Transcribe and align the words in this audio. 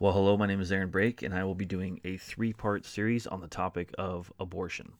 Well, 0.00 0.14
hello, 0.14 0.38
my 0.38 0.46
name 0.46 0.62
is 0.62 0.72
Aaron 0.72 0.88
Brake, 0.88 1.20
and 1.20 1.34
I 1.34 1.44
will 1.44 1.54
be 1.54 1.66
doing 1.66 2.00
a 2.04 2.16
three 2.16 2.54
part 2.54 2.86
series 2.86 3.26
on 3.26 3.42
the 3.42 3.46
topic 3.46 3.94
of 3.98 4.32
abortion. 4.40 4.94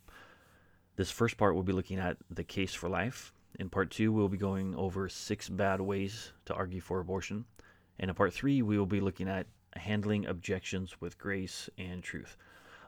This 0.96 1.10
first 1.10 1.38
part 1.38 1.54
will 1.54 1.62
be 1.62 1.72
looking 1.72 1.98
at 1.98 2.18
the 2.28 2.44
case 2.44 2.74
for 2.74 2.90
life. 2.90 3.32
In 3.58 3.70
part 3.70 3.90
two, 3.90 4.12
we'll 4.12 4.28
be 4.28 4.36
going 4.36 4.74
over 4.74 5.08
six 5.08 5.48
bad 5.48 5.80
ways 5.80 6.34
to 6.44 6.52
argue 6.52 6.82
for 6.82 7.00
abortion. 7.00 7.46
And 7.98 8.10
in 8.10 8.14
part 8.14 8.34
three, 8.34 8.60
we 8.60 8.76
will 8.76 8.84
be 8.84 9.00
looking 9.00 9.26
at 9.26 9.46
handling 9.74 10.26
objections 10.26 11.00
with 11.00 11.16
grace 11.16 11.70
and 11.78 12.02
truth. 12.02 12.36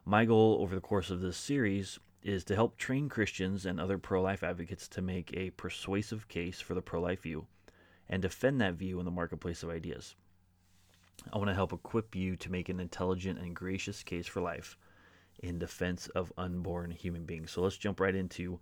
My 0.05 0.27
goal 0.27 0.59
over 0.61 0.75
the 0.75 0.83
course 0.83 1.09
of 1.09 1.23
this 1.23 1.39
series 1.39 1.99
is 2.23 2.45
to 2.45 2.55
help 2.55 2.77
train 2.77 3.09
Christians 3.09 3.65
and 3.65 3.81
other 3.81 3.97
pro 3.97 4.21
life 4.21 4.43
advocates 4.43 4.87
to 4.89 5.01
make 5.01 5.35
a 5.35 5.49
persuasive 5.49 6.29
case 6.29 6.61
for 6.61 6.75
the 6.75 6.83
pro 6.83 7.01
life 7.01 7.23
view 7.23 7.47
and 8.07 8.21
defend 8.21 8.61
that 8.61 8.75
view 8.75 8.99
in 8.99 9.07
the 9.07 9.11
marketplace 9.11 9.63
of 9.63 9.71
ideas. 9.71 10.15
I 11.33 11.39
want 11.39 11.49
to 11.49 11.55
help 11.55 11.73
equip 11.73 12.15
you 12.15 12.37
to 12.37 12.51
make 12.51 12.69
an 12.69 12.81
intelligent 12.81 13.39
and 13.39 13.55
gracious 13.55 14.03
case 14.03 14.27
for 14.27 14.41
life 14.41 14.77
in 15.43 15.59
defense 15.59 16.09
of 16.09 16.33
unborn 16.37 16.91
human 16.91 17.25
beings. 17.25 17.51
So 17.51 17.63
let's 17.63 17.77
jump 17.77 18.01
right 18.01 18.15
into 18.15 18.61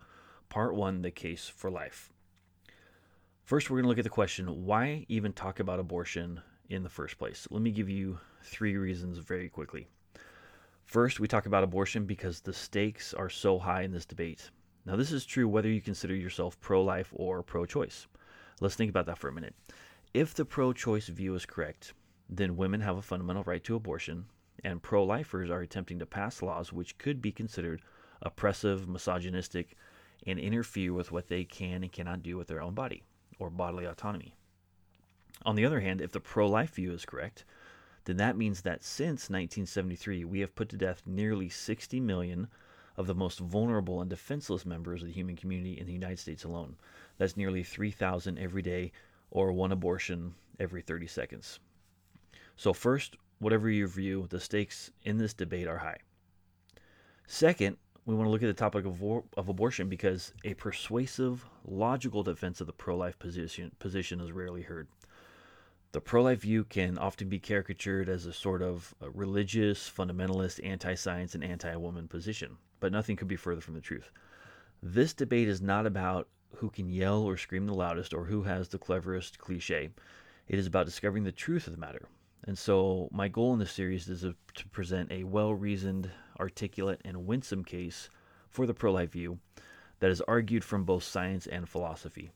part 0.48 0.74
one 0.74 1.02
the 1.02 1.10
case 1.10 1.48
for 1.48 1.70
life. 1.70 2.10
First, 3.44 3.68
we're 3.68 3.78
going 3.78 3.84
to 3.84 3.88
look 3.88 3.98
at 3.98 4.04
the 4.04 4.10
question 4.10 4.64
why 4.64 5.04
even 5.08 5.32
talk 5.32 5.60
about 5.60 5.80
abortion 5.80 6.40
in 6.68 6.82
the 6.82 6.88
first 6.88 7.18
place? 7.18 7.48
Let 7.50 7.62
me 7.62 7.70
give 7.70 7.88
you 7.88 8.18
three 8.42 8.76
reasons 8.76 9.18
very 9.18 9.48
quickly. 9.48 9.88
First, 10.84 11.20
we 11.20 11.28
talk 11.28 11.46
about 11.46 11.64
abortion 11.64 12.04
because 12.04 12.40
the 12.40 12.52
stakes 12.52 13.14
are 13.14 13.28
so 13.28 13.58
high 13.58 13.82
in 13.82 13.92
this 13.92 14.06
debate. 14.06 14.50
Now, 14.86 14.96
this 14.96 15.12
is 15.12 15.24
true 15.24 15.48
whether 15.48 15.68
you 15.68 15.80
consider 15.80 16.14
yourself 16.14 16.58
pro 16.60 16.82
life 16.82 17.12
or 17.12 17.42
pro 17.42 17.66
choice. 17.66 18.06
Let's 18.60 18.74
think 18.74 18.90
about 18.90 19.06
that 19.06 19.18
for 19.18 19.28
a 19.28 19.32
minute. 19.32 19.54
If 20.14 20.34
the 20.34 20.44
pro 20.44 20.72
choice 20.72 21.08
view 21.08 21.34
is 21.34 21.46
correct, 21.46 21.92
then 22.32 22.56
women 22.56 22.80
have 22.80 22.96
a 22.96 23.02
fundamental 23.02 23.42
right 23.42 23.62
to 23.64 23.74
abortion, 23.74 24.26
and 24.62 24.82
pro 24.82 25.02
lifers 25.04 25.50
are 25.50 25.62
attempting 25.62 25.98
to 25.98 26.06
pass 26.06 26.42
laws 26.42 26.72
which 26.72 26.96
could 26.96 27.20
be 27.20 27.32
considered 27.32 27.82
oppressive, 28.22 28.88
misogynistic, 28.88 29.76
and 30.26 30.38
interfere 30.38 30.92
with 30.92 31.10
what 31.10 31.28
they 31.28 31.44
can 31.44 31.82
and 31.82 31.92
cannot 31.92 32.22
do 32.22 32.36
with 32.36 32.46
their 32.46 32.62
own 32.62 32.74
body 32.74 33.02
or 33.38 33.50
bodily 33.50 33.84
autonomy. 33.84 34.36
On 35.44 35.56
the 35.56 35.64
other 35.64 35.80
hand, 35.80 36.00
if 36.00 36.12
the 36.12 36.20
pro 36.20 36.46
life 36.46 36.74
view 36.74 36.92
is 36.92 37.04
correct, 37.04 37.44
then 38.04 38.18
that 38.18 38.36
means 38.36 38.60
that 38.62 38.84
since 38.84 39.30
1973, 39.30 40.24
we 40.24 40.40
have 40.40 40.54
put 40.54 40.68
to 40.68 40.76
death 40.76 41.02
nearly 41.06 41.48
60 41.48 41.98
million 42.00 42.46
of 42.96 43.06
the 43.06 43.14
most 43.14 43.40
vulnerable 43.40 44.00
and 44.00 44.10
defenseless 44.10 44.66
members 44.66 45.02
of 45.02 45.08
the 45.08 45.14
human 45.14 45.36
community 45.36 45.78
in 45.78 45.86
the 45.86 45.92
United 45.92 46.18
States 46.18 46.44
alone. 46.44 46.76
That's 47.18 47.36
nearly 47.36 47.62
3,000 47.62 48.38
every 48.38 48.62
day, 48.62 48.92
or 49.30 49.52
one 49.52 49.72
abortion 49.72 50.34
every 50.58 50.82
30 50.82 51.06
seconds. 51.06 51.58
So, 52.60 52.74
first, 52.74 53.16
whatever 53.38 53.70
your 53.70 53.88
view, 53.88 54.26
the 54.28 54.38
stakes 54.38 54.90
in 55.02 55.16
this 55.16 55.32
debate 55.32 55.66
are 55.66 55.78
high. 55.78 55.96
Second, 57.26 57.78
we 58.04 58.14
want 58.14 58.26
to 58.26 58.30
look 58.30 58.42
at 58.42 58.48
the 58.48 58.52
topic 58.52 58.84
of, 58.84 59.02
of 59.02 59.48
abortion 59.48 59.88
because 59.88 60.34
a 60.44 60.52
persuasive, 60.52 61.46
logical 61.64 62.22
defense 62.22 62.60
of 62.60 62.66
the 62.66 62.74
pro 62.74 62.98
life 62.98 63.18
position, 63.18 63.72
position 63.78 64.20
is 64.20 64.30
rarely 64.30 64.60
heard. 64.60 64.88
The 65.92 66.02
pro 66.02 66.22
life 66.22 66.42
view 66.42 66.64
can 66.64 66.98
often 66.98 67.30
be 67.30 67.38
caricatured 67.38 68.10
as 68.10 68.26
a 68.26 68.32
sort 68.34 68.60
of 68.60 68.94
a 69.00 69.08
religious, 69.08 69.88
fundamentalist, 69.88 70.60
anti 70.62 70.92
science, 70.96 71.34
and 71.34 71.42
anti 71.42 71.74
woman 71.76 72.08
position, 72.08 72.58
but 72.78 72.92
nothing 72.92 73.16
could 73.16 73.26
be 73.26 73.36
further 73.36 73.62
from 73.62 73.72
the 73.72 73.80
truth. 73.80 74.10
This 74.82 75.14
debate 75.14 75.48
is 75.48 75.62
not 75.62 75.86
about 75.86 76.28
who 76.56 76.68
can 76.68 76.90
yell 76.90 77.22
or 77.22 77.38
scream 77.38 77.64
the 77.64 77.72
loudest 77.72 78.12
or 78.12 78.26
who 78.26 78.42
has 78.42 78.68
the 78.68 78.76
cleverest 78.76 79.38
cliche. 79.38 79.88
It 80.46 80.58
is 80.58 80.66
about 80.66 80.84
discovering 80.84 81.24
the 81.24 81.32
truth 81.32 81.66
of 81.66 81.72
the 81.72 81.80
matter, 81.80 82.06
and 82.50 82.58
so, 82.58 83.08
my 83.12 83.28
goal 83.28 83.52
in 83.52 83.60
this 83.60 83.70
series 83.70 84.08
is 84.08 84.22
to 84.22 84.68
present 84.70 85.12
a 85.12 85.22
well 85.22 85.54
reasoned, 85.54 86.10
articulate, 86.40 87.00
and 87.04 87.24
winsome 87.24 87.62
case 87.62 88.10
for 88.48 88.66
the 88.66 88.74
pro 88.74 88.90
life 88.90 89.12
view 89.12 89.38
that 90.00 90.10
is 90.10 90.20
argued 90.22 90.64
from 90.64 90.82
both 90.82 91.04
science 91.04 91.46
and 91.46 91.68
philosophy. 91.68 92.32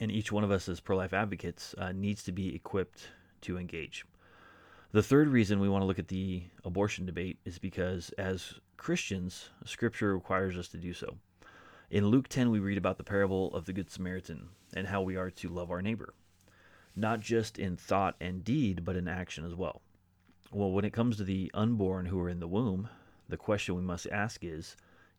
And 0.00 0.10
each 0.10 0.32
one 0.32 0.42
of 0.42 0.50
us, 0.50 0.68
as 0.68 0.80
pro 0.80 0.96
life 0.96 1.12
advocates, 1.12 1.76
uh, 1.78 1.92
needs 1.92 2.24
to 2.24 2.32
be 2.32 2.56
equipped 2.56 3.06
to 3.42 3.56
engage. 3.56 4.04
The 4.90 5.00
third 5.00 5.28
reason 5.28 5.60
we 5.60 5.68
want 5.68 5.82
to 5.82 5.86
look 5.86 6.00
at 6.00 6.08
the 6.08 6.42
abortion 6.64 7.06
debate 7.06 7.38
is 7.44 7.60
because, 7.60 8.10
as 8.18 8.54
Christians, 8.76 9.50
Scripture 9.64 10.12
requires 10.12 10.58
us 10.58 10.66
to 10.70 10.76
do 10.76 10.92
so. 10.92 11.18
In 11.88 12.08
Luke 12.08 12.26
10, 12.26 12.50
we 12.50 12.58
read 12.58 12.78
about 12.78 12.98
the 12.98 13.04
parable 13.04 13.54
of 13.54 13.66
the 13.66 13.72
Good 13.72 13.92
Samaritan 13.92 14.48
and 14.74 14.88
how 14.88 15.02
we 15.02 15.14
are 15.14 15.30
to 15.30 15.48
love 15.48 15.70
our 15.70 15.82
neighbor 15.82 16.14
not 16.96 17.20
just 17.20 17.58
in 17.58 17.76
thought 17.76 18.16
and 18.20 18.44
deed, 18.44 18.84
but 18.84 18.96
in 18.96 19.08
action 19.08 19.44
as 19.44 19.54
well. 19.54 19.82
Well, 20.52 20.70
when 20.70 20.84
it 20.84 20.92
comes 20.92 21.16
to 21.16 21.24
the 21.24 21.50
unborn 21.54 22.06
who 22.06 22.20
are 22.20 22.28
in 22.28 22.40
the 22.40 22.48
womb, 22.48 22.88
the 23.28 23.36
question 23.36 23.74
we 23.74 23.82
must 23.82 24.06
ask 24.12 24.44
is 24.44 24.76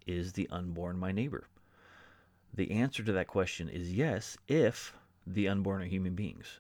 Is 0.08 0.34
the 0.34 0.48
unborn 0.50 0.98
my 0.98 1.12
neighbor? 1.12 1.48
The 2.54 2.72
answer 2.72 3.04
to 3.04 3.12
that 3.12 3.28
question 3.28 3.68
is 3.68 3.94
yes, 3.94 4.38
if 4.48 4.96
the 5.28 5.48
unborn 5.50 5.82
are 5.82 5.86
human 5.86 6.16
beings. 6.16 6.60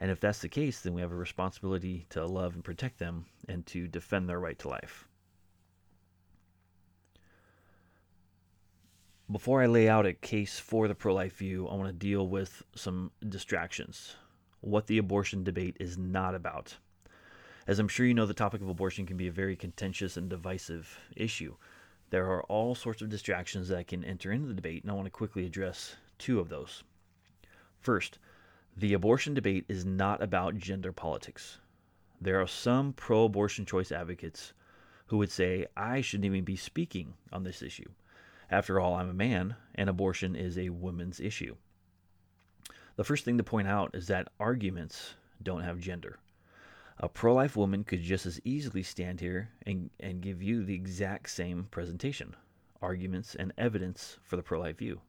And 0.00 0.10
if 0.10 0.20
that's 0.20 0.40
the 0.40 0.48
case, 0.48 0.80
then 0.80 0.94
we 0.94 1.00
have 1.00 1.12
a 1.12 1.16
responsibility 1.16 2.06
to 2.10 2.24
love 2.26 2.54
and 2.54 2.64
protect 2.64 2.98
them 2.98 3.26
and 3.48 3.66
to 3.66 3.88
defend 3.88 4.28
their 4.28 4.40
right 4.40 4.58
to 4.60 4.68
life. 4.68 5.08
Before 9.30 9.62
I 9.62 9.66
lay 9.66 9.88
out 9.88 10.06
a 10.06 10.12
case 10.12 10.58
for 10.58 10.86
the 10.86 10.94
pro 10.94 11.12
life 11.14 11.38
view, 11.38 11.66
I 11.66 11.74
want 11.74 11.88
to 11.88 11.92
deal 11.92 12.28
with 12.28 12.62
some 12.74 13.10
distractions 13.28 14.14
what 14.60 14.86
the 14.86 14.98
abortion 14.98 15.44
debate 15.44 15.76
is 15.80 15.96
not 15.96 16.34
about. 16.34 16.76
As 17.66 17.78
I'm 17.78 17.88
sure 17.88 18.06
you 18.06 18.14
know, 18.14 18.26
the 18.26 18.34
topic 18.34 18.60
of 18.60 18.68
abortion 18.68 19.06
can 19.06 19.16
be 19.16 19.26
a 19.26 19.32
very 19.32 19.56
contentious 19.56 20.16
and 20.16 20.28
divisive 20.28 20.98
issue. 21.16 21.56
There 22.10 22.30
are 22.30 22.44
all 22.44 22.74
sorts 22.76 23.02
of 23.02 23.08
distractions 23.08 23.68
that 23.68 23.88
can 23.88 24.04
enter 24.04 24.30
into 24.30 24.46
the 24.46 24.54
debate, 24.54 24.82
and 24.82 24.90
I 24.90 24.94
want 24.94 25.06
to 25.06 25.10
quickly 25.10 25.44
address 25.44 25.96
two 26.18 26.38
of 26.38 26.48
those. 26.48 26.84
First, 27.80 28.18
the 28.76 28.92
abortion 28.92 29.34
debate 29.34 29.64
is 29.68 29.84
not 29.84 30.22
about 30.22 30.58
gender 30.58 30.92
politics. 30.92 31.58
There 32.20 32.40
are 32.40 32.46
some 32.46 32.92
pro 32.92 33.24
abortion 33.24 33.66
choice 33.66 33.90
advocates 33.90 34.52
who 35.06 35.18
would 35.18 35.30
say, 35.30 35.66
I 35.76 36.00
shouldn't 36.00 36.26
even 36.26 36.44
be 36.44 36.56
speaking 36.56 37.14
on 37.32 37.42
this 37.42 37.62
issue. 37.62 37.90
After 38.50 38.78
all, 38.78 38.94
I'm 38.94 39.10
a 39.10 39.14
man, 39.14 39.56
and 39.74 39.90
abortion 39.90 40.36
is 40.36 40.56
a 40.56 40.68
woman's 40.68 41.20
issue. 41.20 41.56
The 42.96 43.04
first 43.04 43.26
thing 43.26 43.36
to 43.36 43.44
point 43.44 43.68
out 43.68 43.90
is 43.94 44.06
that 44.06 44.32
arguments 44.40 45.14
don't 45.42 45.62
have 45.62 45.78
gender. 45.78 46.18
A 46.98 47.10
pro 47.10 47.34
life 47.34 47.54
woman 47.54 47.84
could 47.84 48.00
just 48.00 48.24
as 48.24 48.40
easily 48.42 48.82
stand 48.82 49.20
here 49.20 49.50
and, 49.66 49.90
and 50.00 50.22
give 50.22 50.42
you 50.42 50.64
the 50.64 50.74
exact 50.74 51.28
same 51.28 51.64
presentation, 51.70 52.34
arguments, 52.80 53.34
and 53.34 53.52
evidence 53.58 54.18
for 54.22 54.36
the 54.36 54.42
pro 54.42 54.60
life 54.60 54.78
view. 54.78 55.02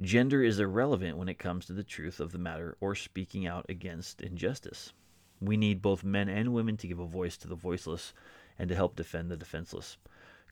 Gender 0.00 0.44
is 0.44 0.60
irrelevant 0.60 1.16
when 1.16 1.28
it 1.28 1.40
comes 1.40 1.66
to 1.66 1.72
the 1.72 1.82
truth 1.82 2.20
of 2.20 2.30
the 2.30 2.38
matter 2.38 2.76
or 2.80 2.94
speaking 2.94 3.44
out 3.44 3.66
against 3.68 4.20
injustice. 4.20 4.92
We 5.40 5.56
need 5.56 5.82
both 5.82 6.04
men 6.04 6.28
and 6.28 6.54
women 6.54 6.76
to 6.76 6.86
give 6.86 7.00
a 7.00 7.06
voice 7.06 7.36
to 7.38 7.48
the 7.48 7.56
voiceless 7.56 8.12
and 8.56 8.68
to 8.68 8.76
help 8.76 8.94
defend 8.94 9.32
the 9.32 9.36
defenseless. 9.36 9.96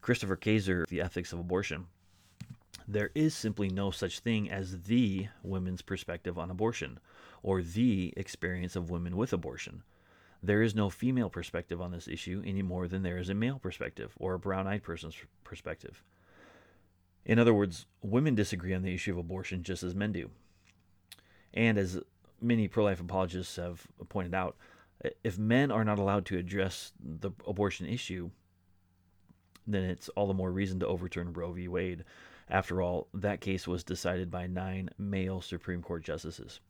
Christopher 0.00 0.36
Kaczor, 0.36 0.88
The 0.88 1.02
Ethics 1.02 1.32
of 1.32 1.38
Abortion, 1.38 1.86
there 2.88 3.10
is 3.14 3.34
simply 3.34 3.68
no 3.68 3.90
such 3.90 4.20
thing 4.20 4.50
as 4.50 4.84
the 4.84 5.28
women's 5.42 5.82
perspective 5.82 6.38
on 6.38 6.50
abortion 6.50 6.98
or 7.42 7.62
the 7.62 8.14
experience 8.16 8.74
of 8.74 8.90
women 8.90 9.14
with 9.14 9.34
abortion. 9.34 9.82
There 10.42 10.62
is 10.62 10.74
no 10.74 10.88
female 10.88 11.28
perspective 11.28 11.82
on 11.82 11.92
this 11.92 12.08
issue 12.08 12.42
any 12.46 12.62
more 12.62 12.88
than 12.88 13.02
there 13.02 13.18
is 13.18 13.28
a 13.28 13.34
male 13.34 13.58
perspective 13.58 14.14
or 14.18 14.34
a 14.34 14.38
brown 14.38 14.66
eyed 14.66 14.82
person's 14.82 15.16
perspective. 15.44 16.02
In 17.26 17.38
other 17.38 17.52
words, 17.52 17.84
women 18.00 18.34
disagree 18.34 18.72
on 18.72 18.82
the 18.82 18.94
issue 18.94 19.12
of 19.12 19.18
abortion 19.18 19.62
just 19.62 19.82
as 19.82 19.94
men 19.94 20.12
do. 20.12 20.30
And 21.52 21.76
as 21.76 22.00
many 22.40 22.68
pro 22.68 22.84
life 22.84 23.00
apologists 23.00 23.56
have 23.56 23.86
pointed 24.08 24.34
out, 24.34 24.56
if 25.22 25.38
men 25.38 25.70
are 25.70 25.84
not 25.84 25.98
allowed 25.98 26.24
to 26.26 26.38
address 26.38 26.92
the 26.98 27.32
abortion 27.46 27.86
issue, 27.86 28.30
then 29.66 29.84
it's 29.84 30.08
all 30.10 30.26
the 30.26 30.34
more 30.34 30.50
reason 30.50 30.80
to 30.80 30.86
overturn 30.86 31.34
Roe 31.34 31.52
v. 31.52 31.68
Wade 31.68 32.04
after 32.50 32.80
all, 32.80 33.08
that 33.14 33.40
case 33.40 33.66
was 33.66 33.84
decided 33.84 34.30
by 34.30 34.46
nine 34.46 34.90
male 34.98 35.40
Supreme 35.40 35.82
Court 35.82 36.02
justices. 36.02 36.60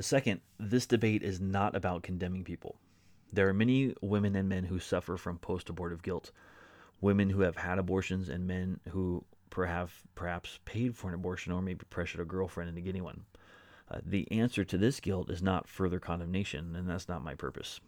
Second, 0.00 0.40
this 0.58 0.86
debate 0.86 1.22
is 1.22 1.40
not 1.40 1.76
about 1.76 2.02
condemning 2.02 2.42
people. 2.42 2.76
There 3.32 3.48
are 3.48 3.54
many 3.54 3.94
women 4.00 4.34
and 4.34 4.48
men 4.48 4.64
who 4.64 4.78
suffer 4.78 5.16
from 5.16 5.38
post 5.38 5.68
abortive 5.68 6.02
guilt, 6.02 6.30
women 7.00 7.30
who 7.30 7.42
have 7.42 7.56
had 7.56 7.78
abortions, 7.78 8.28
and 8.28 8.46
men 8.46 8.80
who 8.90 9.24
perhaps, 9.50 9.92
perhaps 10.14 10.58
paid 10.64 10.96
for 10.96 11.08
an 11.08 11.14
abortion 11.14 11.52
or 11.52 11.62
maybe 11.62 11.84
pressured 11.90 12.20
a 12.20 12.24
girlfriend 12.24 12.68
into 12.68 12.80
getting 12.80 13.04
one. 13.04 13.24
Uh, 13.90 14.00
the 14.04 14.30
answer 14.32 14.64
to 14.64 14.78
this 14.78 14.98
guilt 14.98 15.30
is 15.30 15.42
not 15.42 15.68
further 15.68 16.00
condemnation, 16.00 16.74
and 16.74 16.88
that's 16.88 17.08
not 17.08 17.22
my 17.22 17.34
purpose. 17.34 17.80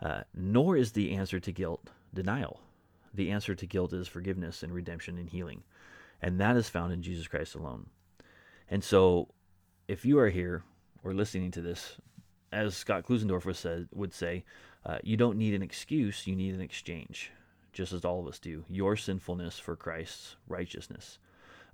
Uh, 0.00 0.22
nor 0.34 0.76
is 0.76 0.92
the 0.92 1.12
answer 1.12 1.38
to 1.38 1.52
guilt 1.52 1.90
denial. 2.14 2.60
The 3.18 3.32
answer 3.32 3.56
to 3.56 3.66
guilt 3.66 3.92
is 3.92 4.06
forgiveness 4.06 4.62
and 4.62 4.72
redemption 4.72 5.18
and 5.18 5.28
healing. 5.28 5.64
And 6.22 6.40
that 6.40 6.56
is 6.56 6.68
found 6.68 6.92
in 6.92 7.02
Jesus 7.02 7.26
Christ 7.26 7.56
alone. 7.56 7.86
And 8.70 8.84
so, 8.84 9.26
if 9.88 10.04
you 10.04 10.20
are 10.20 10.28
here 10.28 10.62
or 11.02 11.12
listening 11.12 11.50
to 11.50 11.60
this 11.60 11.96
as 12.52 12.76
Scott 12.76 13.04
Klusendorf 13.04 13.52
said, 13.56 13.88
would 13.92 14.14
say, 14.14 14.44
uh, 14.86 14.98
you 15.02 15.16
don't 15.16 15.36
need 15.36 15.52
an 15.52 15.62
excuse, 15.62 16.28
you 16.28 16.36
need 16.36 16.54
an 16.54 16.60
exchange, 16.60 17.32
just 17.72 17.92
as 17.92 18.04
all 18.04 18.20
of 18.20 18.28
us 18.28 18.38
do. 18.38 18.64
Your 18.68 18.94
sinfulness 18.94 19.58
for 19.58 19.74
Christ's 19.74 20.36
righteousness. 20.46 21.18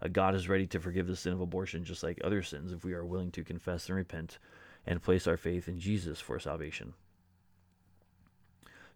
Uh, 0.01 0.09
God 0.09 0.35
is 0.35 0.49
ready 0.49 0.67
to 0.69 0.81
forgive 0.81 1.07
the 1.07 1.15
sin 1.15 1.35
of 1.35 1.43
abortion 1.43 1.85
just 1.85 2.03
like 2.03 2.19
other 2.25 2.43
sins 2.43 2.73
if 2.73 2.87
we 2.87 2.95
are 2.95 3.05
willing 3.05 3.31
to 3.33 3.45
confess 3.45 3.91
and 3.91 3.97
repent 3.97 4.39
and 4.87 5.03
place 5.03 5.27
our 5.27 5.37
faith 5.37 5.69
in 5.69 5.79
Jesus 5.79 6.23
for 6.23 6.39
salvation. 6.39 6.95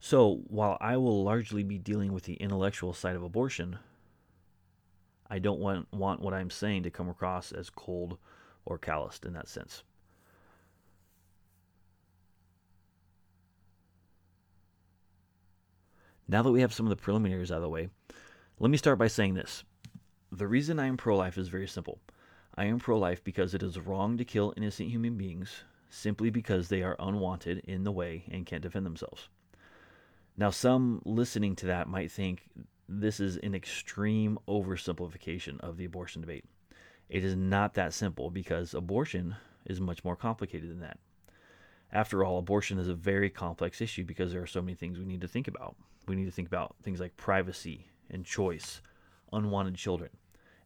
So, 0.00 0.42
while 0.46 0.78
I 0.80 0.96
will 0.96 1.24
largely 1.24 1.64
be 1.64 1.78
dealing 1.78 2.12
with 2.12 2.24
the 2.24 2.34
intellectual 2.34 2.92
side 2.92 3.16
of 3.16 3.22
abortion, 3.22 3.78
I 5.28 5.38
don't 5.38 5.60
want, 5.60 5.92
want 5.92 6.20
what 6.20 6.34
I'm 6.34 6.50
saying 6.50 6.84
to 6.84 6.90
come 6.90 7.08
across 7.08 7.52
as 7.52 7.68
cold 7.68 8.18
or 8.64 8.78
calloused 8.78 9.24
in 9.24 9.32
that 9.32 9.48
sense. 9.48 9.82
Now 16.28 16.42
that 16.42 16.52
we 16.52 16.60
have 16.60 16.74
some 16.74 16.86
of 16.86 16.90
the 16.90 16.96
preliminaries 16.96 17.50
out 17.50 17.56
of 17.56 17.62
the 17.62 17.68
way, 17.68 17.88
let 18.58 18.70
me 18.70 18.76
start 18.76 18.98
by 18.98 19.08
saying 19.08 19.34
this. 19.34 19.64
The 20.30 20.46
reason 20.46 20.78
I 20.78 20.86
am 20.86 20.98
pro 20.98 21.16
life 21.16 21.38
is 21.38 21.48
very 21.48 21.66
simple. 21.66 22.00
I 22.54 22.66
am 22.66 22.78
pro 22.78 22.98
life 22.98 23.24
because 23.24 23.54
it 23.54 23.62
is 23.62 23.78
wrong 23.78 24.18
to 24.18 24.24
kill 24.24 24.52
innocent 24.56 24.90
human 24.90 25.16
beings 25.16 25.64
simply 25.88 26.28
because 26.28 26.68
they 26.68 26.82
are 26.82 26.96
unwanted 26.98 27.60
in 27.60 27.84
the 27.84 27.92
way 27.92 28.24
and 28.30 28.44
can't 28.44 28.62
defend 28.62 28.84
themselves. 28.84 29.28
Now, 30.38 30.50
some 30.50 31.02
listening 31.04 31.56
to 31.56 31.66
that 31.66 31.88
might 31.88 32.12
think 32.12 32.48
this 32.88 33.18
is 33.18 33.38
an 33.38 33.56
extreme 33.56 34.38
oversimplification 34.46 35.58
of 35.58 35.76
the 35.76 35.84
abortion 35.84 36.20
debate. 36.20 36.44
It 37.08 37.24
is 37.24 37.34
not 37.34 37.74
that 37.74 37.92
simple 37.92 38.30
because 38.30 38.72
abortion 38.72 39.34
is 39.66 39.80
much 39.80 40.04
more 40.04 40.14
complicated 40.14 40.70
than 40.70 40.78
that. 40.78 40.98
After 41.90 42.22
all, 42.22 42.38
abortion 42.38 42.78
is 42.78 42.86
a 42.86 42.94
very 42.94 43.30
complex 43.30 43.80
issue 43.80 44.04
because 44.04 44.30
there 44.30 44.40
are 44.40 44.46
so 44.46 44.62
many 44.62 44.76
things 44.76 44.96
we 44.96 45.06
need 45.06 45.22
to 45.22 45.28
think 45.28 45.48
about. 45.48 45.74
We 46.06 46.14
need 46.14 46.26
to 46.26 46.30
think 46.30 46.46
about 46.46 46.76
things 46.84 47.00
like 47.00 47.16
privacy 47.16 47.88
and 48.08 48.24
choice, 48.24 48.80
unwanted 49.32 49.74
children, 49.74 50.10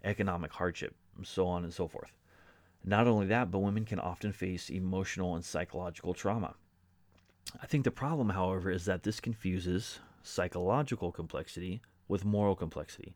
economic 0.05 0.53
hardship, 0.53 0.95
and 1.17 1.27
so 1.27 1.47
on 1.47 1.65
and 1.65 1.73
so 1.73 1.89
forth. 1.89 2.13
Not 2.85 3.07
only 3.07 3.27
that, 3.29 3.51
but 3.51 3.61
women 3.61 3.87
can 3.87 4.01
often 4.01 4.33
face 4.33 4.69
emotional 4.69 5.35
and 5.35 5.43
psychological 5.43 6.13
trauma. 6.13 6.57
I 7.61 7.67
think 7.67 7.85
the 7.85 7.91
problem, 7.91 8.31
however, 8.31 8.71
is 8.71 8.85
that 8.87 9.03
this 9.03 9.21
confuses 9.21 10.01
psychological 10.23 11.13
complexity 11.13 11.83
with 12.09 12.25
moral 12.25 12.55
complexity. 12.55 13.15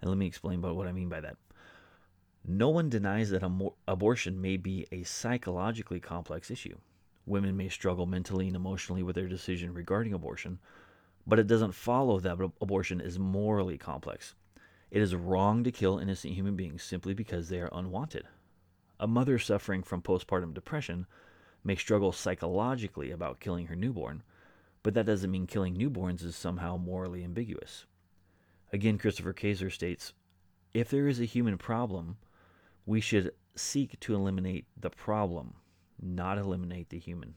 And 0.00 0.10
let 0.10 0.18
me 0.18 0.26
explain 0.26 0.58
about 0.58 0.76
what 0.76 0.86
I 0.86 0.92
mean 0.92 1.08
by 1.08 1.20
that. 1.20 1.36
No 2.46 2.70
one 2.70 2.88
denies 2.88 3.30
that 3.30 3.44
abortion 3.86 4.40
may 4.40 4.56
be 4.56 4.86
a 4.90 5.02
psychologically 5.02 6.00
complex 6.00 6.50
issue. 6.50 6.78
Women 7.26 7.56
may 7.56 7.68
struggle 7.68 8.06
mentally 8.06 8.46
and 8.46 8.56
emotionally 8.56 9.02
with 9.02 9.14
their 9.14 9.28
decision 9.28 9.74
regarding 9.74 10.14
abortion, 10.14 10.58
but 11.26 11.38
it 11.38 11.46
doesn't 11.46 11.74
follow 11.74 12.18
that 12.18 12.38
abortion 12.60 13.00
is 13.00 13.18
morally 13.18 13.76
complex. 13.76 14.34
It 14.90 15.02
is 15.02 15.14
wrong 15.14 15.62
to 15.64 15.70
kill 15.70 15.98
innocent 15.98 16.34
human 16.34 16.56
beings 16.56 16.82
simply 16.82 17.14
because 17.14 17.48
they 17.48 17.60
are 17.60 17.70
unwanted. 17.72 18.24
A 18.98 19.06
mother 19.06 19.38
suffering 19.38 19.82
from 19.82 20.02
postpartum 20.02 20.54
depression 20.54 21.06
may 21.64 21.76
struggle 21.76 22.12
psychologically 22.12 23.10
about 23.10 23.40
killing 23.40 23.66
her 23.66 23.76
newborn, 23.76 24.22
but 24.82 24.94
that 24.94 25.06
doesn't 25.06 25.30
mean 25.30 25.46
killing 25.46 25.76
newborns 25.76 26.24
is 26.24 26.36
somehow 26.36 26.76
morally 26.76 27.22
ambiguous. 27.22 27.86
Again, 28.72 28.98
Christopher 28.98 29.32
Kaczor 29.32 29.72
states 29.72 30.12
if 30.72 30.88
there 30.88 31.08
is 31.08 31.20
a 31.20 31.24
human 31.24 31.58
problem, 31.58 32.16
we 32.86 33.00
should 33.00 33.32
seek 33.56 33.98
to 34.00 34.14
eliminate 34.14 34.66
the 34.76 34.90
problem, 34.90 35.54
not 36.00 36.38
eliminate 36.38 36.88
the 36.88 36.98
human. 36.98 37.34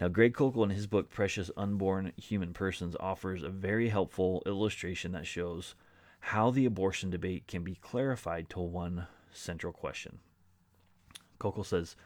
Now, 0.00 0.08
Greg 0.08 0.32
Koukl, 0.32 0.64
in 0.64 0.70
his 0.70 0.86
book 0.86 1.10
Precious 1.10 1.50
Unborn 1.56 2.12
Human 2.16 2.54
Persons, 2.54 2.96
offers 2.98 3.42
a 3.42 3.50
very 3.50 3.90
helpful 3.90 4.42
illustration 4.46 5.12
that 5.12 5.26
shows 5.26 5.74
how 6.20 6.50
the 6.50 6.64
abortion 6.64 7.10
debate 7.10 7.46
can 7.46 7.64
be 7.64 7.74
clarified 7.74 8.48
to 8.50 8.60
one 8.60 9.06
central 9.30 9.72
question. 9.72 10.20
Koukl 11.38 11.66
says, 11.66 11.96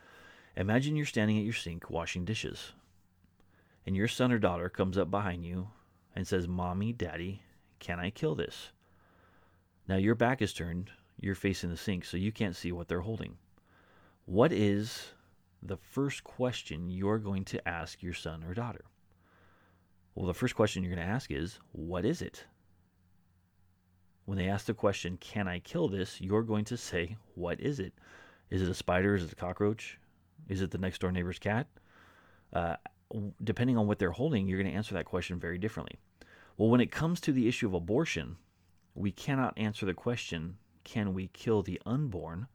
Imagine 0.57 0.95
you're 0.95 1.07
standing 1.07 1.37
at 1.37 1.45
your 1.45 1.53
sink 1.53 1.91
washing 1.91 2.25
dishes, 2.25 2.73
and 3.85 3.97
your 3.97 4.07
son 4.07 4.31
or 4.31 4.39
daughter 4.39 4.69
comes 4.69 4.97
up 4.97 5.11
behind 5.11 5.45
you 5.45 5.69
and 6.15 6.27
says, 6.27 6.47
Mommy, 6.47 6.93
Daddy, 6.93 7.43
can 7.81 7.99
I 7.99 8.11
kill 8.11 8.37
this? 8.37 8.71
Now 9.89 9.97
your 9.97 10.15
back 10.15 10.41
is 10.41 10.53
turned, 10.53 10.91
you're 11.21 11.35
facing 11.35 11.71
the 11.71 11.77
sink, 11.77 12.05
so 12.05 12.17
you 12.17 12.31
can't 12.31 12.55
see 12.55 12.71
what 12.71 12.87
they're 12.87 13.01
holding. 13.01 13.37
What 14.27 14.53
is 14.53 15.09
the 15.61 15.77
first 15.77 16.23
question 16.23 16.89
you're 16.89 17.19
going 17.19 17.45
to 17.47 17.69
ask 17.69 18.01
your 18.01 18.15
son 18.15 18.45
or 18.45 18.55
daughter? 18.55 18.85
Well, 20.15 20.27
the 20.27 20.35
first 20.35 20.55
question 20.55 20.85
you're 20.85 20.95
going 20.95 21.05
to 21.07 21.13
ask 21.13 21.33
is, 21.33 21.59
What 21.73 22.05
is 22.05 22.23
it? 22.23 22.45
When 24.25 24.39
they 24.39 24.49
ask 24.49 24.67
the 24.67 24.75
question, 24.75 25.17
Can 25.17 25.49
I 25.49 25.59
kill 25.59 25.89
this? 25.89 26.21
you're 26.21 26.45
going 26.45 26.65
to 26.67 26.77
say, 26.77 27.17
What 27.35 27.61
is 27.61 27.81
it? 27.81 27.93
Is 28.51 28.63
it 28.63 28.69
a 28.69 28.75
spider? 28.75 29.17
Is 29.17 29.25
it 29.25 29.33
a 29.33 29.37
cockroach? 29.37 29.99
Is 30.49 30.61
it 30.61 30.71
the 30.71 30.79
next 30.79 31.01
door 31.01 31.13
neighbor's 31.13 31.39
cat? 31.39 31.67
Uh, 32.53 32.77
depending 33.43 33.77
on 33.77 33.87
what 33.87 33.99
they're 33.99 34.11
holding, 34.11 34.47
you're 34.47 34.61
going 34.61 34.71
to 34.71 34.77
answer 34.77 34.95
that 34.95 35.05
question 35.05 35.39
very 35.39 35.59
differently. 35.59 35.99
Well, 36.57 36.69
when 36.69 36.81
it 36.81 36.93
comes 36.93 37.21
to 37.23 37.33
the 37.33 37.49
issue 37.49 37.67
of 37.67 37.75
abortion, 37.75 38.37
we 38.95 39.11
cannot 39.11 39.59
answer 39.59 39.87
the 39.87 39.95
question, 39.95 40.57
Can 40.85 41.15
we 41.15 41.29
kill 41.29 41.63
the 41.63 41.81
unborn? 41.85 42.47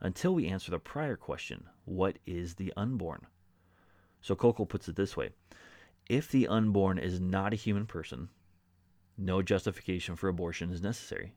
until 0.00 0.34
we 0.34 0.46
answer 0.46 0.70
the 0.70 0.78
prior 0.78 1.16
question, 1.16 1.64
What 1.84 2.18
is 2.26 2.54
the 2.54 2.72
unborn? 2.76 3.26
So 4.20 4.34
Koukl 4.34 4.68
puts 4.68 4.88
it 4.88 4.96
this 4.96 5.16
way 5.16 5.30
If 6.08 6.30
the 6.30 6.48
unborn 6.48 6.98
is 6.98 7.20
not 7.20 7.52
a 7.52 7.56
human 7.56 7.86
person, 7.86 8.28
no 9.16 9.42
justification 9.42 10.16
for 10.16 10.28
abortion 10.28 10.70
is 10.70 10.82
necessary. 10.82 11.32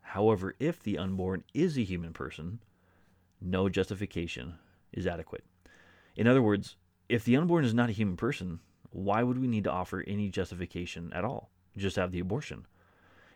However, 0.00 0.54
if 0.60 0.82
the 0.82 0.98
unborn 0.98 1.42
is 1.52 1.76
a 1.76 1.82
human 1.82 2.12
person, 2.12 2.60
no 3.40 3.68
justification 3.68 4.54
is 4.92 5.06
adequate. 5.06 5.44
In 6.16 6.26
other 6.26 6.42
words, 6.42 6.76
if 7.08 7.24
the 7.24 7.36
unborn 7.36 7.64
is 7.64 7.74
not 7.74 7.88
a 7.88 7.92
human 7.92 8.16
person, 8.16 8.60
why 8.90 9.22
would 9.22 9.38
we 9.38 9.46
need 9.46 9.64
to 9.64 9.72
offer 9.72 10.02
any 10.06 10.28
justification 10.28 11.12
at 11.12 11.24
all? 11.24 11.50
Just 11.76 11.96
have 11.96 12.12
the 12.12 12.20
abortion. 12.20 12.66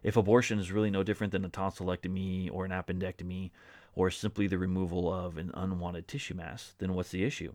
If 0.03 0.17
abortion 0.17 0.59
is 0.59 0.73
really 0.73 0.91
no 0.91 1.03
different 1.03 1.33
than 1.33 1.45
a 1.45 1.51
tonsillectomy 1.51 2.51
or 2.51 2.65
an 2.65 2.71
appendectomy 2.71 3.51
or 3.95 4.11
simply 4.11 4.47
the 4.47 4.59
removal 4.59 5.13
of 5.13 5.37
an 5.37 5.51
unwanted 5.55 6.09
tissue 6.09 6.35
mass, 6.35 6.75
then 6.79 6.95
what's 6.95 7.11
the 7.11 7.25
issue? 7.25 7.53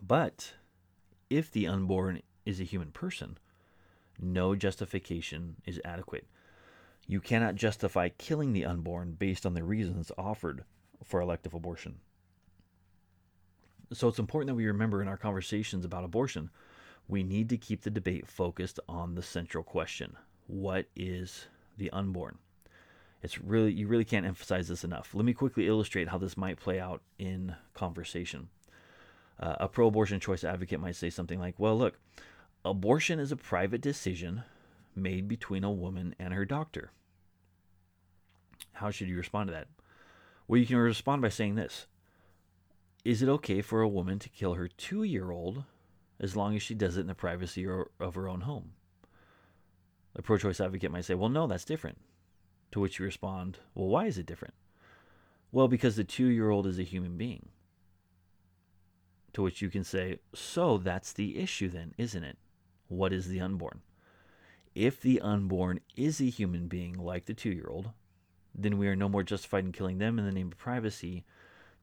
But 0.00 0.54
if 1.28 1.50
the 1.50 1.66
unborn 1.66 2.22
is 2.46 2.60
a 2.60 2.64
human 2.64 2.92
person, 2.92 3.38
no 4.20 4.54
justification 4.54 5.56
is 5.66 5.80
adequate. 5.84 6.26
You 7.06 7.20
cannot 7.20 7.56
justify 7.56 8.10
killing 8.10 8.52
the 8.52 8.64
unborn 8.64 9.12
based 9.12 9.44
on 9.44 9.54
the 9.54 9.64
reasons 9.64 10.12
offered 10.16 10.64
for 11.02 11.20
elective 11.20 11.54
abortion. 11.54 12.00
So 13.92 14.08
it's 14.08 14.18
important 14.18 14.48
that 14.48 14.54
we 14.54 14.66
remember 14.66 15.00
in 15.00 15.08
our 15.08 15.16
conversations 15.16 15.84
about 15.84 16.04
abortion, 16.04 16.50
we 17.06 17.22
need 17.22 17.48
to 17.48 17.56
keep 17.56 17.82
the 17.82 17.90
debate 17.90 18.26
focused 18.26 18.78
on 18.88 19.14
the 19.14 19.22
central 19.22 19.64
question 19.64 20.16
what 20.48 20.86
is 20.96 21.46
the 21.76 21.90
unborn? 21.90 22.38
It's 23.22 23.38
really, 23.38 23.72
you 23.72 23.86
really 23.86 24.04
can't 24.04 24.26
emphasize 24.26 24.68
this 24.68 24.84
enough. 24.84 25.14
Let 25.14 25.24
me 25.24 25.34
quickly 25.34 25.66
illustrate 25.66 26.08
how 26.08 26.18
this 26.18 26.36
might 26.36 26.58
play 26.58 26.80
out 26.80 27.02
in 27.18 27.54
conversation. 27.74 28.48
Uh, 29.38 29.56
a 29.60 29.68
pro 29.68 29.88
abortion 29.88 30.20
choice 30.20 30.44
advocate 30.44 30.80
might 30.80 30.96
say 30.96 31.10
something 31.10 31.38
like, 31.38 31.58
well, 31.58 31.76
look, 31.76 31.98
abortion 32.64 33.20
is 33.20 33.30
a 33.30 33.36
private 33.36 33.80
decision 33.80 34.42
made 34.96 35.28
between 35.28 35.64
a 35.64 35.70
woman 35.70 36.14
and 36.18 36.32
her 36.32 36.44
doctor. 36.44 36.90
How 38.72 38.90
should 38.90 39.08
you 39.08 39.16
respond 39.16 39.48
to 39.48 39.52
that? 39.52 39.68
Well, 40.46 40.58
you 40.58 40.66
can 40.66 40.76
respond 40.76 41.22
by 41.22 41.28
saying 41.28 41.56
this 41.56 41.86
Is 43.04 43.22
it 43.22 43.28
okay 43.28 43.62
for 43.62 43.80
a 43.80 43.88
woman 43.88 44.18
to 44.18 44.28
kill 44.28 44.54
her 44.54 44.68
two 44.68 45.02
year 45.02 45.30
old 45.30 45.64
as 46.20 46.36
long 46.36 46.56
as 46.56 46.62
she 46.62 46.74
does 46.74 46.96
it 46.96 47.02
in 47.02 47.06
the 47.06 47.14
privacy 47.14 47.66
of 47.66 48.14
her 48.14 48.28
own 48.28 48.42
home? 48.42 48.72
A 50.14 50.22
pro 50.22 50.36
choice 50.36 50.60
advocate 50.60 50.90
might 50.90 51.04
say, 51.04 51.14
Well, 51.14 51.28
no, 51.28 51.46
that's 51.46 51.64
different. 51.64 51.98
To 52.72 52.80
which 52.80 52.98
you 52.98 53.04
respond, 53.04 53.58
Well, 53.74 53.88
why 53.88 54.06
is 54.06 54.18
it 54.18 54.26
different? 54.26 54.54
Well, 55.52 55.68
because 55.68 55.96
the 55.96 56.04
two 56.04 56.26
year 56.26 56.50
old 56.50 56.66
is 56.66 56.78
a 56.78 56.84
human 56.84 57.16
being. 57.16 57.48
To 59.34 59.42
which 59.42 59.62
you 59.62 59.70
can 59.70 59.84
say, 59.84 60.18
So 60.34 60.78
that's 60.78 61.12
the 61.12 61.38
issue 61.38 61.68
then, 61.68 61.94
isn't 61.96 62.24
it? 62.24 62.36
What 62.88 63.12
is 63.12 63.28
the 63.28 63.40
unborn? 63.40 63.82
If 64.74 65.00
the 65.00 65.20
unborn 65.20 65.80
is 65.96 66.20
a 66.20 66.24
human 66.24 66.68
being 66.68 66.94
like 66.94 67.26
the 67.26 67.34
two 67.34 67.50
year 67.50 67.68
old, 67.68 67.90
then 68.54 68.76
we 68.76 68.88
are 68.88 68.96
no 68.96 69.08
more 69.08 69.22
justified 69.22 69.64
in 69.64 69.72
killing 69.72 69.98
them 69.98 70.18
in 70.18 70.24
the 70.24 70.32
name 70.32 70.48
of 70.48 70.58
privacy 70.58 71.24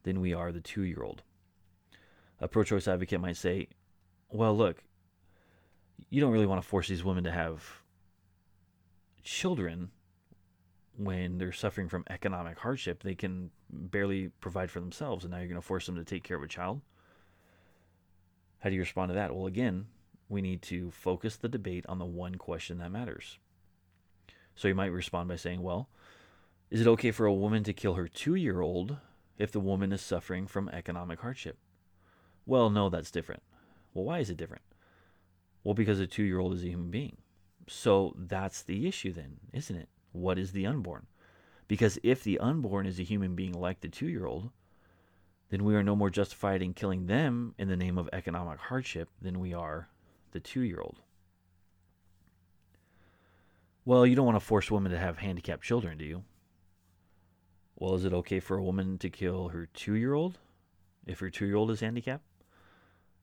than 0.06 0.22
we 0.22 0.34
are 0.34 0.52
the 0.52 0.62
two 0.62 0.84
year 0.84 1.04
old. 1.04 1.24
A 2.40 2.48
pro 2.48 2.64
choice 2.64 2.88
advocate 2.88 3.20
might 3.20 3.38
say, 3.38 3.68
Well, 4.30 4.56
look, 4.56 4.84
you 6.10 6.22
don't 6.22 6.32
really 6.32 6.46
want 6.46 6.62
to 6.62 6.68
force 6.68 6.88
these 6.88 7.04
women 7.04 7.26
to 7.26 7.32
have 7.32 7.82
children 9.24 9.92
when 10.98 11.38
they're 11.38 11.52
suffering 11.52 11.90
from 11.90 12.06
economic 12.10 12.58
hardship. 12.60 13.04
They 13.04 13.16
can 13.16 13.52
barely 13.70 14.30
provide 14.40 14.72
for 14.72 14.80
themselves, 14.80 15.26
and 15.26 15.32
now 15.32 15.40
you're 15.40 15.48
going 15.48 15.60
to 15.60 15.68
force 15.68 15.86
them 15.86 15.96
to 15.96 16.06
take 16.06 16.24
care 16.24 16.38
of 16.38 16.44
a 16.44 16.48
child. 16.48 16.82
How 18.60 18.70
do 18.70 18.76
you 18.76 18.82
respond 18.82 19.10
to 19.10 19.16
that? 19.16 19.36
Well, 19.36 19.48
again, 19.48 19.88
we 20.30 20.42
need 20.42 20.62
to 20.64 20.92
focus 20.92 21.36
the 21.36 21.50
debate 21.50 21.86
on 21.88 22.00
the 22.00 22.06
one 22.06 22.36
question 22.36 22.78
that 22.78 22.92
matters. 22.92 23.40
So 24.56 24.68
you 24.68 24.76
might 24.76 24.86
respond 24.92 25.28
by 25.28 25.36
saying, 25.36 25.62
well, 25.62 25.90
is 26.70 26.82
it 26.82 26.88
okay 26.88 27.12
for 27.12 27.26
a 27.26 27.34
woman 27.34 27.64
to 27.64 27.74
kill 27.74 27.96
her 27.96 28.08
two 28.08 28.36
year 28.36 28.62
old 28.62 28.98
if 29.38 29.52
the 29.52 29.60
woman 29.60 29.92
is 29.92 30.02
suffering 30.02 30.48
from 30.48 30.70
economic 30.70 31.20
hardship? 31.20 31.58
Well, 32.46 32.70
no, 32.70 32.90
that's 32.90 33.12
different. 33.12 33.44
Well, 33.94 34.06
why 34.06 34.20
is 34.20 34.30
it 34.30 34.38
different? 34.38 34.64
Well, 35.64 35.74
because 35.74 36.00
a 36.00 36.08
two 36.08 36.24
year 36.24 36.40
old 36.40 36.54
is 36.54 36.64
a 36.64 36.68
human 36.68 36.92
being. 36.92 37.18
So 37.68 38.14
that's 38.18 38.62
the 38.62 38.88
issue, 38.88 39.12
then, 39.12 39.38
isn't 39.52 39.76
it? 39.76 39.90
What 40.12 40.38
is 40.38 40.52
the 40.52 40.68
unborn? 40.68 41.08
Because 41.68 41.98
if 42.04 42.24
the 42.24 42.40
unborn 42.40 42.86
is 42.86 43.00
a 43.00 43.04
human 43.04 43.36
being 43.36 43.54
like 43.54 43.82
the 43.82 43.90
two 43.90 44.08
year 44.08 44.26
old, 44.26 44.52
then 45.50 45.64
we 45.64 45.76
are 45.76 45.84
no 45.84 45.96
more 45.96 46.10
justified 46.10 46.62
in 46.62 46.74
killing 46.74 47.08
them 47.08 47.56
in 47.58 47.68
the 47.68 47.78
name 47.78 47.98
of 47.98 48.10
economic 48.14 48.60
hardship 48.60 49.10
than 49.22 49.40
we 49.40 49.54
are 49.54 49.90
the 50.32 50.40
two 50.40 50.62
year 50.62 50.82
old. 50.82 51.02
Well, 53.86 54.06
you 54.06 54.16
don't 54.16 54.26
want 54.26 54.36
to 54.36 54.46
force 54.46 54.72
women 54.72 54.92
to 54.92 54.98
have 54.98 55.18
handicapped 55.18 55.64
children, 55.64 55.98
do 55.98 56.06
you? 56.06 56.24
Well, 57.78 57.96
is 57.96 58.06
it 58.06 58.14
okay 58.14 58.40
for 58.40 58.58
a 58.58 58.64
woman 58.64 58.98
to 59.00 59.10
kill 59.10 59.50
her 59.50 59.68
two 59.74 59.96
year 59.96 60.14
old 60.14 60.40
if 61.06 61.20
her 61.20 61.30
two 61.30 61.46
year 61.46 61.56
old 61.56 61.72
is 61.72 61.82
handicapped? 61.82 62.24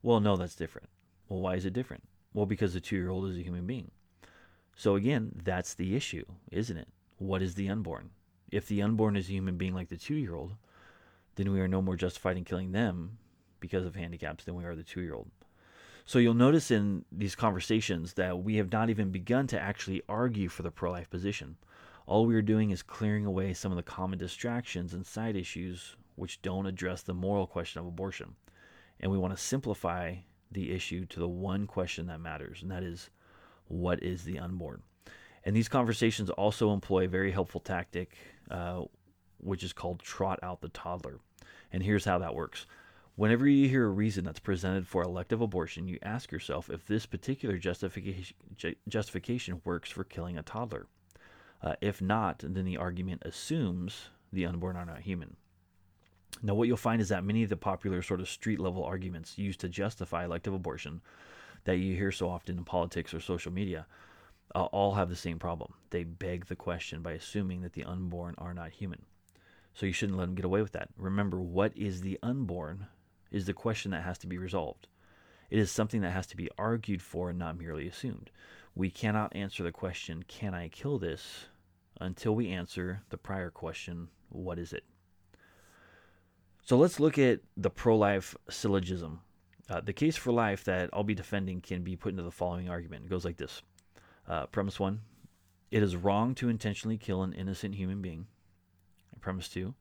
Well, 0.02 0.20
no, 0.20 0.36
that's 0.36 0.54
different. 0.54 0.88
Well, 1.28 1.40
why 1.40 1.54
is 1.54 1.64
it 1.64 1.72
different? 1.72 2.04
Well, 2.34 2.46
because 2.46 2.74
the 2.74 2.80
two 2.80 2.96
year 2.96 3.10
old 3.10 3.26
is 3.30 3.38
a 3.38 3.42
human 3.42 3.66
being. 3.66 3.90
So, 4.74 4.96
again, 4.96 5.32
that's 5.44 5.74
the 5.74 5.94
issue, 5.94 6.24
isn't 6.50 6.76
it? 6.76 6.88
What 7.18 7.42
is 7.42 7.54
the 7.54 7.68
unborn? 7.68 8.10
If 8.50 8.66
the 8.66 8.82
unborn 8.82 9.16
is 9.16 9.28
a 9.28 9.32
human 9.32 9.56
being 9.56 9.74
like 9.74 9.88
the 9.88 9.96
two 9.96 10.14
year 10.14 10.34
old, 10.34 10.54
then 11.36 11.52
we 11.52 11.60
are 11.60 11.68
no 11.68 11.80
more 11.80 11.96
justified 11.96 12.36
in 12.36 12.44
killing 12.44 12.72
them 12.72 13.18
because 13.60 13.86
of 13.86 13.94
handicaps 13.94 14.44
than 14.44 14.54
we 14.54 14.64
are 14.64 14.74
the 14.74 14.82
two 14.82 15.00
year 15.00 15.14
old. 15.14 15.30
So 16.04 16.18
you'll 16.18 16.34
notice 16.34 16.70
in 16.70 17.04
these 17.12 17.34
conversations 17.34 18.14
that 18.14 18.42
we 18.42 18.56
have 18.56 18.72
not 18.72 18.90
even 18.90 19.10
begun 19.10 19.46
to 19.48 19.60
actually 19.60 20.02
argue 20.08 20.48
for 20.48 20.62
the 20.62 20.70
pro 20.70 20.90
life 20.90 21.08
position. 21.08 21.56
All 22.06 22.26
we 22.26 22.34
are 22.34 22.42
doing 22.42 22.70
is 22.70 22.82
clearing 22.82 23.26
away 23.26 23.54
some 23.54 23.72
of 23.72 23.76
the 23.76 23.82
common 23.82 24.18
distractions 24.18 24.92
and 24.92 25.06
side 25.06 25.36
issues 25.36 25.96
which 26.16 26.42
don't 26.42 26.66
address 26.66 27.02
the 27.02 27.14
moral 27.14 27.46
question 27.46 27.80
of 27.80 27.86
abortion. 27.86 28.34
And 29.00 29.10
we 29.10 29.18
want 29.18 29.36
to 29.36 29.42
simplify 29.42 30.16
the 30.50 30.72
issue 30.72 31.06
to 31.06 31.20
the 31.20 31.28
one 31.28 31.66
question 31.66 32.06
that 32.06 32.20
matters, 32.20 32.62
and 32.62 32.70
that 32.70 32.82
is 32.82 33.10
what 33.68 34.02
is 34.02 34.24
the 34.24 34.38
unborn? 34.38 34.82
And 35.44 35.56
these 35.56 35.68
conversations 35.68 36.30
also 36.30 36.72
employ 36.72 37.04
a 37.04 37.08
very 37.08 37.32
helpful 37.32 37.60
tactic, 37.60 38.16
uh, 38.50 38.82
which 39.38 39.64
is 39.64 39.72
called 39.72 40.00
trot 40.00 40.38
out 40.42 40.60
the 40.60 40.68
toddler. 40.68 41.18
And 41.72 41.82
here's 41.82 42.04
how 42.04 42.18
that 42.18 42.34
works. 42.34 42.66
Whenever 43.16 43.46
you 43.46 43.68
hear 43.68 43.86
a 43.86 43.90
reason 43.90 44.24
that's 44.24 44.40
presented 44.40 44.86
for 44.86 45.02
elective 45.02 45.40
abortion, 45.40 45.88
you 45.88 45.98
ask 46.02 46.30
yourself 46.30 46.70
if 46.70 46.86
this 46.86 47.06
particular 47.06 47.58
justification, 47.58 48.36
justification 48.88 49.60
works 49.64 49.90
for 49.90 50.04
killing 50.04 50.38
a 50.38 50.42
toddler. 50.42 50.86
Uh, 51.62 51.74
if 51.80 52.02
not, 52.02 52.40
then 52.40 52.64
the 52.64 52.76
argument 52.76 53.22
assumes 53.24 54.08
the 54.32 54.46
unborn 54.46 54.76
are 54.76 54.84
not 54.84 55.00
human. 55.00 55.36
Now, 56.42 56.54
what 56.54 56.66
you'll 56.66 56.76
find 56.76 57.00
is 57.00 57.10
that 57.10 57.24
many 57.24 57.42
of 57.42 57.50
the 57.50 57.56
popular 57.56 58.02
sort 58.02 58.20
of 58.20 58.28
street 58.28 58.58
level 58.58 58.82
arguments 58.82 59.38
used 59.38 59.60
to 59.60 59.68
justify 59.68 60.24
elective 60.24 60.54
abortion 60.54 61.00
that 61.64 61.76
you 61.76 61.94
hear 61.94 62.10
so 62.10 62.28
often 62.28 62.58
in 62.58 62.64
politics 62.64 63.14
or 63.14 63.20
social 63.20 63.52
media 63.52 63.86
uh, 64.54 64.64
all 64.64 64.94
have 64.94 65.08
the 65.08 65.16
same 65.16 65.38
problem. 65.38 65.72
They 65.90 66.04
beg 66.04 66.46
the 66.46 66.56
question 66.56 67.02
by 67.02 67.12
assuming 67.12 67.62
that 67.62 67.74
the 67.74 67.84
unborn 67.84 68.34
are 68.38 68.54
not 68.54 68.70
human. 68.70 69.02
So 69.74 69.86
you 69.86 69.92
shouldn't 69.92 70.18
let 70.18 70.26
them 70.26 70.34
get 70.34 70.44
away 70.44 70.62
with 70.62 70.72
that. 70.72 70.88
Remember, 70.96 71.40
what 71.40 71.76
is 71.76 72.00
the 72.00 72.18
unborn 72.22 72.86
is 73.30 73.46
the 73.46 73.54
question 73.54 73.90
that 73.92 74.02
has 74.02 74.18
to 74.18 74.26
be 74.26 74.36
resolved. 74.36 74.88
It 75.50 75.58
is 75.58 75.70
something 75.70 76.00
that 76.02 76.12
has 76.12 76.26
to 76.28 76.36
be 76.36 76.50
argued 76.58 77.02
for 77.02 77.30
and 77.30 77.38
not 77.38 77.58
merely 77.58 77.86
assumed. 77.86 78.30
We 78.74 78.90
cannot 78.90 79.34
answer 79.36 79.62
the 79.62 79.72
question, 79.72 80.24
Can 80.26 80.54
I 80.54 80.68
kill 80.68 80.98
this? 80.98 81.46
Until 82.02 82.34
we 82.34 82.48
answer 82.48 83.02
the 83.10 83.16
prior 83.16 83.50
question, 83.50 84.08
What 84.28 84.58
is 84.58 84.72
it? 84.72 84.84
So 86.64 86.76
let's 86.76 87.00
look 87.00 87.18
at 87.18 87.40
the 87.56 87.70
pro 87.70 87.96
life 87.96 88.36
syllogism. 88.48 89.20
Uh, 89.68 89.80
the 89.80 89.92
case 89.92 90.16
for 90.16 90.32
life 90.32 90.64
that 90.64 90.90
I'll 90.92 91.04
be 91.04 91.14
defending 91.14 91.60
can 91.60 91.82
be 91.82 91.96
put 91.96 92.10
into 92.10 92.22
the 92.22 92.30
following 92.30 92.68
argument. 92.68 93.04
It 93.04 93.10
goes 93.10 93.24
like 93.24 93.36
this 93.36 93.62
uh, 94.28 94.46
Premise 94.46 94.78
one 94.78 95.00
it 95.70 95.82
is 95.82 95.96
wrong 95.96 96.34
to 96.34 96.50
intentionally 96.50 96.98
kill 96.98 97.22
an 97.22 97.32
innocent 97.32 97.74
human 97.74 98.02
being. 98.02 98.26
Premise 99.20 99.48
two 99.48 99.74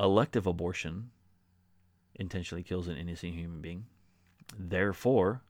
elective 0.00 0.46
abortion 0.46 1.10
intentionally 2.14 2.62
kills 2.62 2.88
an 2.88 2.96
innocent 2.96 3.34
human 3.34 3.60
being. 3.60 3.84
Therefore, 4.56 5.42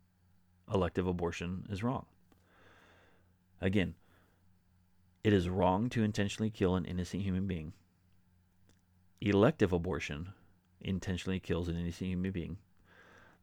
elective 0.72 1.06
abortion 1.06 1.66
is 1.70 1.82
wrong. 1.82 2.06
Again, 3.60 3.94
it 5.28 5.34
is 5.34 5.50
wrong 5.50 5.90
to 5.90 6.02
intentionally 6.02 6.48
kill 6.48 6.74
an 6.74 6.86
innocent 6.86 7.22
human 7.22 7.46
being. 7.46 7.74
Elective 9.20 9.74
abortion 9.74 10.32
intentionally 10.80 11.38
kills 11.38 11.68
an 11.68 11.76
innocent 11.76 12.08
human 12.08 12.30
being. 12.30 12.56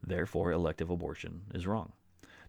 Therefore, 0.04 0.50
elective 0.50 0.90
abortion 0.90 1.42
is 1.54 1.64
wrong. 1.64 1.92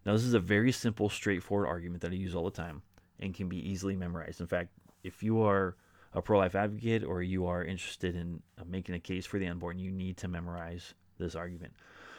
Now, 0.04 0.12
this 0.12 0.24
is 0.24 0.34
a 0.34 0.40
very 0.40 0.72
simple, 0.72 1.08
straightforward 1.08 1.68
argument 1.68 2.02
that 2.02 2.10
I 2.10 2.16
use 2.16 2.34
all 2.34 2.46
the 2.46 2.50
time 2.50 2.82
and 3.20 3.32
can 3.32 3.48
be 3.48 3.58
easily 3.58 3.94
memorized. 3.94 4.40
In 4.40 4.48
fact, 4.48 4.70
if 5.04 5.22
you 5.22 5.40
are 5.42 5.76
a 6.14 6.20
pro 6.20 6.40
life 6.40 6.56
advocate 6.56 7.04
or 7.04 7.22
you 7.22 7.46
are 7.46 7.62
interested 7.62 8.16
in 8.16 8.42
uh, 8.60 8.64
making 8.66 8.96
a 8.96 9.00
case 9.00 9.24
for 9.24 9.38
the 9.38 9.46
unborn, 9.46 9.78
you 9.78 9.92
need 9.92 10.16
to 10.16 10.26
memorize 10.26 10.94
this 11.16 11.36
argument. 11.36 11.74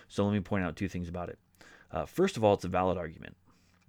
So, 0.08 0.24
let 0.24 0.32
me 0.32 0.40
point 0.40 0.64
out 0.64 0.78
two 0.78 0.88
things 0.88 1.10
about 1.10 1.28
it. 1.28 1.38
Uh, 1.92 2.06
first 2.06 2.38
of 2.38 2.46
all, 2.46 2.54
it's 2.54 2.64
a 2.64 2.70
valid 2.70 2.98
argument. 2.98 3.36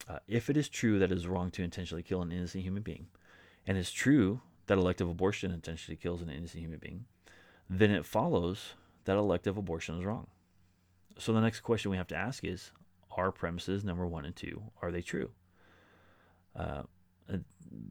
Uh, 0.08 0.18
if 0.26 0.50
it 0.50 0.56
is 0.56 0.68
true 0.68 0.98
that 0.98 1.12
it 1.12 1.16
is 1.16 1.28
wrong 1.28 1.52
to 1.52 1.62
intentionally 1.62 2.02
kill 2.02 2.22
an 2.22 2.32
innocent 2.32 2.64
human 2.64 2.82
being, 2.82 3.06
and 3.70 3.78
it's 3.78 3.92
true 3.92 4.40
that 4.66 4.78
elective 4.78 5.08
abortion 5.08 5.52
intentionally 5.52 5.96
kills 5.96 6.22
an 6.22 6.28
innocent 6.28 6.60
human 6.60 6.80
being, 6.80 7.04
then 7.68 7.92
it 7.92 8.04
follows 8.04 8.74
that 9.04 9.16
elective 9.16 9.56
abortion 9.56 9.96
is 9.96 10.04
wrong. 10.04 10.26
So 11.18 11.32
the 11.32 11.40
next 11.40 11.60
question 11.60 11.92
we 11.92 11.96
have 11.96 12.08
to 12.08 12.16
ask 12.16 12.44
is 12.44 12.72
Are 13.16 13.30
premises 13.30 13.84
number 13.84 14.08
one 14.08 14.24
and 14.24 14.34
two, 14.34 14.60
are 14.82 14.90
they 14.90 15.02
true? 15.02 15.30
Uh, 16.56 16.82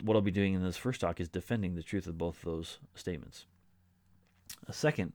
what 0.03 0.17
I'll 0.17 0.21
be 0.21 0.31
doing 0.31 0.53
in 0.53 0.63
this 0.63 0.75
first 0.75 0.99
talk 0.99 1.21
is 1.21 1.29
defending 1.29 1.75
the 1.75 1.81
truth 1.81 2.07
of 2.07 2.17
both 2.17 2.39
of 2.39 2.43
those 2.43 2.79
statements. 2.93 3.45
Second, 4.69 5.13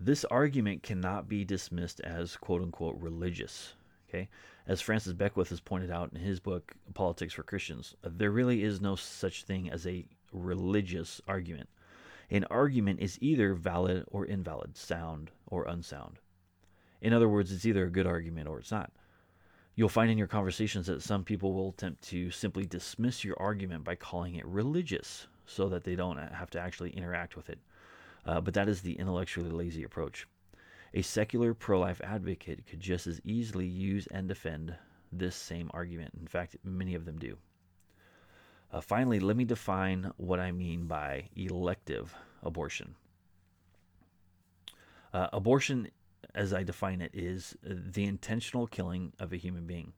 this 0.00 0.24
argument 0.24 0.82
cannot 0.82 1.28
be 1.28 1.44
dismissed 1.44 2.00
as 2.00 2.34
quote 2.34 2.60
unquote 2.60 2.96
religious. 2.98 3.74
Okay, 4.12 4.28
as 4.66 4.82
Francis 4.82 5.14
Beckwith 5.14 5.48
has 5.48 5.60
pointed 5.60 5.90
out 5.90 6.12
in 6.12 6.20
his 6.20 6.38
book 6.38 6.74
Politics 6.92 7.32
for 7.32 7.42
Christians, 7.42 7.94
there 8.04 8.30
really 8.30 8.62
is 8.62 8.78
no 8.78 8.94
such 8.94 9.44
thing 9.44 9.70
as 9.70 9.86
a 9.86 10.04
religious 10.32 11.22
argument. 11.26 11.70
An 12.30 12.44
argument 12.50 13.00
is 13.00 13.18
either 13.22 13.54
valid 13.54 14.04
or 14.08 14.26
invalid, 14.26 14.76
sound 14.76 15.30
or 15.46 15.64
unsound. 15.64 16.18
In 17.00 17.14
other 17.14 17.28
words, 17.28 17.52
it's 17.52 17.64
either 17.64 17.84
a 17.84 17.90
good 17.90 18.06
argument 18.06 18.48
or 18.48 18.58
it's 18.58 18.70
not. 18.70 18.92
You'll 19.76 19.88
find 19.88 20.10
in 20.10 20.18
your 20.18 20.26
conversations 20.26 20.86
that 20.88 21.02
some 21.02 21.24
people 21.24 21.54
will 21.54 21.70
attempt 21.70 22.02
to 22.10 22.30
simply 22.30 22.66
dismiss 22.66 23.24
your 23.24 23.40
argument 23.40 23.84
by 23.84 23.94
calling 23.94 24.34
it 24.34 24.44
religious 24.44 25.26
so 25.46 25.70
that 25.70 25.84
they 25.84 25.96
don't 25.96 26.18
have 26.18 26.50
to 26.50 26.60
actually 26.60 26.90
interact 26.90 27.34
with 27.34 27.48
it. 27.48 27.58
Uh, 28.26 28.42
but 28.42 28.52
that 28.52 28.68
is 28.68 28.82
the 28.82 28.98
intellectually 28.98 29.50
lazy 29.50 29.84
approach. 29.84 30.26
A 30.94 31.02
secular 31.02 31.54
pro 31.54 31.80
life 31.80 32.00
advocate 32.04 32.66
could 32.66 32.80
just 32.80 33.06
as 33.06 33.20
easily 33.24 33.66
use 33.66 34.06
and 34.08 34.28
defend 34.28 34.74
this 35.10 35.36
same 35.36 35.70
argument. 35.72 36.12
In 36.20 36.26
fact, 36.26 36.56
many 36.64 36.94
of 36.94 37.04
them 37.04 37.18
do. 37.18 37.38
Uh, 38.70 38.80
finally, 38.80 39.20
let 39.20 39.36
me 39.36 39.44
define 39.44 40.12
what 40.16 40.40
I 40.40 40.52
mean 40.52 40.86
by 40.86 41.28
elective 41.36 42.14
abortion. 42.42 42.94
Uh, 45.12 45.28
abortion 45.32 45.88
as 46.34 46.52
I 46.52 46.62
define 46.62 47.00
it, 47.00 47.10
is 47.12 47.56
the 47.62 48.04
intentional 48.04 48.66
killing 48.66 49.12
of 49.18 49.32
a 49.32 49.36
human 49.36 49.66
being. 49.66 49.92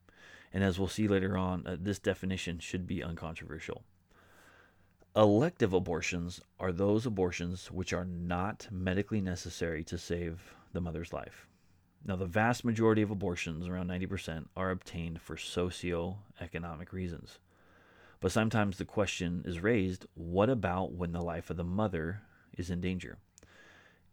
And 0.53 0.63
as 0.63 0.79
we'll 0.79 0.89
see 0.89 1.09
later 1.09 1.37
on, 1.37 1.67
uh, 1.67 1.77
this 1.79 1.99
definition 1.99 2.59
should 2.59 2.87
be 2.87 3.03
uncontroversial. 3.03 3.83
Elective 5.17 5.73
abortions 5.73 6.41
are 6.59 6.73
those 6.73 7.07
abortions 7.07 7.71
which 7.71 7.93
are 7.93 8.05
not 8.05 8.67
medically 8.71 9.21
necessary 9.21 9.85
to 9.85 9.99
save 9.99 10.55
the 10.75 10.81
mother's 10.81 11.13
life. 11.13 11.47
Now, 12.07 12.17
the 12.17 12.27
vast 12.27 12.65
majority 12.65 13.01
of 13.01 13.11
abortions, 13.11 13.67
around 13.67 13.89
90%, 13.89 14.49
are 14.57 14.71
obtained 14.71 15.23
for 15.23 15.39
socio-economic 15.39 16.93
reasons. 16.93 17.39
But 18.21 18.33
sometimes 18.33 18.77
the 18.77 18.85
question 18.85 19.43
is 19.47 19.61
raised 19.61 20.07
what 20.15 20.51
about 20.51 20.93
when 20.93 21.13
the 21.13 21.23
life 21.23 21.49
of 21.49 21.57
the 21.57 21.65
mother 21.65 22.21
is 22.59 22.69
in 22.69 22.81
danger? 22.81 23.17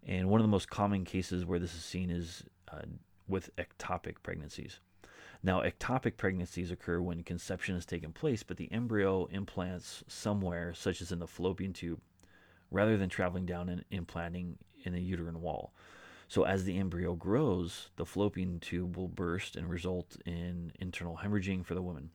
And 0.06 0.30
one 0.30 0.40
of 0.40 0.44
the 0.44 0.52
most 0.52 0.70
common 0.70 1.04
cases 1.04 1.46
where 1.46 1.60
this 1.60 1.76
is 1.76 1.84
seen 1.84 2.10
is 2.10 2.44
uh, 2.72 2.82
with 3.28 3.56
ectopic 3.58 4.16
pregnancies. 4.24 4.80
Now, 5.44 5.62
ectopic 5.62 6.18
pregnancies 6.18 6.72
occur 6.72 7.02
when 7.02 7.24
conception 7.24 7.76
has 7.76 7.86
taken 7.86 8.14
place, 8.14 8.44
but 8.44 8.58
the 8.58 8.72
embryo 8.72 9.26
implants 9.26 10.04
somewhere, 10.08 10.74
such 10.74 11.02
as 11.02 11.12
in 11.12 11.20
the 11.20 11.28
fallopian 11.28 11.74
tube, 11.74 12.00
rather 12.70 12.98
than 12.98 13.10
traveling 13.10 13.46
down 13.46 13.68
and 13.68 13.84
implanting 13.92 14.58
in 14.84 14.94
the 14.94 15.02
uterine 15.02 15.42
wall. 15.42 15.74
So, 16.32 16.46
as 16.46 16.64
the 16.64 16.78
embryo 16.78 17.14
grows, 17.16 17.90
the 17.98 18.06
fallopian 18.06 18.62
tube 18.62 18.96
will 18.96 19.10
burst 19.10 19.58
and 19.58 19.70
result 19.70 20.16
in 20.26 20.72
internal 20.80 21.20
hemorrhaging 21.22 21.66
for 21.66 21.74
the 21.74 21.82
woman. 21.82 22.10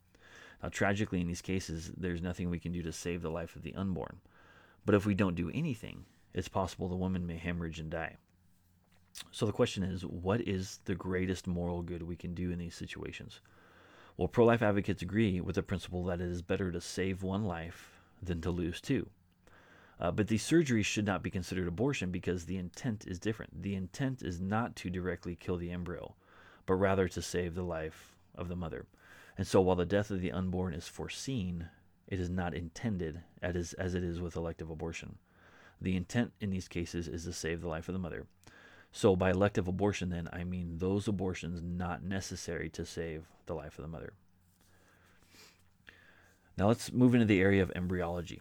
Now, 0.62 0.70
tragically, 0.70 1.20
in 1.20 1.26
these 1.26 1.42
cases, 1.42 1.92
there's 1.94 2.22
nothing 2.22 2.48
we 2.48 2.58
can 2.58 2.72
do 2.72 2.80
to 2.80 2.92
save 2.92 3.20
the 3.20 3.30
life 3.30 3.56
of 3.56 3.62
the 3.62 3.74
unborn. 3.74 4.20
But 4.86 4.94
if 4.94 5.04
we 5.04 5.14
don't 5.14 5.34
do 5.34 5.50
anything, 5.52 6.06
it's 6.32 6.48
possible 6.48 6.88
the 6.88 6.96
woman 6.96 7.26
may 7.26 7.36
hemorrhage 7.36 7.78
and 7.78 7.90
die. 7.90 8.16
So 9.32 9.44
the 9.44 9.52
question 9.52 9.82
is, 9.82 10.00
what 10.06 10.40
is 10.40 10.80
the 10.86 10.94
greatest 10.94 11.46
moral 11.46 11.82
good 11.82 12.02
we 12.02 12.16
can 12.16 12.32
do 12.32 12.50
in 12.50 12.58
these 12.58 12.74
situations? 12.74 13.40
Well, 14.16 14.28
pro 14.28 14.46
life 14.46 14.62
advocates 14.62 15.02
agree 15.02 15.42
with 15.42 15.56
the 15.56 15.62
principle 15.62 16.04
that 16.04 16.22
it 16.22 16.30
is 16.30 16.40
better 16.40 16.72
to 16.72 16.80
save 16.80 17.22
one 17.22 17.44
life 17.44 18.00
than 18.22 18.40
to 18.40 18.50
lose 18.50 18.80
two. 18.80 19.10
Uh, 19.98 20.10
but 20.10 20.28
these 20.28 20.46
surgeries 20.46 20.84
should 20.84 21.06
not 21.06 21.22
be 21.22 21.30
considered 21.30 21.66
abortion 21.66 22.10
because 22.10 22.44
the 22.44 22.58
intent 22.58 23.04
is 23.06 23.18
different. 23.18 23.62
The 23.62 23.74
intent 23.74 24.22
is 24.22 24.40
not 24.40 24.76
to 24.76 24.90
directly 24.90 25.34
kill 25.34 25.56
the 25.56 25.70
embryo, 25.70 26.14
but 26.66 26.74
rather 26.74 27.08
to 27.08 27.22
save 27.22 27.54
the 27.54 27.62
life 27.62 28.14
of 28.34 28.48
the 28.48 28.56
mother. 28.56 28.86
And 29.38 29.46
so 29.46 29.60
while 29.60 29.76
the 29.76 29.86
death 29.86 30.10
of 30.10 30.20
the 30.20 30.32
unborn 30.32 30.74
is 30.74 30.88
foreseen, 30.88 31.68
it 32.08 32.20
is 32.20 32.30
not 32.30 32.54
intended 32.54 33.22
as, 33.42 33.72
as 33.74 33.94
it 33.94 34.04
is 34.04 34.20
with 34.20 34.36
elective 34.36 34.70
abortion. 34.70 35.16
The 35.80 35.96
intent 35.96 36.32
in 36.40 36.50
these 36.50 36.68
cases 36.68 37.08
is 37.08 37.24
to 37.24 37.32
save 37.32 37.60
the 37.60 37.68
life 37.68 37.88
of 37.88 37.92
the 37.92 37.98
mother. 37.98 38.26
So, 38.92 39.14
by 39.14 39.30
elective 39.30 39.68
abortion, 39.68 40.08
then, 40.08 40.28
I 40.32 40.44
mean 40.44 40.78
those 40.78 41.06
abortions 41.06 41.60
not 41.62 42.02
necessary 42.02 42.70
to 42.70 42.86
save 42.86 43.26
the 43.44 43.54
life 43.54 43.78
of 43.78 43.82
the 43.82 43.90
mother. 43.90 44.14
Now, 46.56 46.68
let's 46.68 46.92
move 46.92 47.14
into 47.14 47.26
the 47.26 47.40
area 47.40 47.62
of 47.62 47.70
embryology. 47.74 48.40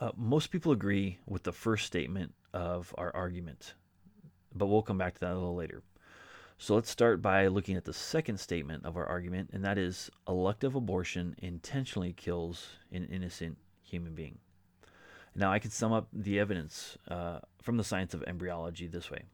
Uh, 0.00 0.10
most 0.16 0.50
people 0.50 0.72
agree 0.72 1.18
with 1.26 1.42
the 1.44 1.52
first 1.52 1.86
statement 1.86 2.34
of 2.52 2.94
our 2.98 3.14
argument, 3.14 3.74
but 4.54 4.66
we'll 4.66 4.82
come 4.82 4.98
back 4.98 5.14
to 5.14 5.20
that 5.20 5.32
a 5.32 5.34
little 5.34 5.54
later. 5.54 5.82
So, 6.58 6.74
let's 6.74 6.90
start 6.90 7.20
by 7.20 7.48
looking 7.48 7.76
at 7.76 7.84
the 7.84 7.92
second 7.92 8.38
statement 8.40 8.86
of 8.86 8.96
our 8.96 9.06
argument, 9.06 9.50
and 9.52 9.64
that 9.64 9.76
is 9.76 10.10
elective 10.26 10.74
abortion 10.74 11.36
intentionally 11.38 12.14
kills 12.14 12.66
an 12.90 13.04
innocent 13.06 13.58
human 13.82 14.14
being. 14.14 14.38
Now, 15.34 15.52
I 15.52 15.58
can 15.58 15.70
sum 15.70 15.92
up 15.92 16.08
the 16.12 16.40
evidence 16.40 16.96
uh, 17.08 17.40
from 17.60 17.76
the 17.76 17.84
science 17.84 18.14
of 18.14 18.22
embryology 18.22 18.86
this 18.86 19.10
way. 19.10 19.24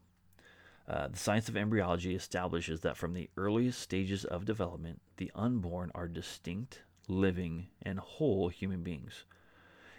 Uh, 0.85 1.07
the 1.07 1.17
science 1.17 1.47
of 1.47 1.55
embryology 1.55 2.13
establishes 2.13 2.81
that 2.81 2.97
from 2.97 3.13
the 3.13 3.29
earliest 3.37 3.79
stages 3.79 4.25
of 4.25 4.43
development, 4.43 4.99
the 5.15 5.31
unborn 5.33 5.91
are 5.95 6.09
distinct, 6.09 6.81
living, 7.07 7.67
and 7.81 7.99
whole 7.99 8.49
human 8.49 8.83
beings. 8.83 9.23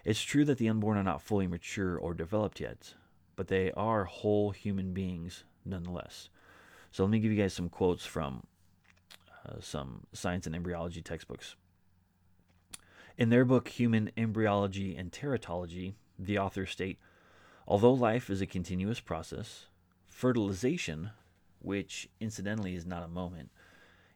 It's 0.04 0.22
true 0.22 0.44
that 0.44 0.58
the 0.58 0.68
unborn 0.68 0.98
are 0.98 1.02
not 1.02 1.22
fully 1.22 1.46
mature 1.46 1.96
or 1.96 2.14
developed 2.14 2.60
yet, 2.60 2.94
but 3.36 3.48
they 3.48 3.72
are 3.72 4.04
whole 4.04 4.50
human 4.50 4.92
beings 4.92 5.44
nonetheless. 5.64 6.28
So 6.90 7.04
let 7.04 7.10
me 7.10 7.20
give 7.20 7.32
you 7.32 7.40
guys 7.40 7.54
some 7.54 7.68
quotes 7.68 8.04
from 8.04 8.44
uh, 9.46 9.60
some 9.60 10.06
science 10.12 10.46
and 10.46 10.54
embryology 10.54 11.02
textbooks. 11.02 11.56
In 13.16 13.30
their 13.30 13.44
book, 13.44 13.68
Human 13.68 14.10
Embryology 14.16 14.96
and 14.96 15.10
Teratology, 15.10 15.94
the 16.18 16.38
authors 16.38 16.70
state 16.70 16.98
Although 17.66 17.92
life 17.92 18.28
is 18.28 18.42
a 18.42 18.46
continuous 18.46 19.00
process, 19.00 19.66
fertilization, 20.06 21.10
which 21.60 22.08
incidentally 22.20 22.74
is 22.74 22.84
not 22.84 23.02
a 23.02 23.08
moment, 23.08 23.50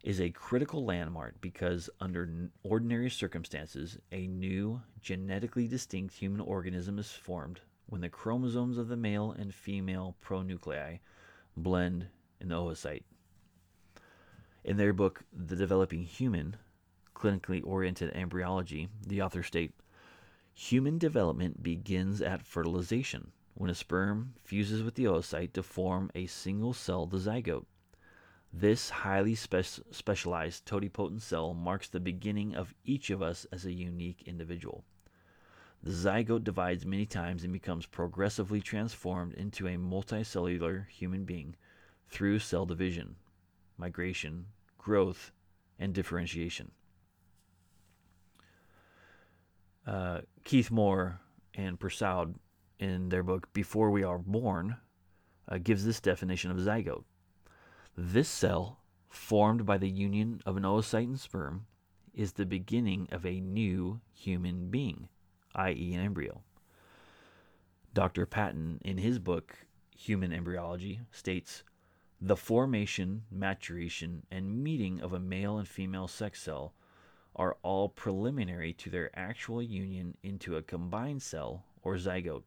is 0.03 0.21
a 0.21 0.31
critical 0.31 0.85
landmark 0.85 1.41
because, 1.41 1.91
under 2.01 2.51
ordinary 2.63 3.11
circumstances, 3.11 3.99
a 4.13 4.27
new, 4.27 4.81
genetically 5.01 5.67
distinct 5.67 6.15
human 6.15 6.41
organism 6.41 6.99
is 6.99 7.11
formed 7.11 7.61
when 7.87 8.01
the 8.01 8.09
chromosomes 8.09 8.79
of 8.79 8.89
the 8.89 8.97
male 8.97 9.33
and 9.33 9.55
female 9.55 10.15
pronuclei 10.23 11.01
blend 11.57 12.07
in 12.41 12.49
the 12.49 12.55
oocyte. 12.55 13.03
In 14.65 14.77
their 14.77 14.93
book, 14.93 15.23
The 15.33 15.57
Developing 15.57 16.03
Human, 16.03 16.57
clinically 17.15 17.65
oriented 17.65 18.11
embryology, 18.15 18.89
the 19.07 19.23
authors 19.23 19.47
state 19.47 19.73
Human 20.55 20.99
development 20.99 21.63
begins 21.63 22.21
at 22.21 22.45
fertilization, 22.45 23.31
when 23.55 23.71
a 23.71 23.75
sperm 23.75 24.35
fuses 24.43 24.83
with 24.83 24.97
the 24.97 25.05
oocyte 25.05 25.53
to 25.53 25.63
form 25.63 26.11
a 26.15 26.27
single 26.27 26.73
cell, 26.73 27.07
the 27.07 27.19
zygote. 27.19 27.65
This 28.53 28.91
highly 28.91 29.35
spe- 29.35 29.83
specialized 29.91 30.67
totipotent 30.67 31.23
cell 31.23 31.55
marks 31.55 31.89
the 31.89 32.01
beginning 32.01 32.55
of 32.55 32.75
each 32.85 33.11
of 33.11 33.23
us 33.23 33.47
as 33.53 33.65
a 33.65 33.73
unique 33.73 34.23
individual. 34.27 34.85
The 35.83 35.93
zygote 35.93 36.45
divides 36.45 36.85
many 36.85 37.07
times 37.07 37.45
and 37.45 37.53
becomes 37.53 37.87
progressively 37.87 38.61
transformed 38.61 39.35
into 39.35 39.69
a 39.69 39.77
multicellular 39.77 40.89
human 40.89 41.25
being 41.25 41.55
through 42.09 42.41
cell 42.41 42.67
division, 42.67 43.17
migration, 43.77 44.47
growth, 44.79 45.31
and 45.79 45.95
differentiation. 45.95 46.73
uh, 49.89 50.21
Keith 50.45 50.71
Moore 50.71 51.21
and 51.55 51.81
Persaud 51.81 52.35
in 52.79 53.09
their 53.09 53.23
book 53.23 53.53
Before 53.53 53.91
We 53.91 54.05
Are 54.05 54.19
Born 54.19 54.77
uh, 55.49 55.59
gives 55.59 55.85
this 55.85 56.01
definition 56.01 56.51
of 56.51 56.59
zygote. 56.59 57.05
This 58.01 58.29
cell, 58.29 58.79
formed 59.09 59.67
by 59.67 59.77
the 59.77 59.91
union 59.91 60.41
of 60.47 60.57
an 60.57 60.63
oocyte 60.63 61.03
and 61.03 61.19
sperm, 61.19 61.67
is 62.15 62.35
the 62.35 62.47
beginning 62.47 63.09
of 63.11 63.27
a 63.27 63.41
new 63.41 64.01
human 64.13 64.71
being, 64.71 65.09
i.e., 65.57 65.95
an 65.95 66.01
embryo. 66.01 66.45
Dr. 67.95 68.25
Patten, 68.25 68.81
in 68.85 68.99
his 68.99 69.19
book 69.19 69.67
Human 69.97 70.33
Embryology, 70.33 71.01
states 71.11 71.65
the 72.21 72.37
formation, 72.37 73.25
maturation, 73.33 74.25
and 74.31 74.63
meeting 74.63 75.01
of 75.01 75.13
a 75.13 75.19
male 75.19 75.59
and 75.59 75.67
female 75.67 76.07
sex 76.07 76.41
cell 76.41 76.75
are 77.35 77.57
all 77.65 77.89
preliminary 77.89 78.73
to 78.75 78.91
their 78.91 79.11
actual 79.19 79.61
union 79.61 80.17
into 80.23 80.55
a 80.55 80.63
combined 80.63 81.21
cell 81.21 81.65
or 81.83 81.97
zygote, 81.97 82.45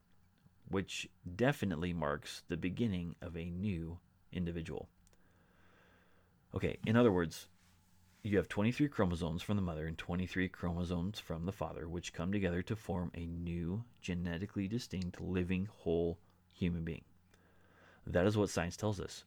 which 0.70 1.10
definitely 1.36 1.92
marks 1.92 2.42
the 2.48 2.56
beginning 2.56 3.14
of 3.20 3.36
a 3.36 3.50
new 3.50 3.98
individual. 4.32 4.88
Okay, 6.54 6.78
in 6.86 6.96
other 6.96 7.12
words, 7.12 7.48
you 8.22 8.36
have 8.36 8.48
23 8.48 8.88
chromosomes 8.88 9.42
from 9.42 9.56
the 9.56 9.62
mother 9.62 9.86
and 9.86 9.96
23 9.96 10.48
chromosomes 10.48 11.18
from 11.18 11.44
the 11.44 11.52
father, 11.52 11.88
which 11.88 12.12
come 12.12 12.30
together 12.30 12.62
to 12.62 12.76
form 12.76 13.10
a 13.14 13.26
new, 13.26 13.84
genetically 14.00 14.68
distinct, 14.68 15.20
living, 15.20 15.68
whole 15.78 16.18
human 16.52 16.84
being. 16.84 17.04
That 18.06 18.26
is 18.26 18.36
what 18.36 18.50
science 18.50 18.76
tells 18.76 19.00
us. 19.00 19.24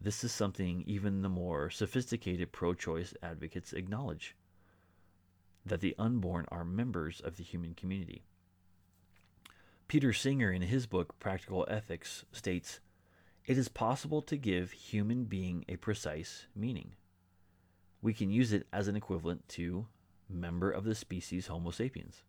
This 0.00 0.24
is 0.24 0.32
something 0.32 0.82
even 0.86 1.22
the 1.22 1.28
more 1.28 1.68
sophisticated 1.70 2.52
pro 2.52 2.74
choice 2.74 3.14
advocates 3.22 3.72
acknowledge 3.72 4.34
that 5.64 5.80
the 5.80 5.94
unborn 5.98 6.46
are 6.50 6.64
members 6.64 7.20
of 7.20 7.36
the 7.36 7.44
human 7.44 7.74
community. 7.74 8.22
Peter 9.88 10.12
Singer, 10.12 10.50
in 10.50 10.62
his 10.62 10.86
book 10.86 11.18
Practical 11.20 11.66
Ethics, 11.68 12.24
states 12.32 12.80
It 13.44 13.58
is 13.58 13.68
possible 13.68 14.22
to 14.22 14.36
give 14.36 14.70
human 14.70 15.24
being 15.24 15.64
a 15.68 15.76
precise 15.76 16.46
meaning. 16.54 16.92
We 18.00 18.14
can 18.14 18.30
use 18.30 18.52
it 18.52 18.68
as 18.72 18.86
an 18.86 18.94
equivalent 18.94 19.48
to 19.50 19.88
member 20.28 20.70
of 20.70 20.84
the 20.84 20.94
species 20.94 21.48
Homo 21.48 21.70
sapiens. 21.70 22.22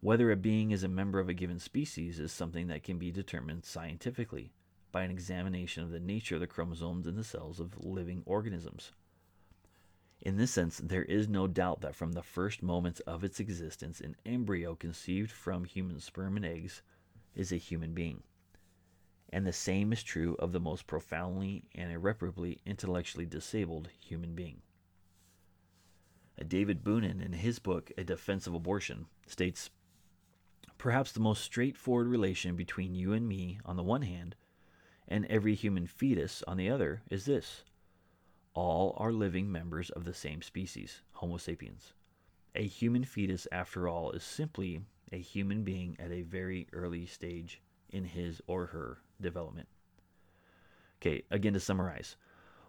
Whether 0.00 0.30
a 0.30 0.36
being 0.36 0.70
is 0.70 0.82
a 0.84 0.88
member 0.88 1.18
of 1.18 1.30
a 1.30 1.34
given 1.34 1.58
species 1.58 2.20
is 2.20 2.30
something 2.30 2.66
that 2.66 2.82
can 2.82 2.98
be 2.98 3.10
determined 3.10 3.64
scientifically 3.64 4.52
by 4.92 5.02
an 5.02 5.10
examination 5.10 5.82
of 5.82 5.90
the 5.90 5.98
nature 5.98 6.34
of 6.34 6.42
the 6.42 6.46
chromosomes 6.46 7.06
in 7.06 7.16
the 7.16 7.24
cells 7.24 7.58
of 7.58 7.82
living 7.82 8.22
organisms. 8.26 8.92
In 10.20 10.36
this 10.36 10.50
sense, 10.50 10.76
there 10.76 11.04
is 11.04 11.26
no 11.26 11.46
doubt 11.46 11.80
that 11.80 11.94
from 11.94 12.12
the 12.12 12.22
first 12.22 12.62
moments 12.62 13.00
of 13.00 13.24
its 13.24 13.40
existence, 13.40 13.98
an 13.98 14.14
embryo 14.26 14.74
conceived 14.74 15.30
from 15.30 15.64
human 15.64 16.00
sperm 16.00 16.36
and 16.36 16.44
eggs 16.44 16.82
is 17.34 17.50
a 17.50 17.56
human 17.56 17.94
being. 17.94 18.22
And 19.30 19.46
the 19.46 19.52
same 19.52 19.92
is 19.92 20.02
true 20.02 20.36
of 20.38 20.52
the 20.52 20.60
most 20.60 20.86
profoundly 20.86 21.64
and 21.74 21.92
irreparably 21.92 22.60
intellectually 22.64 23.26
disabled 23.26 23.90
human 24.00 24.34
being. 24.34 24.62
David 26.46 26.82
Boonin, 26.84 27.20
in 27.20 27.32
his 27.32 27.58
book 27.58 27.90
A 27.98 28.04
Defense 28.04 28.46
of 28.46 28.54
Abortion, 28.54 29.06
states 29.26 29.70
Perhaps 30.78 31.12
the 31.12 31.20
most 31.20 31.42
straightforward 31.42 32.06
relation 32.06 32.54
between 32.54 32.94
you 32.94 33.12
and 33.12 33.28
me 33.28 33.58
on 33.64 33.76
the 33.76 33.82
one 33.82 34.02
hand, 34.02 34.36
and 35.08 35.26
every 35.26 35.54
human 35.54 35.86
fetus 35.86 36.42
on 36.46 36.56
the 36.56 36.70
other, 36.70 37.02
is 37.10 37.24
this 37.24 37.64
all 38.54 38.94
are 38.96 39.12
living 39.12 39.50
members 39.52 39.90
of 39.90 40.04
the 40.04 40.14
same 40.14 40.42
species, 40.42 41.02
Homo 41.12 41.36
sapiens. 41.36 41.92
A 42.54 42.66
human 42.66 43.04
fetus, 43.04 43.46
after 43.52 43.88
all, 43.88 44.10
is 44.12 44.22
simply 44.22 44.80
a 45.12 45.18
human 45.18 45.64
being 45.64 45.96
at 45.98 46.12
a 46.12 46.22
very 46.22 46.66
early 46.72 47.06
stage 47.06 47.60
in 47.90 48.04
his 48.04 48.40
or 48.46 48.66
her 48.66 49.02
development. 49.20 49.68
Okay, 51.00 51.22
again 51.30 51.52
to 51.54 51.60
summarize. 51.60 52.16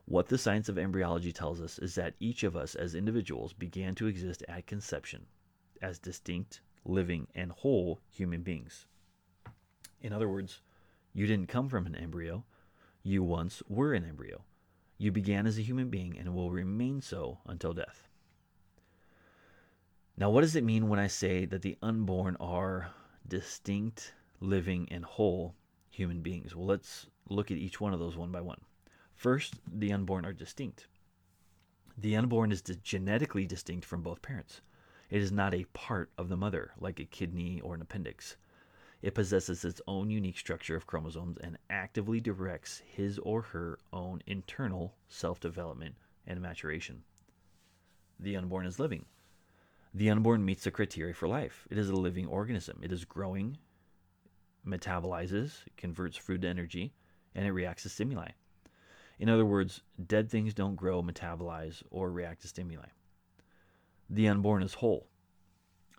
What 0.06 0.28
the 0.28 0.38
science 0.38 0.70
of 0.70 0.78
embryology 0.78 1.32
tells 1.32 1.62
us 1.62 1.78
is 1.80 1.96
that 1.96 2.16
each 2.20 2.44
of 2.44 2.56
us 2.56 2.76
as 2.76 2.96
individuals 2.96 3.54
began 3.54 3.96
to 3.96 4.08
exist 4.08 4.44
at 4.48 4.66
conception 4.66 5.26
as 5.82 6.00
distinct, 6.00 6.62
living, 6.84 7.28
and 7.36 7.52
whole 7.52 8.00
human 8.10 8.42
beings. 8.42 8.88
In 10.02 10.14
other 10.14 10.30
words, 10.30 10.62
you 11.14 11.28
didn't 11.28 11.50
come 11.50 11.70
from 11.70 11.86
an 11.86 11.96
embryo, 11.96 12.44
You 13.04 13.24
once 13.24 13.64
were 13.68 13.94
an 13.94 14.04
embryo. 14.04 14.44
You 14.98 15.12
began 15.12 15.48
as 15.48 15.58
a 15.58 15.64
human 15.64 15.90
being 15.90 16.18
and 16.18 16.36
will 16.36 16.52
remain 16.52 17.02
so 17.02 17.40
until 17.46 17.74
death. 17.74 18.08
Now, 20.18 20.30
what 20.30 20.42
does 20.42 20.56
it 20.56 20.66
mean 20.66 20.90
when 20.90 21.00
I 21.00 21.08
say 21.08 21.46
that 21.46 21.62
the 21.62 21.78
unborn 21.82 22.36
are 22.42 22.92
distinct, 23.26 24.14
living, 24.42 24.88
and 24.92 25.06
whole 25.06 25.56
human 25.90 26.22
beings? 26.22 26.56
Well, 26.56 26.66
let's 26.66 27.08
look 27.30 27.52
at 27.52 27.58
each 27.58 27.80
one 27.80 27.94
of 27.94 28.00
those 28.00 28.18
one 28.18 28.32
by 28.32 28.42
one. 28.42 28.62
First, 29.16 29.56
the 29.68 29.92
unborn 29.92 30.26
are 30.26 30.34
distinct. 30.34 30.88
The 31.98 32.16
unborn 32.16 32.52
is 32.52 32.62
genetically 32.62 33.46
distinct 33.46 33.86
from 33.86 34.02
both 34.02 34.22
parents. 34.22 34.62
It 35.10 35.22
is 35.22 35.32
not 35.32 35.54
a 35.54 35.66
part 35.74 36.12
of 36.18 36.30
the 36.30 36.38
mother, 36.38 36.72
like 36.80 37.00
a 37.00 37.06
kidney 37.06 37.60
or 37.62 37.76
an 37.76 37.82
appendix. 37.82 38.38
It 39.02 39.16
possesses 39.16 39.66
its 39.66 39.82
own 39.88 40.10
unique 40.10 40.38
structure 40.38 40.76
of 40.76 40.88
chromosomes 40.88 41.38
and 41.38 41.58
actively 41.70 42.20
directs 42.20 42.80
his 42.86 43.18
or 43.20 43.42
her 43.42 43.80
own 43.92 44.22
internal 44.28 44.96
self 45.08 45.40
development 45.40 45.96
and 46.28 46.42
maturation. 46.42 47.04
The 48.20 48.36
unborn 48.36 48.66
is 48.66 48.80
living. 48.80 49.06
The 49.94 50.10
unborn 50.10 50.46
meets 50.46 50.66
the 50.66 50.72
criteria 50.72 51.14
for 51.14 51.28
life. 51.28 51.68
It 51.72 51.78
is 51.78 51.90
a 51.90 51.96
living 51.96 52.28
organism. 52.28 52.80
It 52.84 52.92
is 52.92 53.06
growing, 53.06 53.58
metabolizes, 54.66 55.64
converts 55.78 56.18
food 56.18 56.42
to 56.42 56.48
energy, 56.48 56.94
and 57.36 57.46
it 57.46 57.52
reacts 57.52 57.84
to 57.84 57.90
stimuli. 57.90 58.30
In 59.20 59.30
other 59.30 59.46
words, 59.46 59.82
dead 60.08 60.30
things 60.30 60.54
don't 60.54 60.76
grow, 60.76 61.04
metabolize, 61.04 61.84
or 61.92 62.12
react 62.12 62.42
to 62.42 62.48
stimuli. 62.48 62.88
The 64.10 64.28
unborn 64.28 64.64
is 64.64 64.76
whole. 64.76 65.08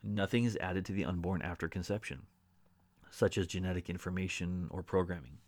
Nothing 0.03 0.44
is 0.44 0.57
added 0.61 0.87
to 0.87 0.92
the 0.92 1.05
unborn 1.05 1.42
after 1.42 1.68
conception, 1.68 2.23
such 3.11 3.37
as 3.37 3.46
genetic 3.46 3.90
information 3.90 4.68
or 4.70 4.83
programming. 4.83 5.38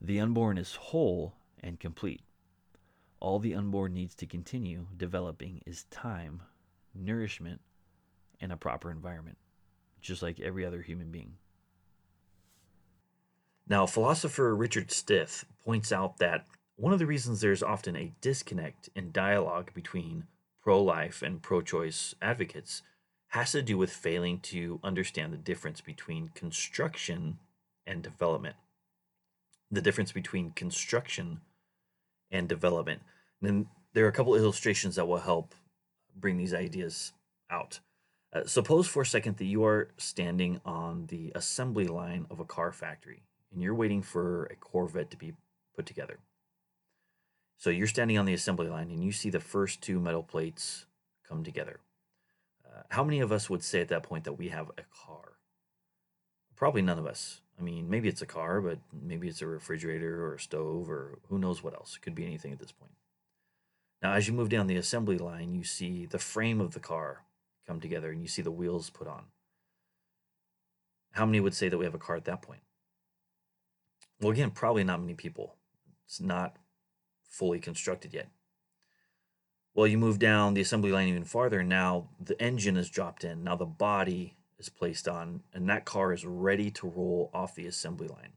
The 0.00 0.18
unborn 0.18 0.58
is 0.58 0.74
whole 0.74 1.36
and 1.62 1.78
complete. 1.78 2.22
All 3.20 3.38
the 3.38 3.54
unborn 3.54 3.94
needs 3.94 4.14
to 4.16 4.26
continue 4.26 4.86
developing 4.96 5.62
is 5.66 5.84
time, 5.84 6.42
nourishment, 6.94 7.60
and 8.40 8.50
a 8.50 8.56
proper 8.56 8.90
environment, 8.90 9.38
just 10.00 10.22
like 10.22 10.40
every 10.40 10.64
other 10.64 10.82
human 10.82 11.10
being. 11.10 11.34
Now, 13.68 13.86
philosopher 13.86 14.54
Richard 14.54 14.90
Stith 14.90 15.44
points 15.64 15.92
out 15.92 16.18
that 16.18 16.46
one 16.76 16.92
of 16.92 16.98
the 16.98 17.06
reasons 17.06 17.40
there's 17.40 17.62
often 17.62 17.94
a 17.94 18.12
disconnect 18.20 18.88
in 18.96 19.12
dialogue 19.12 19.72
between 19.74 20.24
pro 20.62 20.82
life 20.82 21.22
and 21.22 21.42
pro 21.42 21.60
choice 21.60 22.14
advocates 22.22 22.82
has 23.28 23.52
to 23.52 23.62
do 23.62 23.78
with 23.78 23.92
failing 23.92 24.40
to 24.40 24.80
understand 24.82 25.32
the 25.32 25.38
difference 25.38 25.80
between 25.80 26.30
construction 26.34 27.38
and 27.86 28.02
development. 28.02 28.56
The 29.70 29.82
difference 29.82 30.10
between 30.10 30.50
construction 30.52 31.42
and 32.30 32.48
development. 32.48 33.02
And 33.40 33.48
then 33.48 33.66
there 33.92 34.04
are 34.04 34.08
a 34.08 34.12
couple 34.12 34.34
illustrations 34.34 34.96
that 34.96 35.06
will 35.06 35.18
help 35.18 35.54
bring 36.16 36.38
these 36.38 36.54
ideas 36.54 37.12
out. 37.50 37.80
Uh, 38.32 38.44
suppose 38.46 38.86
for 38.86 39.02
a 39.02 39.06
second 39.06 39.36
that 39.36 39.44
you 39.44 39.64
are 39.64 39.88
standing 39.96 40.60
on 40.64 41.06
the 41.06 41.32
assembly 41.34 41.86
line 41.86 42.26
of 42.30 42.40
a 42.40 42.44
car 42.44 42.72
factory 42.72 43.22
and 43.52 43.62
you're 43.62 43.74
waiting 43.74 44.02
for 44.02 44.46
a 44.46 44.56
Corvette 44.56 45.10
to 45.10 45.16
be 45.16 45.34
put 45.74 45.86
together. 45.86 46.18
So 47.56 47.70
you're 47.70 47.86
standing 47.86 48.16
on 48.16 48.24
the 48.24 48.32
assembly 48.32 48.68
line 48.68 48.90
and 48.90 49.04
you 49.04 49.12
see 49.12 49.30
the 49.30 49.40
first 49.40 49.82
two 49.82 50.00
metal 50.00 50.22
plates 50.22 50.86
come 51.28 51.44
together. 51.44 51.80
Uh, 52.64 52.82
how 52.88 53.04
many 53.04 53.20
of 53.20 53.32
us 53.32 53.50
would 53.50 53.62
say 53.62 53.80
at 53.80 53.88
that 53.88 54.02
point 54.02 54.24
that 54.24 54.38
we 54.38 54.48
have 54.48 54.70
a 54.70 54.82
car? 55.06 55.34
Probably 56.56 56.82
none 56.82 56.98
of 56.98 57.06
us. 57.06 57.42
I 57.58 57.62
mean, 57.62 57.90
maybe 57.90 58.08
it's 58.08 58.22
a 58.22 58.26
car, 58.26 58.60
but 58.60 58.78
maybe 58.92 59.28
it's 59.28 59.42
a 59.42 59.46
refrigerator 59.46 60.24
or 60.24 60.34
a 60.34 60.40
stove 60.40 60.88
or 60.88 61.18
who 61.28 61.38
knows 61.38 61.62
what 61.62 61.74
else. 61.74 61.96
It 61.96 62.02
could 62.02 62.14
be 62.14 62.24
anything 62.24 62.52
at 62.52 62.58
this 62.58 62.72
point. 62.72 62.92
Now, 64.02 64.14
as 64.14 64.26
you 64.26 64.32
move 64.32 64.48
down 64.48 64.66
the 64.66 64.76
assembly 64.76 65.18
line, 65.18 65.52
you 65.52 65.62
see 65.62 66.06
the 66.06 66.18
frame 66.18 66.60
of 66.60 66.72
the 66.72 66.80
car 66.80 67.24
come 67.66 67.80
together 67.80 68.10
and 68.10 68.22
you 68.22 68.28
see 68.28 68.40
the 68.40 68.50
wheels 68.50 68.88
put 68.88 69.06
on. 69.06 69.24
How 71.12 71.26
many 71.26 71.40
would 71.40 71.54
say 71.54 71.68
that 71.68 71.76
we 71.76 71.84
have 71.84 71.94
a 71.94 71.98
car 71.98 72.16
at 72.16 72.24
that 72.24 72.40
point? 72.40 72.60
Well, 74.20 74.32
again, 74.32 74.50
probably 74.50 74.84
not 74.84 75.00
many 75.00 75.14
people. 75.14 75.56
It's 76.06 76.20
not 76.20 76.56
fully 77.28 77.58
constructed 77.58 78.12
yet. 78.12 78.28
Well, 79.74 79.86
you 79.86 79.98
move 79.98 80.18
down 80.18 80.54
the 80.54 80.60
assembly 80.60 80.90
line 80.90 81.08
even 81.08 81.24
farther. 81.24 81.62
Now 81.62 82.08
the 82.20 82.40
engine 82.42 82.76
is 82.76 82.90
dropped 82.90 83.24
in. 83.24 83.44
Now 83.44 83.56
the 83.56 83.66
body 83.66 84.36
is 84.58 84.68
placed 84.68 85.08
on, 85.08 85.42
and 85.54 85.68
that 85.68 85.84
car 85.84 86.12
is 86.12 86.26
ready 86.26 86.70
to 86.72 86.88
roll 86.88 87.30
off 87.32 87.54
the 87.54 87.66
assembly 87.66 88.08
line. 88.08 88.32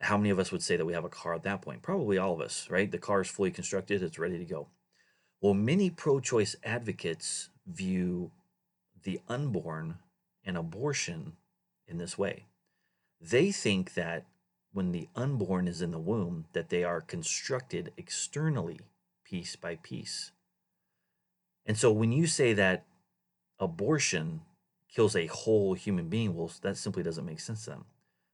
How 0.00 0.16
many 0.16 0.30
of 0.30 0.38
us 0.38 0.52
would 0.52 0.62
say 0.62 0.76
that 0.76 0.84
we 0.84 0.92
have 0.92 1.04
a 1.04 1.08
car 1.08 1.34
at 1.34 1.42
that 1.44 1.62
point? 1.62 1.82
Probably 1.82 2.18
all 2.18 2.34
of 2.34 2.40
us, 2.40 2.68
right? 2.70 2.90
The 2.90 2.98
car 2.98 3.22
is 3.22 3.28
fully 3.28 3.50
constructed, 3.50 4.02
it's 4.02 4.18
ready 4.18 4.38
to 4.38 4.44
go. 4.44 4.68
Well, 5.40 5.54
many 5.54 5.90
pro 5.90 6.20
choice 6.20 6.54
advocates 6.62 7.48
view 7.66 8.30
the 9.02 9.20
unborn 9.28 9.96
and 10.44 10.56
abortion 10.56 11.32
in 11.86 11.98
this 11.98 12.18
way. 12.18 12.46
They 13.20 13.50
think 13.50 13.94
that 13.94 14.26
when 14.76 14.92
the 14.92 15.08
unborn 15.16 15.66
is 15.66 15.80
in 15.80 15.90
the 15.90 15.98
womb 15.98 16.44
that 16.52 16.68
they 16.68 16.84
are 16.84 17.00
constructed 17.00 17.90
externally, 17.96 18.78
piece 19.24 19.56
by 19.56 19.76
piece. 19.76 20.32
And 21.64 21.78
so 21.78 21.90
when 21.90 22.12
you 22.12 22.26
say 22.26 22.52
that 22.52 22.84
abortion 23.58 24.42
kills 24.94 25.16
a 25.16 25.28
whole 25.28 25.72
human 25.72 26.10
being, 26.10 26.34
well, 26.34 26.52
that 26.60 26.76
simply 26.76 27.02
doesn't 27.02 27.24
make 27.24 27.40
sense 27.40 27.64
to 27.64 27.70
them 27.70 27.86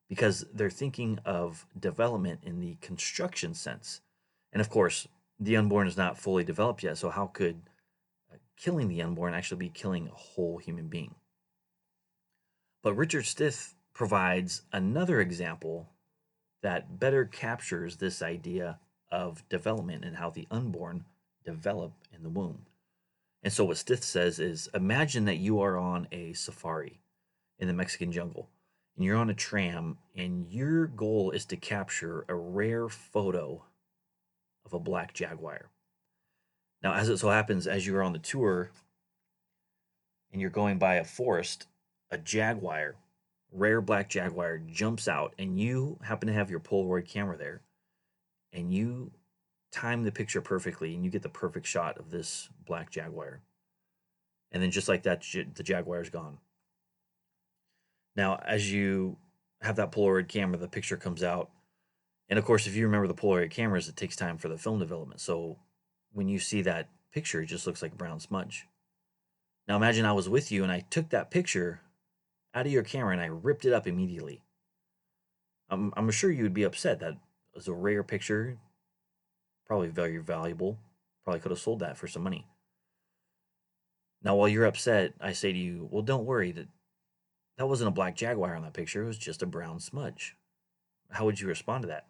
because 0.09 0.45
they're 0.53 0.69
thinking 0.69 1.21
of 1.25 1.65
development 1.79 2.41
in 2.43 2.59
the 2.59 2.77
construction 2.81 3.55
sense. 3.55 4.01
And 4.53 4.61
of 4.61 4.69
course, 4.69 5.07
the 5.39 5.57
unborn 5.57 5.87
is 5.87 5.97
not 5.97 6.19
fully 6.19 6.43
developed 6.43 6.83
yet. 6.83 6.99
So, 6.99 7.11
how 7.11 7.29
could 7.29 7.63
uh, 8.33 8.39
killing 8.57 8.89
the 8.89 9.01
unborn 9.01 9.33
actually 9.33 9.59
be 9.59 9.69
killing 9.69 10.09
a 10.09 10.17
whole 10.17 10.59
human 10.59 10.89
being? 10.89 11.15
But 12.83 12.95
Richard 12.95 13.27
Stith 13.27 13.77
provides 13.95 14.63
another 14.73 15.21
example 15.21 15.89
that 16.63 16.99
better 16.99 17.25
captures 17.25 17.97
this 17.97 18.23
idea 18.23 18.79
of 19.11 19.47
development 19.49 20.05
and 20.05 20.17
how 20.17 20.31
the 20.31 20.47
unborn 20.51 21.05
develop 21.45 21.93
in 22.15 22.23
the 22.23 22.29
womb. 22.29 22.67
And 23.43 23.53
so, 23.53 23.65
what 23.65 23.77
Stith 23.77 24.05
says 24.05 24.39
is 24.39 24.69
imagine 24.73 25.25
that 25.25 25.39
you 25.39 25.61
are 25.61 25.77
on 25.77 26.07
a 26.13 26.33
safari 26.33 27.01
in 27.59 27.67
the 27.67 27.75
Mexican 27.75 28.13
jungle 28.13 28.49
and 28.97 29.05
you're 29.05 29.17
on 29.17 29.31
a 29.31 29.35
tram, 29.35 29.97
and 30.15 30.47
your 30.51 30.87
goal 30.87 31.31
is 31.31 31.45
to 31.47 31.57
capture 31.57 32.25
a 32.29 32.35
rare 32.35 32.89
photo 32.89 33.65
of 34.65 34.75
a 34.75 34.79
black 34.79 35.15
jaguar. 35.15 35.71
Now, 36.83 36.95
as 36.95 37.09
it 37.09 37.19
so 37.19 37.31
happens, 37.31 37.67
as 37.67 37.87
you're 37.87 38.03
on 38.03 38.13
the 38.13 38.19
tour 38.19 38.71
and 40.31 40.41
you're 40.41 40.51
going 40.51 40.79
by 40.79 40.97
a 40.97 41.05
forest, 41.05 41.67
a 42.11 42.19
jaguar 42.19 42.97
rare 43.53 43.81
black 43.81 44.09
jaguar 44.09 44.59
jumps 44.59 45.09
out 45.09 45.35
and 45.39 45.59
you 45.59 45.99
happen 46.03 46.29
to 46.29 46.35
have 46.35 46.51
your 46.51 46.61
Polaroid 46.61 47.07
camera 47.07 47.37
there 47.37 47.63
and 48.53 48.73
you 48.73 49.11
time 49.71 50.05
the 50.05 50.13
picture 50.13 50.41
perfectly 50.41 50.95
and 50.95 51.05
you 51.05 51.11
get 51.11 51.23
the 51.23 51.29
perfect 51.29 51.67
shot 51.67 51.99
of 51.99 52.11
this 52.11 52.49
black 52.67 52.91
jaguar. 52.91 53.41
And 54.51 54.63
then 54.63 54.71
just 54.71 54.89
like 54.89 55.05
that, 55.05 55.25
the 55.55 55.63
jaguar 55.63 56.03
is 56.03 56.11
gone. 56.11 56.39
Now, 58.15 58.37
as 58.47 58.71
you 58.71 59.17
have 59.63 59.77
that 59.77 59.93
Polaroid 59.93 60.29
camera, 60.29 60.59
the 60.59 60.69
picture 60.69 60.99
comes 60.99 61.23
out. 61.23 61.51
And 62.29 62.39
of 62.39 62.45
course, 62.45 62.67
if 62.67 62.77
you 62.77 62.85
remember 62.85 63.09
the 63.09 63.15
Polaroid 63.15 63.51
cameras, 63.51 63.89
it 63.89 63.97
takes 63.97 64.17
time 64.17 64.37
for 64.37 64.49
the 64.49 64.59
film 64.59 64.79
development. 64.79 65.21
So 65.21 65.59
when 66.13 66.29
you 66.29 66.39
see 66.39 66.63
that 66.63 66.89
picture, 67.13 67.41
it 67.41 67.47
just 67.47 67.67
looks 67.67 67.83
like 67.83 67.93
a 67.93 67.97
brown 67.97 68.21
smudge. 68.21 68.67
Now 69.67 69.77
imagine 69.77 70.05
I 70.05 70.13
was 70.13 70.29
with 70.29 70.53
you 70.53 70.63
and 70.63 70.73
I 70.73 70.81
took 70.81 71.11
that 71.11 71.31
picture 71.31 71.81
out 72.55 72.67
of 72.67 72.73
your 72.73 72.83
camera 72.83 73.13
and 73.13 73.23
I 73.23 73.27
ripped 73.27 73.65
it 73.65 73.73
up 73.73 73.87
immediately. 73.87 74.43
I'm, 75.71 75.93
I'm 75.97 76.11
sure 76.11 76.31
you 76.31 76.43
would 76.43 76.55
be 76.55 76.65
upset. 76.65 77.01
That 77.01 77.17
was 77.55 77.69
a 77.69 77.73
rare 77.73 78.03
picture, 78.03 78.59
probably 79.67 79.89
very 79.89 80.19
valuable. 80.19 80.79
Probably 81.25 81.41
could 81.41 81.53
have 81.53 81.61
sold 81.61 81.79
that 81.81 81.97
for 81.97 82.09
some 82.09 82.23
money. 82.23 82.47
Now, 84.25 84.37
while 84.37 84.49
you're 84.49 84.67
upset, 84.67 85.15
I 85.21 85.33
say 85.33 85.53
to 85.53 85.59
you, 85.59 85.89
well, 85.91 86.03
don't 86.03 86.27
worry. 86.27 86.53
That, 86.53 86.69
that 87.59 87.69
wasn't 87.69 87.89
a 87.89 87.93
black 87.93 88.17
jaguar 88.17 88.57
on 88.57 88.63
that 88.63 88.73
picture. 88.73 89.03
It 89.03 89.07
was 89.07 89.19
just 89.19 89.43
a 89.43 89.47
brown 89.47 89.81
smudge. 89.81 90.37
How 91.11 91.25
would 91.25 91.41
you 91.41 91.47
respond 91.47 91.83
to 91.83 91.89
that? 91.89 92.07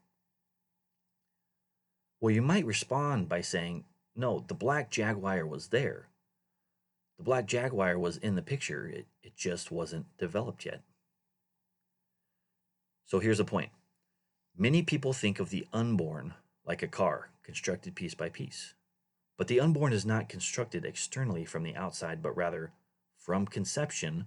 Well, 2.21 2.35
you 2.35 2.43
might 2.43 2.65
respond 2.65 3.29
by 3.29 3.41
saying, 3.41 3.85
no, 4.15 4.45
the 4.47 4.55
black 4.55 4.91
jaguar 4.91 5.47
was 5.47 5.69
there. 5.69 6.09
The 7.23 7.27
black 7.27 7.47
jaguar 7.47 8.01
was 8.01 8.17
in 8.17 8.35
the 8.35 8.43
picture, 8.43 8.85
it, 8.89 9.07
it 9.23 9.37
just 9.37 9.71
wasn't 9.71 10.07
developed 10.19 10.67
yet. 10.67 10.83
So 13.05 13.21
here's 13.21 13.39
a 13.39 13.45
point 13.45 13.71
many 14.59 14.83
people 14.83 15.13
think 15.13 15.39
of 15.39 15.51
the 15.51 15.69
unborn 15.73 16.35
like 16.67 16.83
a 16.83 16.89
car, 16.89 17.31
constructed 17.45 17.95
piece 17.95 18.15
by 18.15 18.29
piece. 18.29 18.75
But 19.39 19.47
the 19.47 19.61
unborn 19.61 19.93
is 19.93 20.05
not 20.05 20.29
constructed 20.29 20.85
externally 20.85 21.45
from 21.45 21.63
the 21.63 21.77
outside, 21.77 22.23
but 22.23 22.37
rather 22.37 22.73
from 23.17 23.47
conception 23.47 24.25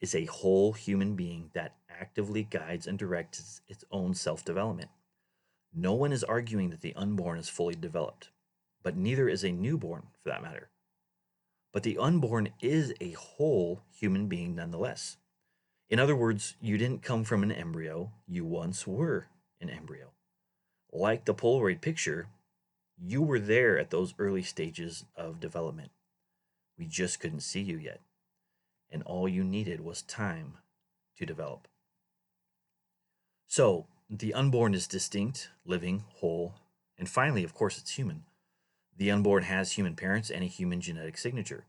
is 0.00 0.14
a 0.14 0.26
whole 0.26 0.72
human 0.72 1.16
being 1.16 1.50
that 1.54 1.78
actively 1.88 2.44
guides 2.44 2.86
and 2.86 2.96
directs 2.96 3.60
its 3.66 3.84
own 3.90 4.14
self 4.14 4.44
development. 4.44 4.90
No 5.74 5.94
one 5.94 6.12
is 6.12 6.22
arguing 6.22 6.70
that 6.70 6.80
the 6.80 6.94
unborn 6.94 7.40
is 7.40 7.48
fully 7.48 7.74
developed, 7.74 8.28
but 8.84 8.96
neither 8.96 9.28
is 9.28 9.42
a 9.42 9.50
newborn 9.50 10.04
for 10.22 10.28
that 10.28 10.44
matter. 10.44 10.70
But 11.72 11.82
the 11.82 11.98
unborn 11.98 12.50
is 12.60 12.92
a 13.00 13.12
whole 13.12 13.82
human 13.92 14.26
being 14.26 14.54
nonetheless. 14.54 15.16
In 15.88 15.98
other 15.98 16.16
words, 16.16 16.56
you 16.60 16.78
didn't 16.78 17.02
come 17.02 17.24
from 17.24 17.42
an 17.42 17.52
embryo, 17.52 18.12
you 18.26 18.44
once 18.44 18.86
were 18.86 19.26
an 19.60 19.70
embryo. 19.70 20.10
Like 20.92 21.24
the 21.24 21.34
Polaroid 21.34 21.80
picture, 21.80 22.28
you 22.96 23.22
were 23.22 23.38
there 23.38 23.78
at 23.78 23.90
those 23.90 24.14
early 24.18 24.42
stages 24.42 25.04
of 25.16 25.40
development. 25.40 25.90
We 26.78 26.86
just 26.86 27.20
couldn't 27.20 27.40
see 27.40 27.60
you 27.60 27.76
yet. 27.78 28.00
And 28.90 29.02
all 29.04 29.28
you 29.28 29.44
needed 29.44 29.80
was 29.80 30.02
time 30.02 30.58
to 31.16 31.26
develop. 31.26 31.68
So, 33.46 33.86
the 34.08 34.34
unborn 34.34 34.74
is 34.74 34.86
distinct, 34.86 35.50
living, 35.64 36.04
whole, 36.16 36.54
and 36.98 37.08
finally, 37.08 37.44
of 37.44 37.54
course, 37.54 37.78
it's 37.78 37.92
human. 37.92 38.24
The 39.00 39.10
unborn 39.10 39.44
has 39.44 39.72
human 39.72 39.96
parents 39.96 40.28
and 40.28 40.44
a 40.44 40.46
human 40.46 40.82
genetic 40.82 41.16
signature. 41.16 41.64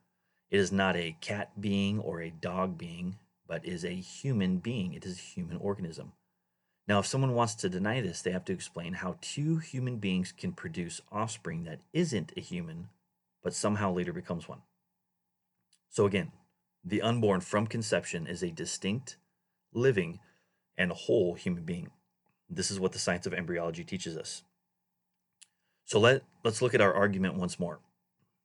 It 0.50 0.60
is 0.60 0.70
not 0.70 0.98
a 0.98 1.16
cat 1.22 1.62
being 1.62 1.98
or 1.98 2.20
a 2.20 2.30
dog 2.30 2.78
being, 2.78 3.20
but 3.48 3.66
is 3.66 3.86
a 3.86 3.92
human 3.92 4.58
being. 4.58 4.94
It 4.94 5.06
is 5.06 5.18
a 5.18 5.22
human 5.22 5.56
organism. 5.56 6.12
Now, 6.90 7.00
if 7.00 7.06
someone 7.06 7.34
wants 7.34 7.56
to 7.56 7.70
deny 7.70 8.02
this, 8.02 8.22
they 8.22 8.32
have 8.32 8.44
to 8.46 8.54
explain 8.54 8.96
how 8.96 9.16
two 9.22 9.60
human 9.60 9.96
beings 9.96 10.34
can 10.34 10.52
produce 10.52 11.00
offspring 11.10 11.64
that 11.64 11.80
isn't 11.94 12.34
a 12.36 12.42
human, 12.42 12.90
but 13.42 13.54
somehow 13.54 13.94
later 13.94 14.12
becomes 14.12 14.50
one. 14.50 14.64
So, 15.90 16.06
again, 16.06 16.34
the 16.84 17.02
unborn 17.02 17.40
from 17.40 17.66
conception 17.66 18.28
is 18.28 18.44
a 18.44 18.52
distinct, 18.52 19.16
living, 19.74 20.20
and 20.78 20.92
whole 20.92 21.36
human 21.36 21.64
being. 21.64 21.92
This 22.50 22.72
is 22.72 22.78
what 22.78 22.92
the 22.92 23.00
science 23.00 23.26
of 23.26 23.34
embryology 23.34 23.86
teaches 23.86 24.18
us. 24.18 24.44
So 25.86 26.00
let, 26.00 26.24
let's 26.44 26.62
look 26.62 26.74
at 26.74 26.82
our 26.82 26.94
argument 26.94 27.36
once 27.36 27.60
more. 27.60 27.80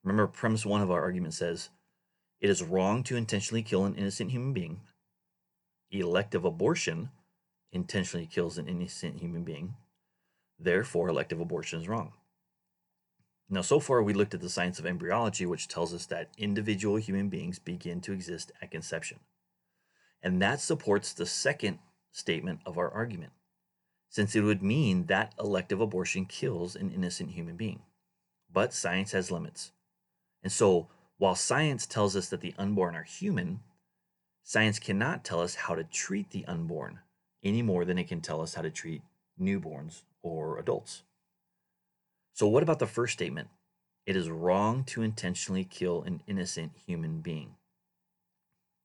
Remember, 0.03 0.27
premise 0.27 0.67
one 0.67 0.83
of 0.83 0.91
our 0.91 1.03
argument 1.03 1.35
says 1.35 1.71
it 2.41 2.51
is 2.51 2.63
wrong 2.63 3.03
to 3.05 3.17
intentionally 3.17 3.63
kill 3.63 3.85
an 3.85 3.95
innocent 3.95 4.31
human 4.31 4.53
being 4.53 4.81
elective 5.91 6.45
abortion 6.45 7.11
intentionally 7.73 8.27
kills 8.27 8.59
an 8.59 8.69
innocent 8.69 9.21
human 9.21 9.45
being. 9.45 9.75
Therefore, 10.59 11.09
elective 11.09 11.41
abortion 11.41 11.81
is 11.81 11.89
wrong. 11.89 12.13
Now, 13.49 13.61
so 13.61 13.79
far, 13.79 14.03
we 14.03 14.15
looked 14.15 14.35
at 14.35 14.41
the 14.41 14.49
science 14.49 14.79
of 14.79 14.87
embryology, 14.87 15.47
which 15.47 15.69
tells 15.69 15.95
us 15.95 16.07
that 16.07 16.31
individual 16.37 16.97
human 16.97 17.29
beings 17.29 17.59
begin 17.59 18.01
to 18.03 18.13
exist 18.13 18.51
at 18.61 18.71
conception. 18.71 19.21
And 20.23 20.43
that 20.43 20.61
supports 20.61 21.13
the 21.13 21.27
second 21.27 21.79
statement 22.11 22.61
of 22.67 22.79
our 22.79 22.91
argument, 22.91 23.33
since 24.17 24.35
it 24.35 24.41
would 24.41 24.63
mean 24.63 25.07
that 25.07 25.33
elective 25.39 25.81
abortion 25.81 26.25
kills 26.25 26.75
an 26.75 26.91
innocent 26.91 27.31
human 27.31 27.57
being. 27.57 27.83
But 28.53 28.73
science 28.73 29.13
has 29.13 29.31
limits. 29.31 29.73
And 30.43 30.51
so, 30.51 30.89
while 31.19 31.35
science 31.35 31.87
tells 31.87 32.17
us 32.17 32.29
that 32.31 32.41
the 32.41 32.55
unborn 32.59 32.97
are 32.97 33.05
human, 33.05 33.61
Science 34.49 34.79
cannot 34.79 35.25
tell 35.25 35.41
us 35.41 35.57
how 35.57 35.75
to 35.75 35.83
treat 35.83 36.31
the 36.31 36.45
unborn 36.47 37.01
any 37.43 37.63
more 37.63 37.85
than 37.85 37.99
it 37.99 38.07
can 38.07 38.21
tell 38.21 38.41
us 38.41 38.55
how 38.55 38.63
to 38.63 38.71
treat 38.71 39.03
newborns 39.41 40.03
or 40.23 40.57
adults. 40.57 41.03
So, 42.33 42.47
what 42.47 42.63
about 42.63 42.79
the 42.79 42.87
first 42.87 43.13
statement? 43.13 43.49
It 44.07 44.15
is 44.15 44.31
wrong 44.31 44.85
to 44.85 45.03
intentionally 45.03 45.65
kill 45.65 46.05
an 46.05 46.23
innocent 46.29 46.71
human 46.87 47.23
being. 47.23 47.57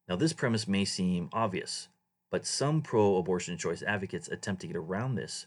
Now, 0.10 0.16
this 0.16 0.34
premise 0.34 0.68
may 0.68 0.84
seem 0.84 1.30
obvious, 1.32 1.90
but 2.32 2.46
some 2.46 2.82
pro 2.82 3.18
abortion 3.18 3.58
choice 3.58 3.84
advocates 3.84 4.30
attempt 4.30 4.62
to 4.62 4.68
get 4.68 4.76
around 4.76 5.16
this 5.16 5.46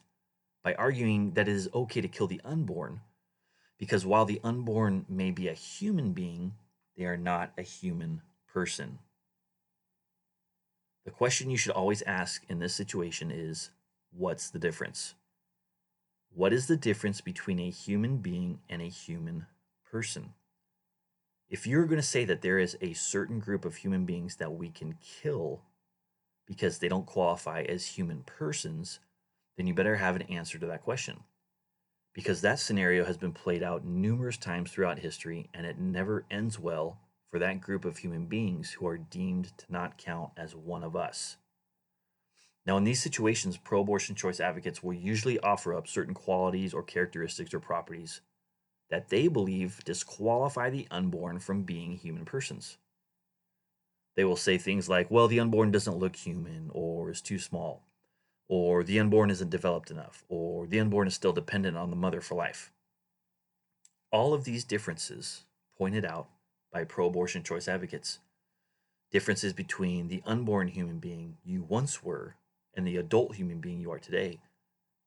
by 0.62 0.74
arguing 0.74 1.32
that 1.32 1.48
it 1.48 1.54
is 1.54 1.68
okay 1.74 2.00
to 2.00 2.08
kill 2.08 2.26
the 2.28 2.40
unborn 2.44 3.00
because 3.78 4.06
while 4.06 4.24
the 4.24 4.40
unborn 4.44 5.04
may 5.08 5.30
be 5.30 5.48
a 5.48 5.54
human 5.54 6.12
being, 6.12 6.54
they 6.96 7.04
are 7.04 7.16
not 7.16 7.52
a 7.58 7.62
human 7.62 8.22
person. 8.46 8.98
The 11.04 11.10
question 11.10 11.50
you 11.50 11.56
should 11.56 11.72
always 11.72 12.02
ask 12.02 12.44
in 12.48 12.60
this 12.60 12.74
situation 12.74 13.30
is 13.30 13.70
what's 14.10 14.48
the 14.48 14.58
difference? 14.58 15.14
What 16.32 16.52
is 16.52 16.66
the 16.66 16.76
difference 16.76 17.20
between 17.20 17.60
a 17.60 17.70
human 17.70 18.18
being 18.18 18.60
and 18.68 18.80
a 18.80 18.88
human 18.88 19.46
person? 19.90 20.34
If 21.48 21.66
you're 21.66 21.84
going 21.86 22.00
to 22.00 22.06
say 22.06 22.24
that 22.24 22.42
there 22.42 22.58
is 22.58 22.76
a 22.80 22.94
certain 22.94 23.38
group 23.38 23.64
of 23.64 23.76
human 23.76 24.06
beings 24.06 24.36
that 24.36 24.54
we 24.54 24.70
can 24.70 24.96
kill 25.02 25.62
because 26.46 26.78
they 26.78 26.88
don't 26.88 27.06
qualify 27.06 27.62
as 27.62 27.86
human 27.86 28.22
persons, 28.22 29.00
then 29.56 29.66
you 29.66 29.74
better 29.74 29.96
have 29.96 30.16
an 30.16 30.22
answer 30.22 30.58
to 30.58 30.66
that 30.66 30.82
question. 30.82 31.20
Because 32.12 32.40
that 32.40 32.60
scenario 32.60 33.04
has 33.04 33.16
been 33.16 33.32
played 33.32 33.62
out 33.62 33.84
numerous 33.84 34.36
times 34.36 34.70
throughout 34.70 35.00
history 35.00 35.48
and 35.52 35.66
it 35.66 35.78
never 35.78 36.24
ends 36.30 36.58
well 36.58 37.00
for 37.30 37.38
that 37.40 37.60
group 37.60 37.84
of 37.84 37.98
human 37.98 38.26
beings 38.26 38.72
who 38.72 38.86
are 38.86 38.98
deemed 38.98 39.56
to 39.58 39.64
not 39.68 39.98
count 39.98 40.30
as 40.36 40.54
one 40.54 40.84
of 40.84 40.94
us. 40.94 41.36
Now, 42.66 42.76
in 42.76 42.84
these 42.84 43.02
situations, 43.02 43.56
pro 43.56 43.80
abortion 43.80 44.14
choice 44.14 44.40
advocates 44.40 44.82
will 44.82 44.94
usually 44.94 45.38
offer 45.40 45.74
up 45.74 45.86
certain 45.86 46.14
qualities 46.14 46.72
or 46.72 46.82
characteristics 46.82 47.52
or 47.52 47.60
properties 47.60 48.20
that 48.90 49.08
they 49.08 49.28
believe 49.28 49.82
disqualify 49.84 50.70
the 50.70 50.86
unborn 50.90 51.40
from 51.40 51.62
being 51.62 51.96
human 51.96 52.24
persons. 52.24 52.78
They 54.16 54.24
will 54.24 54.36
say 54.36 54.58
things 54.58 54.88
like, 54.88 55.10
well, 55.10 55.28
the 55.28 55.40
unborn 55.40 55.70
doesn't 55.70 55.98
look 55.98 56.16
human, 56.16 56.70
or 56.72 57.10
is 57.10 57.20
too 57.20 57.38
small, 57.38 57.82
or 58.48 58.84
the 58.84 59.00
unborn 59.00 59.30
isn't 59.30 59.50
developed 59.50 59.90
enough, 59.90 60.24
or 60.28 60.66
the 60.66 60.80
unborn 60.80 61.08
is 61.08 61.14
still 61.14 61.32
dependent 61.32 61.76
on 61.76 61.90
the 61.90 61.96
mother 61.96 62.20
for 62.20 62.34
life. 62.34 62.72
All 64.12 64.32
of 64.32 64.44
these 64.44 64.64
differences 64.64 65.44
pointed 65.76 66.04
out 66.04 66.28
by 66.72 66.84
pro 66.84 67.06
abortion 67.06 67.42
choice 67.42 67.66
advocates. 67.66 68.20
Differences 69.10 69.52
between 69.52 70.08
the 70.08 70.22
unborn 70.24 70.68
human 70.68 70.98
being 70.98 71.36
you 71.44 71.62
once 71.62 72.02
were 72.02 72.36
and 72.76 72.86
the 72.86 72.96
adult 72.96 73.36
human 73.36 73.60
being 73.60 73.80
you 73.80 73.90
are 73.90 73.98
today 73.98 74.40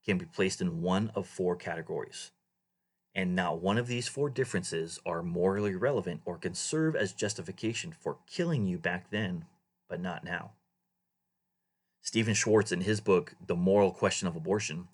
can 0.06 0.18
be 0.18 0.26
placed 0.26 0.62
in 0.62 0.82
one 0.82 1.12
of 1.16 1.28
four 1.28 1.56
categories. 1.56 2.32
And 3.18 3.36
not 3.36 3.64
one 3.64 3.80
of 3.80 3.88
these 3.88 4.08
four 4.08 4.30
differences 4.30 5.00
are 5.04 5.24
morally 5.24 5.74
relevant 5.74 6.22
or 6.24 6.38
can 6.38 6.54
serve 6.54 6.96
as 6.96 7.14
justification 7.14 7.92
for 7.92 8.20
killing 8.28 8.68
you 8.68 8.78
back 8.78 9.10
then, 9.10 9.46
but 9.90 10.00
not 10.00 10.24
now. 10.24 10.52
Stephen 12.00 12.36
Schwartz, 12.36 12.72
in 12.72 12.82
his 12.82 13.02
book, 13.02 13.34
The 13.44 13.56
Moral 13.56 13.92
Question 13.92 14.28
of 14.28 14.36
Abortion, 14.36 14.88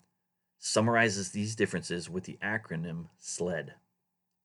summarizes 0.58 1.32
these 1.32 1.54
differences 1.54 2.08
with 2.08 2.24
the 2.24 2.38
acronym 2.42 3.08
SLED 3.18 3.74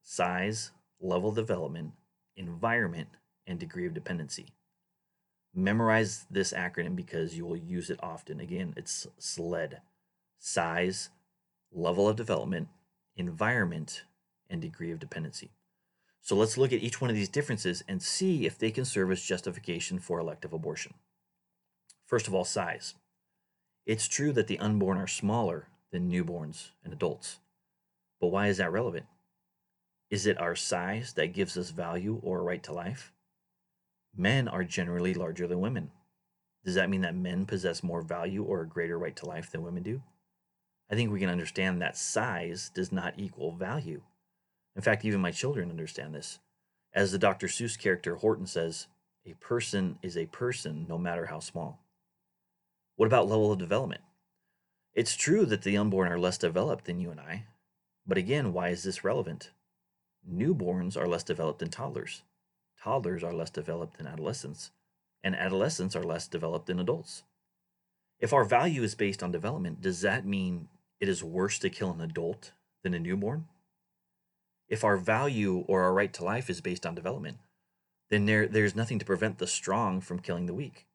size, 0.04 0.72
level 1.00 1.30
of 1.30 1.36
development, 1.36 1.94
environment, 2.36 3.08
and 3.48 3.58
degree 3.58 3.88
of 3.88 3.94
dependency. 3.94 4.48
Memorize 5.56 6.26
this 6.30 6.52
acronym 6.52 6.98
because 6.98 7.38
you 7.38 7.46
will 7.46 7.56
use 7.56 7.90
it 7.90 8.00
often. 8.04 8.42
Again, 8.42 8.74
it's 8.76 9.08
SLED 9.20 9.80
size, 10.38 11.12
level 11.72 12.10
of 12.10 12.18
development, 12.18 12.68
environment, 13.20 14.04
and 14.50 14.62
degree 14.62 14.92
of 14.92 15.00
dependency. 15.00 15.52
So 16.22 16.36
let's 16.36 16.58
look 16.58 16.74
at 16.74 16.82
each 16.82 17.00
one 17.00 17.10
of 17.10 17.16
these 17.16 17.30
differences 17.30 17.84
and 17.88 18.02
see 18.02 18.46
if 18.46 18.58
they 18.58 18.72
can 18.72 18.86
serve 18.86 19.12
as 19.12 19.22
justification 19.22 20.00
for 20.00 20.20
elective 20.20 20.54
abortion. 20.54 20.94
First 22.06 22.28
of 22.28 22.34
all, 22.34 22.46
size. 22.46 22.96
It's 23.86 24.08
true 24.08 24.32
that 24.34 24.48
the 24.48 24.60
unborn 24.60 24.98
are 24.98 25.08
smaller 25.08 25.68
than 25.92 26.10
newborns 26.10 26.70
and 26.84 26.94
adults. 26.94 27.40
But 28.20 28.28
why 28.28 28.48
is 28.48 28.58
that 28.58 28.72
relevant? 28.72 29.06
Is 30.10 30.26
it 30.26 30.40
our 30.40 30.56
size 30.56 31.14
that 31.14 31.34
gives 31.34 31.58
us 31.58 31.70
value 31.70 32.20
or 32.24 32.40
a 32.40 32.44
right 32.44 32.64
to 32.64 32.74
life? 32.74 33.14
Men 34.16 34.48
are 34.48 34.64
generally 34.64 35.14
larger 35.14 35.48
than 35.48 35.62
women. 35.62 35.92
Does 36.66 36.76
that 36.76 36.90
mean 36.90 37.02
that 37.02 37.16
men 37.16 37.46
possess 37.46 37.84
more 37.84 38.02
value 38.02 38.44
or 38.44 38.62
a 38.62 38.68
greater 38.68 38.98
right 38.98 39.16
to 39.18 39.26
life 39.26 39.52
than 39.52 39.64
women 39.64 39.84
do? 39.84 40.02
I 40.92 40.96
think 40.96 41.12
we 41.12 41.20
can 41.20 41.30
understand 41.30 41.82
that 41.82 41.98
size 41.98 42.72
does 42.74 42.92
not 42.92 43.14
equal 43.18 43.52
value. 43.52 44.02
In 44.76 44.82
fact, 44.82 45.06
even 45.06 45.22
my 45.22 45.32
children 45.32 45.70
understand 45.70 46.16
this. 46.16 46.40
As 46.94 47.12
the 47.12 47.20
Dr. 47.20 47.48
Seuss 47.48 47.78
character 47.78 48.16
Horton 48.16 48.48
says, 48.48 48.88
a 49.26 49.34
person 49.34 50.00
is 50.02 50.18
a 50.18 50.26
person 50.26 50.86
no 50.90 50.98
matter 50.98 51.28
how 51.28 51.40
small. 51.40 51.80
What 52.96 53.06
about 53.06 53.28
level 53.28 53.52
of 53.52 53.60
development? 53.60 54.02
It's 54.94 55.16
true 55.16 55.46
that 55.46 55.62
the 55.62 55.78
unborn 55.78 56.12
are 56.12 56.18
less 56.18 56.38
developed 56.38 56.86
than 56.86 57.00
you 57.00 57.12
and 57.12 57.20
I, 57.20 57.46
but 58.08 58.18
again, 58.18 58.54
why 58.54 58.70
is 58.70 58.84
this 58.84 59.04
relevant? 59.04 59.52
Newborns 60.28 60.98
are 60.98 61.08
less 61.08 61.24
developed 61.24 61.60
than 61.60 61.70
toddlers. 61.70 62.24
Toddlers 62.84 63.24
are 63.24 63.34
less 63.34 63.52
developed 63.52 63.98
than 63.98 64.08
adolescents, 64.08 64.72
and 65.24 65.36
adolescents 65.36 65.96
are 65.96 66.04
less 66.04 66.28
developed 66.28 66.66
than 66.66 66.80
adults. 66.80 67.24
If 68.20 68.34
our 68.34 68.44
value 68.44 68.84
is 68.84 68.96
based 68.96 69.22
on 69.22 69.32
development, 69.32 69.82
does 69.82 70.02
that 70.02 70.26
mean 70.26 70.68
it 71.00 71.10
is 71.10 71.24
worse 71.24 71.60
to 71.60 71.70
kill 71.70 71.92
an 71.92 72.02
adult 72.02 72.52
than 72.84 72.94
a 72.94 73.00
newborn? 73.00 73.46
If 74.68 74.84
our 74.84 74.98
value 74.98 75.66
or 75.68 75.82
our 75.84 75.94
right 75.94 76.14
to 76.14 76.24
life 76.24 76.50
is 76.50 76.62
based 76.62 76.86
on 76.86 76.96
development, 76.96 77.38
then 78.10 78.26
there, 78.26 78.48
there's 78.48 78.76
nothing 78.76 79.00
to 79.00 79.06
prevent 79.06 79.38
the 79.38 79.48
strong 79.48 80.02
from 80.02 80.20
killing 80.20 80.46
the 80.46 80.54
weak. 80.54 80.86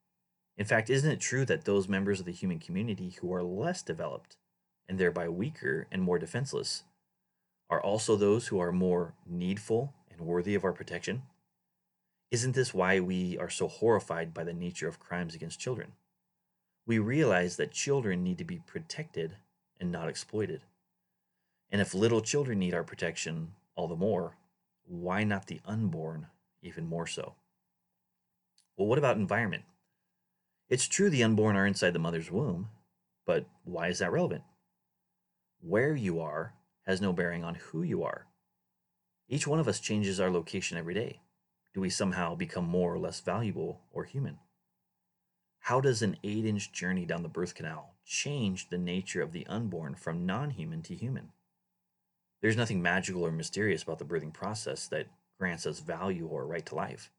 In 0.57 0.65
fact, 0.65 0.89
isn't 0.89 1.11
it 1.11 1.19
true 1.19 1.45
that 1.45 1.65
those 1.65 1.89
members 1.89 2.19
of 2.19 2.25
the 2.25 2.31
human 2.31 2.59
community 2.59 3.17
who 3.19 3.33
are 3.33 3.43
less 3.43 3.81
developed 3.81 4.37
and 4.87 4.97
thereby 4.97 5.27
weaker 5.27 5.87
and 5.91 6.01
more 6.01 6.19
defenseless, 6.19 6.83
are 7.69 7.81
also 7.81 8.15
those 8.15 8.47
who 8.47 8.59
are 8.59 8.71
more 8.71 9.13
needful 9.25 9.93
and 10.11 10.21
worthy 10.21 10.55
of 10.55 10.63
our 10.63 10.73
protection? 10.73 11.23
Isn't 12.31 12.55
this 12.55 12.73
why 12.73 12.99
we 12.99 13.37
are 13.37 13.49
so 13.49 13.67
horrified 13.67 14.33
by 14.33 14.43
the 14.43 14.53
nature 14.53 14.87
of 14.87 14.99
crimes 14.99 15.35
against 15.35 15.59
children? 15.59 15.93
We 16.85 16.99
realize 16.99 17.57
that 17.57 17.71
children 17.71 18.23
need 18.23 18.37
to 18.37 18.43
be 18.43 18.61
protected 18.65 19.37
and 19.79 19.91
not 19.91 20.09
exploited. 20.09 20.61
And 21.71 21.81
if 21.81 21.93
little 21.93 22.21
children 22.21 22.59
need 22.59 22.73
our 22.73 22.83
protection 22.83 23.53
all 23.75 23.87
the 23.87 23.95
more, 23.95 24.37
why 24.87 25.23
not 25.23 25.47
the 25.47 25.61
unborn 25.65 26.27
even 26.61 26.87
more 26.87 27.07
so? 27.07 27.33
Well, 28.77 28.87
what 28.87 28.97
about 28.97 29.17
environment? 29.17 29.63
It's 30.69 30.87
true 30.87 31.09
the 31.09 31.23
unborn 31.23 31.55
are 31.55 31.65
inside 31.65 31.91
the 31.91 31.99
mother's 31.99 32.31
womb, 32.31 32.69
but 33.25 33.45
why 33.63 33.87
is 33.87 33.99
that 33.99 34.11
relevant? 34.11 34.43
Where 35.61 35.95
you 35.95 36.19
are 36.19 36.53
has 36.85 37.01
no 37.01 37.13
bearing 37.13 37.43
on 37.43 37.55
who 37.55 37.81
you 37.83 38.03
are. 38.03 38.27
Each 39.27 39.47
one 39.47 39.59
of 39.59 39.67
us 39.67 39.79
changes 39.79 40.19
our 40.19 40.29
location 40.29 40.77
every 40.77 40.93
day. 40.93 41.21
Do 41.73 41.81
we 41.81 41.89
somehow 41.89 42.35
become 42.35 42.65
more 42.65 42.93
or 42.93 42.99
less 42.99 43.19
valuable 43.19 43.81
or 43.91 44.03
human? 44.03 44.37
How 45.65 45.81
does 45.81 46.03
an 46.03 46.17
eight 46.23 46.45
inch 46.45 46.71
journey 46.71 47.07
down 47.07 47.23
the 47.23 47.27
birth 47.27 47.55
canal 47.55 47.95
change 48.05 48.69
the 48.69 48.77
nature 48.77 49.23
of 49.23 49.31
the 49.31 49.47
unborn 49.47 49.95
from 49.95 50.23
non 50.23 50.51
human 50.51 50.83
to 50.83 50.93
human? 50.93 51.31
There's 52.39 52.55
nothing 52.55 52.83
magical 52.83 53.25
or 53.25 53.31
mysterious 53.31 53.81
about 53.81 53.97
the 53.97 54.05
birthing 54.05 54.31
process 54.31 54.87
that 54.89 55.07
grants 55.39 55.65
us 55.65 55.79
value 55.79 56.27
or 56.27 56.45
right 56.45 56.63
to 56.67 56.75
life. 56.75 57.09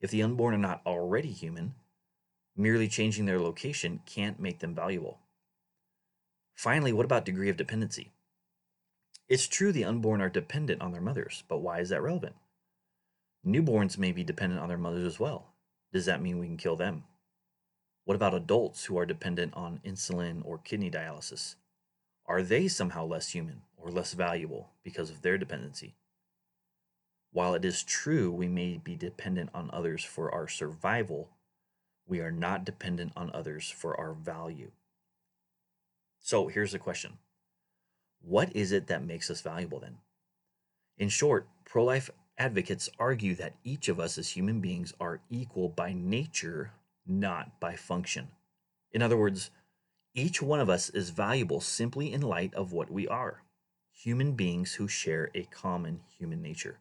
If 0.00 0.12
the 0.12 0.22
unborn 0.22 0.54
are 0.54 0.58
not 0.58 0.80
already 0.86 1.32
human, 1.32 1.74
merely 2.56 2.86
changing 2.86 3.26
their 3.26 3.40
location 3.40 4.00
can't 4.06 4.38
make 4.38 4.60
them 4.60 4.72
valuable. 4.72 5.18
Finally, 6.54 6.92
what 6.92 7.04
about 7.04 7.24
degree 7.24 7.48
of 7.48 7.56
dependency? 7.56 8.12
It's 9.28 9.48
true 9.48 9.72
the 9.72 9.84
unborn 9.84 10.20
are 10.20 10.28
dependent 10.28 10.82
on 10.82 10.92
their 10.92 11.00
mothers, 11.00 11.42
but 11.48 11.58
why 11.58 11.80
is 11.80 11.88
that 11.88 12.00
relevant? 12.00 12.36
Newborns 13.44 13.98
may 13.98 14.12
be 14.12 14.22
dependent 14.22 14.60
on 14.60 14.68
their 14.68 14.78
mothers 14.78 15.04
as 15.04 15.18
well. 15.18 15.48
Does 15.92 16.06
that 16.06 16.22
mean 16.22 16.38
we 16.38 16.46
can 16.46 16.58
kill 16.58 16.76
them? 16.76 17.02
What 18.06 18.14
about 18.14 18.34
adults 18.34 18.84
who 18.84 18.96
are 18.98 19.04
dependent 19.04 19.52
on 19.54 19.80
insulin 19.84 20.40
or 20.44 20.58
kidney 20.58 20.92
dialysis? 20.92 21.56
Are 22.24 22.40
they 22.40 22.68
somehow 22.68 23.04
less 23.04 23.30
human 23.30 23.62
or 23.76 23.90
less 23.90 24.12
valuable 24.12 24.70
because 24.84 25.10
of 25.10 25.22
their 25.22 25.36
dependency? 25.36 25.96
While 27.32 27.54
it 27.54 27.64
is 27.64 27.82
true 27.82 28.30
we 28.30 28.46
may 28.46 28.76
be 28.76 28.94
dependent 28.94 29.50
on 29.52 29.70
others 29.72 30.04
for 30.04 30.32
our 30.32 30.46
survival, 30.46 31.30
we 32.06 32.20
are 32.20 32.30
not 32.30 32.64
dependent 32.64 33.10
on 33.16 33.32
others 33.34 33.68
for 33.70 33.98
our 33.98 34.12
value. 34.12 34.70
So 36.20 36.46
here's 36.46 36.72
the 36.72 36.78
question 36.78 37.18
What 38.22 38.54
is 38.54 38.70
it 38.70 38.86
that 38.86 39.02
makes 39.02 39.32
us 39.32 39.40
valuable 39.40 39.80
then? 39.80 39.98
In 40.96 41.08
short, 41.08 41.48
pro 41.64 41.82
life 41.82 42.10
advocates 42.38 42.88
argue 43.00 43.34
that 43.34 43.54
each 43.64 43.88
of 43.88 43.98
us 43.98 44.16
as 44.16 44.28
human 44.28 44.60
beings 44.60 44.94
are 45.00 45.18
equal 45.28 45.68
by 45.68 45.92
nature, 45.92 46.70
not 47.06 47.60
by 47.60 47.76
function. 47.76 48.28
In 48.92 49.02
other 49.02 49.16
words, 49.16 49.50
each 50.14 50.40
one 50.40 50.60
of 50.60 50.70
us 50.70 50.88
is 50.90 51.10
valuable 51.10 51.60
simply 51.60 52.12
in 52.12 52.22
light 52.22 52.54
of 52.54 52.72
what 52.72 52.90
we 52.90 53.06
are 53.06 53.42
human 53.96 54.32
beings 54.32 54.74
who 54.74 54.86
share 54.86 55.30
a 55.34 55.42
common 55.44 56.00
human 56.18 56.42
nature. 56.42 56.78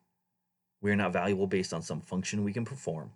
We 0.82 0.92
are 0.92 0.96
not 0.98 1.14
valuable 1.14 1.48
based 1.48 1.74
on 1.74 1.82
some 1.82 2.02
function 2.02 2.44
we 2.44 2.54
can 2.54 2.66
perform. 2.66 3.12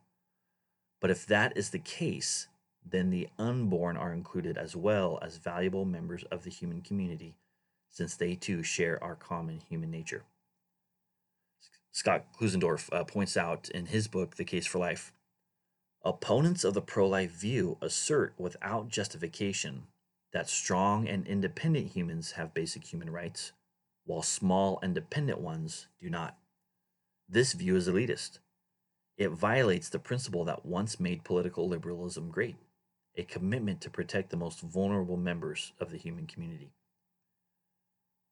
But 1.01 1.11
if 1.11 1.25
that 1.27 1.57
is 1.57 1.69
the 1.69 1.79
case, 1.79 2.47
then 2.85 3.09
the 3.09 3.27
unborn 3.37 3.97
are 3.97 4.13
included 4.13 4.57
as 4.57 4.75
well 4.75 5.19
as 5.21 5.37
valuable 5.37 5.85
members 5.85 6.23
of 6.31 6.43
the 6.43 6.49
human 6.49 6.81
community, 6.81 7.35
since 7.91 8.15
they 8.15 8.35
too 8.35 8.63
share 8.63 9.03
our 9.03 9.15
common 9.15 9.59
human 9.69 9.91
nature. 9.91 10.23
Scott 11.91 12.25
Klusendorf 12.39 12.91
uh, 12.93 13.03
points 13.03 13.35
out 13.35 13.69
in 13.69 13.87
his 13.87 14.07
book, 14.07 14.37
The 14.37 14.45
Case 14.45 14.65
for 14.65 14.79
Life 14.79 15.11
opponents 16.03 16.63
of 16.63 16.73
the 16.73 16.81
pro 16.81 17.07
life 17.07 17.31
view 17.31 17.77
assert 17.81 18.33
without 18.37 18.89
justification 18.89 19.83
that 20.31 20.49
strong 20.49 21.07
and 21.07 21.27
independent 21.27 21.93
humans 21.93 22.31
have 22.33 22.53
basic 22.53 22.85
human 22.85 23.09
rights, 23.09 23.51
while 24.05 24.21
small 24.21 24.79
and 24.81 24.93
dependent 24.95 25.39
ones 25.39 25.87
do 25.99 26.09
not. 26.09 26.37
This 27.27 27.53
view 27.53 27.75
is 27.75 27.87
elitist. 27.87 28.39
It 29.17 29.31
violates 29.31 29.89
the 29.89 29.99
principle 29.99 30.45
that 30.45 30.65
once 30.65 30.99
made 30.99 31.23
political 31.23 31.67
liberalism 31.67 32.29
great 32.29 32.55
a 33.17 33.23
commitment 33.23 33.81
to 33.81 33.89
protect 33.89 34.29
the 34.29 34.37
most 34.37 34.61
vulnerable 34.61 35.17
members 35.17 35.73
of 35.79 35.91
the 35.91 35.97
human 35.97 36.25
community. 36.25 36.71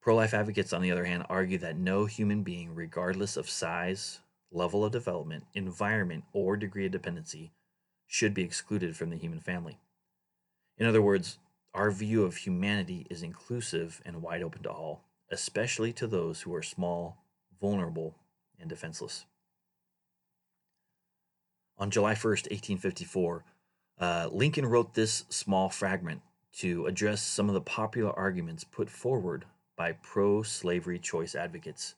Pro 0.02 0.16
life 0.16 0.34
advocates, 0.34 0.72
on 0.72 0.82
the 0.82 0.92
other 0.92 1.04
hand, 1.04 1.26
argue 1.28 1.58
that 1.58 1.78
no 1.78 2.06
human 2.06 2.42
being, 2.42 2.74
regardless 2.74 3.36
of 3.36 3.50
size, 3.50 4.22
level 4.52 4.86
of 4.86 4.94
development, 4.94 5.44
environment, 5.54 6.24
or 6.32 6.56
degree 6.56 6.86
of 6.86 6.94
dependency, 6.94 7.52
should 8.08 8.34
be 8.34 8.44
excluded 8.44 8.96
from 8.96 9.10
the 9.10 9.18
human 9.18 9.40
family. 9.40 9.78
In 10.78 10.88
other 10.88 11.02
words, 11.02 11.38
our 11.74 11.92
view 11.92 12.24
of 12.24 12.38
humanity 12.38 13.06
is 13.10 13.22
inclusive 13.22 14.02
and 14.06 14.22
wide 14.22 14.42
open 14.42 14.64
to 14.64 14.72
all, 14.72 15.04
especially 15.30 15.94
to 15.94 16.08
those 16.08 16.42
who 16.42 16.56
are 16.56 16.64
small, 16.64 17.18
vulnerable, 17.62 18.16
and 18.60 18.70
defenseless. 18.70 19.26
On 21.78 21.92
July 21.92 22.14
1st, 22.14 22.50
1854, 22.50 23.44
uh, 24.00 24.30
Lincoln 24.32 24.66
wrote 24.66 24.94
this 24.94 25.26
small 25.30 25.70
fragment 25.70 26.22
to 26.54 26.88
address 26.88 27.22
some 27.22 27.50
of 27.50 27.54
the 27.54 27.62
popular 27.62 28.12
arguments 28.18 28.64
put 28.64 28.90
forward 28.90 29.46
by 29.76 29.92
pro 29.92 30.42
slavery 30.42 30.98
choice 30.98 31.36
advocates 31.36 31.94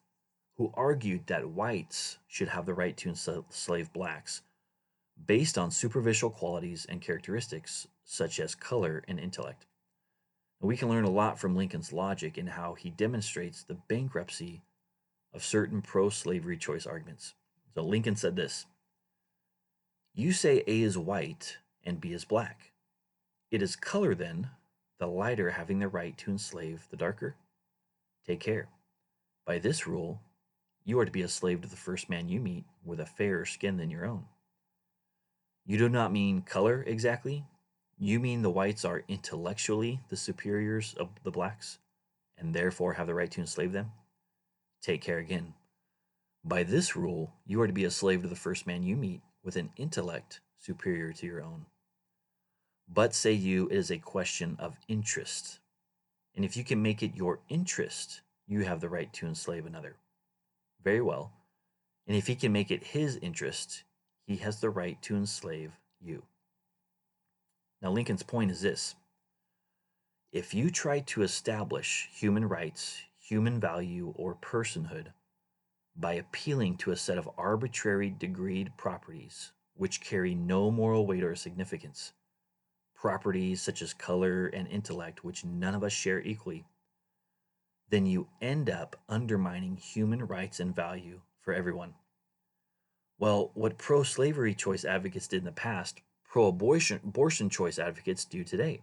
who 0.57 0.73
argued 0.73 1.27
that 1.27 1.49
whites 1.49 2.17
should 2.27 2.49
have 2.49 2.65
the 2.65 2.73
right 2.73 2.97
to 2.97 3.09
enslave 3.09 3.93
blacks 3.93 4.41
based 5.25 5.57
on 5.57 5.71
superficial 5.71 6.29
qualities 6.29 6.85
and 6.89 7.01
characteristics 7.01 7.87
such 8.03 8.39
as 8.39 8.55
color 8.55 9.03
and 9.07 9.19
intellect. 9.19 9.65
We 10.61 10.75
can 10.75 10.89
learn 10.89 11.05
a 11.05 11.09
lot 11.09 11.39
from 11.39 11.55
Lincoln's 11.55 11.93
logic 11.93 12.37
in 12.37 12.47
how 12.47 12.73
he 12.73 12.89
demonstrates 12.89 13.63
the 13.63 13.77
bankruptcy 13.87 14.61
of 15.33 15.43
certain 15.43 15.81
pro 15.81 16.09
slavery 16.09 16.57
choice 16.57 16.85
arguments. 16.85 17.33
So 17.75 17.83
Lincoln 17.83 18.15
said 18.15 18.35
this 18.35 18.65
You 20.13 20.33
say 20.33 20.63
A 20.67 20.81
is 20.81 20.97
white 20.97 21.57
and 21.83 22.01
B 22.01 22.11
is 22.11 22.25
black. 22.25 22.71
It 23.51 23.61
is 23.61 23.75
color, 23.75 24.13
then, 24.13 24.49
the 24.99 25.07
lighter 25.07 25.51
having 25.51 25.79
the 25.79 25.87
right 25.87 26.17
to 26.19 26.31
enslave 26.31 26.87
the 26.91 26.97
darker? 26.97 27.35
Take 28.27 28.41
care. 28.41 28.67
By 29.45 29.59
this 29.59 29.87
rule, 29.87 30.21
you 30.83 30.99
are 30.99 31.05
to 31.05 31.11
be 31.11 31.21
a 31.21 31.27
slave 31.27 31.61
to 31.61 31.67
the 31.67 31.75
first 31.75 32.09
man 32.09 32.29
you 32.29 32.39
meet 32.39 32.65
with 32.83 32.99
a 32.99 33.05
fairer 33.05 33.45
skin 33.45 33.77
than 33.77 33.89
your 33.89 34.05
own. 34.05 34.25
You 35.69 35.77
do 35.77 35.87
not 35.87 36.11
mean 36.11 36.41
color 36.41 36.83
exactly. 36.87 37.45
You 37.99 38.19
mean 38.19 38.41
the 38.41 38.49
whites 38.49 38.83
are 38.83 39.03
intellectually 39.07 39.99
the 40.09 40.17
superiors 40.17 40.95
of 40.95 41.09
the 41.23 41.29
blacks 41.29 41.77
and 42.39 42.55
therefore 42.55 42.93
have 42.93 43.05
the 43.05 43.13
right 43.13 43.29
to 43.29 43.41
enslave 43.41 43.71
them? 43.71 43.91
Take 44.81 45.03
care 45.03 45.19
again. 45.19 45.53
By 46.43 46.63
this 46.63 46.95
rule, 46.95 47.35
you 47.45 47.61
are 47.61 47.67
to 47.67 47.71
be 47.73 47.83
a 47.83 47.91
slave 47.91 48.23
to 48.23 48.27
the 48.27 48.35
first 48.35 48.65
man 48.65 48.81
you 48.81 48.95
meet 48.95 49.21
with 49.43 49.57
an 49.57 49.69
intellect 49.77 50.41
superior 50.57 51.13
to 51.13 51.27
your 51.27 51.43
own. 51.43 51.67
But 52.91 53.13
say 53.13 53.33
you, 53.33 53.67
it 53.67 53.77
is 53.77 53.91
a 53.91 53.99
question 53.99 54.55
of 54.57 54.75
interest. 54.87 55.59
And 56.35 56.43
if 56.43 56.57
you 56.57 56.63
can 56.63 56.81
make 56.81 57.03
it 57.03 57.15
your 57.15 57.41
interest, 57.47 58.21
you 58.47 58.61
have 58.61 58.81
the 58.81 58.89
right 58.89 59.13
to 59.13 59.27
enslave 59.27 59.67
another. 59.67 59.97
Very 60.83 61.01
well. 61.01 61.31
And 62.07 62.17
if 62.17 62.25
he 62.25 62.33
can 62.33 62.51
make 62.51 62.71
it 62.71 62.83
his 62.85 63.17
interest, 63.17 63.83
he 64.29 64.35
has 64.35 64.61
the 64.61 64.69
right 64.69 65.01
to 65.01 65.15
enslave 65.15 65.71
you. 65.99 66.21
Now, 67.81 67.89
Lincoln's 67.89 68.21
point 68.21 68.51
is 68.51 68.61
this 68.61 68.93
if 70.31 70.53
you 70.53 70.69
try 70.69 70.99
to 70.99 71.23
establish 71.23 72.07
human 72.13 72.47
rights, 72.47 73.01
human 73.19 73.59
value, 73.59 74.13
or 74.15 74.35
personhood 74.35 75.07
by 75.95 76.13
appealing 76.13 76.77
to 76.77 76.91
a 76.91 76.95
set 76.95 77.17
of 77.17 77.27
arbitrary 77.39 78.15
degreed 78.19 78.77
properties 78.77 79.51
which 79.73 79.99
carry 79.99 80.35
no 80.35 80.69
moral 80.69 81.07
weight 81.07 81.23
or 81.23 81.35
significance, 81.35 82.13
properties 82.93 83.63
such 83.63 83.81
as 83.81 83.95
color 83.95 84.45
and 84.45 84.67
intellect, 84.67 85.23
which 85.23 85.43
none 85.43 85.73
of 85.73 85.83
us 85.83 85.91
share 85.91 86.21
equally, 86.21 86.65
then 87.89 88.05
you 88.05 88.27
end 88.43 88.69
up 88.69 88.95
undermining 89.09 89.75
human 89.75 90.27
rights 90.27 90.59
and 90.59 90.75
value 90.75 91.19
for 91.41 91.51
everyone. 91.51 91.95
Well, 93.19 93.51
what 93.53 93.77
pro 93.77 94.03
slavery 94.03 94.55
choice 94.55 94.85
advocates 94.85 95.27
did 95.27 95.39
in 95.39 95.43
the 95.43 95.51
past, 95.51 95.99
pro 96.23 96.47
abortion 96.47 97.49
choice 97.49 97.77
advocates 97.77 98.23
do 98.23 98.45
today. 98.45 98.81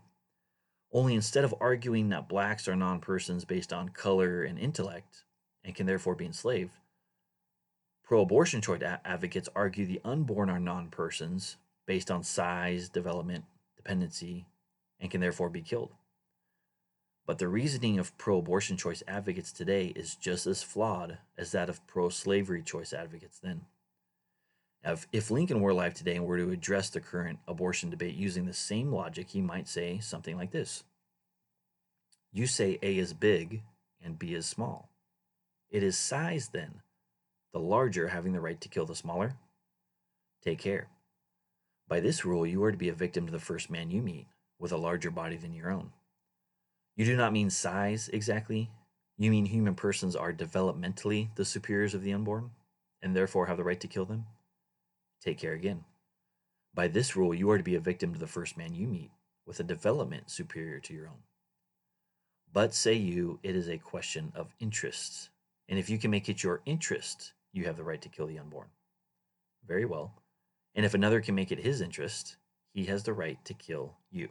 Only 0.93 1.15
instead 1.15 1.43
of 1.43 1.55
arguing 1.59 2.11
that 2.11 2.29
blacks 2.29 2.69
are 2.69 2.77
non 2.77 3.01
persons 3.01 3.47
based 3.47 3.73
on 3.73 3.89
color 3.89 4.45
and 4.45 4.59
intellect 4.59 5.25
and 5.65 5.75
can 5.75 5.87
therefore 5.87 6.15
be 6.15 6.27
enslaved, 6.27 6.75
pro 8.05 8.21
abortion 8.21 8.61
choice 8.61 8.83
advocates 8.83 9.49
argue 9.57 9.87
the 9.87 10.03
unborn 10.05 10.51
are 10.51 10.61
non 10.61 10.91
persons 10.91 11.57
based 11.87 12.11
on 12.11 12.23
size, 12.23 12.91
development, 12.91 13.47
dependency, 13.75 14.45
and 15.01 15.11
can 15.11 15.23
therefore 15.23 15.49
be 15.49 15.63
killed. 15.63 15.93
But 17.25 17.39
the 17.39 17.49
reasoning 17.49 17.99
of 17.99 18.17
pro 18.19 18.39
abortion 18.39 18.77
choice 18.77 19.03
advocates 19.09 19.51
today 19.51 19.95
is 19.97 20.15
just 20.15 20.47
as 20.47 20.63
flawed 20.63 21.17
as 21.39 21.53
that 21.53 21.71
of 21.71 21.85
pro 21.87 22.11
slavery 22.11 22.63
choice 22.63 22.93
advocates 22.93 23.39
then. 23.39 23.63
If, 24.87 25.09
if 25.13 25.31
Lincoln 25.33 25.61
were 25.61 25.73
alive 25.73 25.95
today 25.95 26.15
and 26.15 26.25
were 26.25 26.39
to 26.39 26.51
address 26.51 26.91
the 26.91 27.01
current 27.01 27.41
abortion 27.49 27.91
debate 27.91 28.15
using 28.15 28.47
the 28.47 28.53
same 28.53 28.93
logic, 28.93 29.29
he 29.29 29.41
might 29.41 29.67
say 29.67 29.99
something 29.99 30.37
like 30.37 30.53
this 30.53 30.85
You 32.33 32.47
say 32.47 32.79
A 32.83 32.97
is 32.97 33.13
big 33.13 33.63
and 34.01 34.17
B 34.17 34.35
is 34.35 34.47
small. 34.47 34.89
It 35.71 35.83
is 35.83 35.99
size 35.99 36.51
then, 36.53 36.83
the 37.53 37.59
larger 37.59 38.09
having 38.09 38.33
the 38.33 38.41
right 38.41 38.61
to 38.61 38.69
kill 38.69 38.87
the 38.87 38.95
smaller? 38.95 39.35
Take 40.45 40.61
care. 40.61 40.87
By 41.89 41.99
this 41.99 42.25
rule, 42.25 42.47
you 42.47 42.63
are 42.63 42.71
to 42.71 42.79
be 42.79 42.89
a 42.89 42.95
victim 42.95 43.27
to 43.27 43.33
the 43.33 43.41
first 43.41 43.69
man 43.69 43.91
you 43.91 44.01
meet 44.01 44.29
with 44.61 44.71
a 44.71 44.77
larger 44.77 45.11
body 45.11 45.37
than 45.37 45.53
your 45.53 45.71
own. 45.71 45.91
You 46.95 47.05
do 47.05 47.17
not 47.17 47.33
mean 47.33 47.51
size 47.51 48.09
exactly. 48.13 48.71
You 49.19 49.33
mean 49.33 49.47
human 49.47 49.75
persons 49.75 50.15
are 50.15 50.33
developmentally 50.33 51.35
the 51.35 51.45
superiors 51.45 51.95
of 51.95 52.03
the 52.03 52.13
unborn 52.13 52.51
and 53.03 53.17
therefore 53.17 53.47
have 53.47 53.57
the 53.57 53.65
right 53.65 53.81
to 53.81 53.89
kill 53.89 54.05
them? 54.05 54.27
Take 55.21 55.39
care 55.39 55.53
again. 55.53 55.85
By 56.75 56.89
this 56.89 57.17
rule, 57.17 57.35
you 57.35 57.51
are 57.51 57.59
to 57.59 57.65
be 57.65 57.75
a 57.75 57.81
victim 57.81 58.13
to 58.13 58.19
the 58.19 58.27
first 58.27 58.57
man 58.57 58.75
you 58.75 58.87
meet 58.87 59.11
with 59.47 59.61
a 59.61 59.65
development 59.65 60.31
superior 60.31 60.81
to 60.81 60.95
your 60.95 61.09
own. 61.09 61.23
But 62.53 62.75
say 62.75 62.95
you, 62.95 63.39
it 63.43 63.55
is 63.57 63.69
a 63.69 63.79
question 63.79 64.33
of 64.35 64.55
interests, 64.61 65.31
And 65.69 65.79
if 65.79 65.91
you 65.91 65.99
can 65.99 66.11
make 66.11 66.29
it 66.29 66.43
your 66.43 66.63
interest, 66.65 67.33
you 67.53 67.65
have 67.65 67.77
the 67.77 67.85
right 67.85 68.01
to 68.03 68.09
kill 68.09 68.27
the 68.27 68.39
unborn. 68.39 68.69
Very 69.67 69.85
well. 69.85 70.23
And 70.75 70.85
if 70.85 70.95
another 70.95 71.21
can 71.21 71.35
make 71.35 71.51
it 71.51 71.59
his 71.59 71.81
interest, 71.81 72.37
he 72.73 72.85
has 72.85 73.03
the 73.03 73.15
right 73.15 73.43
to 73.47 73.55
kill 73.55 73.97
you. 74.11 74.29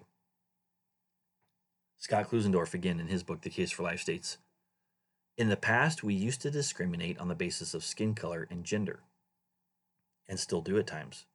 Scott 1.97 2.29
Klusendorf, 2.29 2.73
again 2.73 2.99
in 2.99 3.07
his 3.07 3.23
book, 3.23 3.41
The 3.41 3.49
Case 3.49 3.71
for 3.71 3.83
Life, 3.83 4.01
states 4.01 4.37
In 5.37 5.49
the 5.49 5.57
past, 5.57 6.03
we 6.03 6.13
used 6.13 6.41
to 6.41 6.51
discriminate 6.51 7.17
on 7.17 7.27
the 7.27 7.35
basis 7.35 7.73
of 7.73 7.83
skin 7.83 8.13
color 8.13 8.47
and 8.51 8.63
gender, 8.63 9.01
and 10.27 10.39
still 10.39 10.61
do 10.61 10.77
at 10.77 10.87
times. 10.87 11.25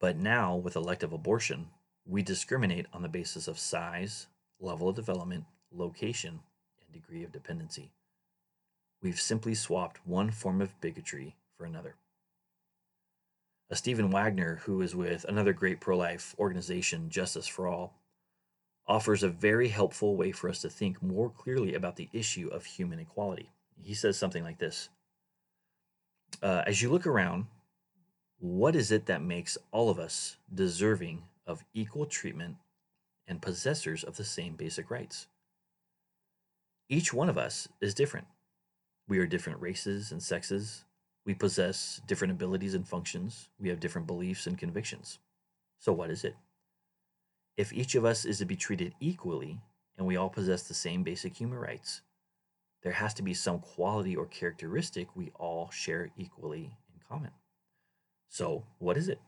But 0.00 0.16
now, 0.16 0.56
with 0.56 0.76
elective 0.76 1.12
abortion, 1.12 1.68
we 2.06 2.22
discriminate 2.22 2.86
on 2.92 3.02
the 3.02 3.08
basis 3.08 3.48
of 3.48 3.58
size, 3.58 4.28
level 4.60 4.88
of 4.88 4.96
development, 4.96 5.44
location, 5.72 6.40
and 6.80 6.92
degree 6.92 7.24
of 7.24 7.32
dependency. 7.32 7.90
We've 9.02 9.20
simply 9.20 9.54
swapped 9.54 10.06
one 10.06 10.30
form 10.30 10.60
of 10.60 10.80
bigotry 10.80 11.36
for 11.56 11.64
another. 11.64 11.96
A 13.70 13.76
Stephen 13.76 14.10
Wagner, 14.10 14.56
who 14.64 14.80
is 14.80 14.94
with 14.94 15.24
another 15.24 15.52
great 15.52 15.80
pro 15.80 15.96
life 15.96 16.34
organization, 16.38 17.10
Justice 17.10 17.46
for 17.46 17.68
All, 17.68 17.92
offers 18.86 19.22
a 19.22 19.28
very 19.28 19.68
helpful 19.68 20.16
way 20.16 20.32
for 20.32 20.48
us 20.48 20.62
to 20.62 20.70
think 20.70 21.02
more 21.02 21.28
clearly 21.28 21.74
about 21.74 21.96
the 21.96 22.08
issue 22.12 22.48
of 22.48 22.64
human 22.64 22.98
equality. 22.98 23.50
He 23.82 23.94
says 23.94 24.16
something 24.16 24.42
like 24.42 24.58
this 24.58 24.88
uh, 26.42 26.62
As 26.66 26.80
you 26.80 26.90
look 26.90 27.06
around, 27.06 27.46
what 28.40 28.76
is 28.76 28.92
it 28.92 29.06
that 29.06 29.22
makes 29.22 29.58
all 29.72 29.90
of 29.90 29.98
us 29.98 30.36
deserving 30.54 31.24
of 31.46 31.64
equal 31.74 32.06
treatment 32.06 32.56
and 33.26 33.42
possessors 33.42 34.04
of 34.04 34.16
the 34.16 34.24
same 34.24 34.54
basic 34.54 34.90
rights? 34.90 35.26
Each 36.88 37.12
one 37.12 37.28
of 37.28 37.36
us 37.36 37.68
is 37.80 37.94
different. 37.94 38.28
We 39.08 39.18
are 39.18 39.26
different 39.26 39.60
races 39.60 40.12
and 40.12 40.22
sexes. 40.22 40.84
We 41.26 41.34
possess 41.34 42.00
different 42.06 42.32
abilities 42.32 42.74
and 42.74 42.86
functions. 42.86 43.48
We 43.58 43.68
have 43.70 43.80
different 43.80 44.06
beliefs 44.06 44.46
and 44.46 44.56
convictions. 44.56 45.18
So, 45.80 45.92
what 45.92 46.10
is 46.10 46.24
it? 46.24 46.36
If 47.56 47.72
each 47.72 47.96
of 47.96 48.04
us 48.04 48.24
is 48.24 48.38
to 48.38 48.44
be 48.44 48.56
treated 48.56 48.94
equally 49.00 49.60
and 49.96 50.06
we 50.06 50.16
all 50.16 50.30
possess 50.30 50.62
the 50.62 50.74
same 50.74 51.02
basic 51.02 51.36
human 51.36 51.58
rights, 51.58 52.02
there 52.82 52.92
has 52.92 53.12
to 53.14 53.22
be 53.22 53.34
some 53.34 53.58
quality 53.58 54.14
or 54.14 54.26
characteristic 54.26 55.08
we 55.16 55.32
all 55.34 55.70
share 55.70 56.10
equally 56.16 56.76
in 56.94 57.00
common. 57.08 57.32
So, 58.28 58.64
what 58.78 58.96
is 58.96 59.08
it? 59.08 59.20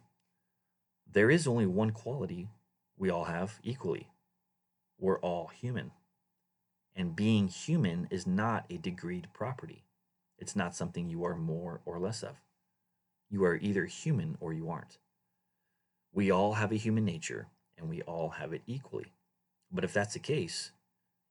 There 1.11 1.31
is 1.31 1.47
only 1.47 1.67
one 1.67 1.91
quality 1.91 2.49
we 2.97 3.11
all 3.11 3.25
have 3.25 3.59
equally. 3.63 4.09
We're 4.99 5.19
all 5.21 5.49
human. 5.49 5.93
And 6.95 7.17
being 7.17 7.49
human 7.49 8.09
is 8.11 8.27
not 8.27 8.67
a 8.69 8.77
degreed 8.77 9.25
property. 9.33 9.85
It's 10.39 10.55
not 10.55 10.77
something 10.77 11.09
you 11.09 11.25
are 11.25 11.35
more 11.35 11.81
or 11.87 11.99
less 11.99 12.23
of. 12.23 12.37
You 13.31 13.45
are 13.45 13.57
either 13.57 13.87
human 13.87 14.37
or 14.39 14.53
you 14.53 14.69
aren't. 14.69 14.99
We 16.13 16.31
all 16.31 16.55
have 16.55 16.73
a 16.73 16.77
human 16.77 17.05
nature 17.05 17.49
and 17.79 17.89
we 17.89 18.03
all 18.03 18.31
have 18.31 18.53
it 18.53 18.63
equally. 18.67 19.15
But 19.73 19.85
if 19.85 19.93
that's 19.95 20.15
the 20.15 20.21
case, 20.21 20.73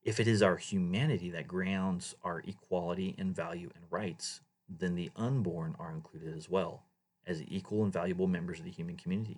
if 0.01 0.19
it 0.19 0.27
is 0.27 0.41
our 0.41 0.57
humanity 0.57 1.29
that 1.31 1.47
grounds 1.47 2.15
our 2.23 2.39
equality 2.39 3.15
and 3.17 3.35
value 3.35 3.69
and 3.75 3.83
rights, 3.91 4.41
then 4.67 4.95
the 4.95 5.11
unborn 5.15 5.75
are 5.77 5.91
included 5.91 6.35
as 6.35 6.49
well 6.49 6.83
as 7.29 7.43
equal 7.47 7.83
and 7.83 7.93
valuable 7.93 8.27
members 8.27 8.59
of 8.59 8.65
the 8.65 8.71
human 8.71 8.97
community, 8.97 9.37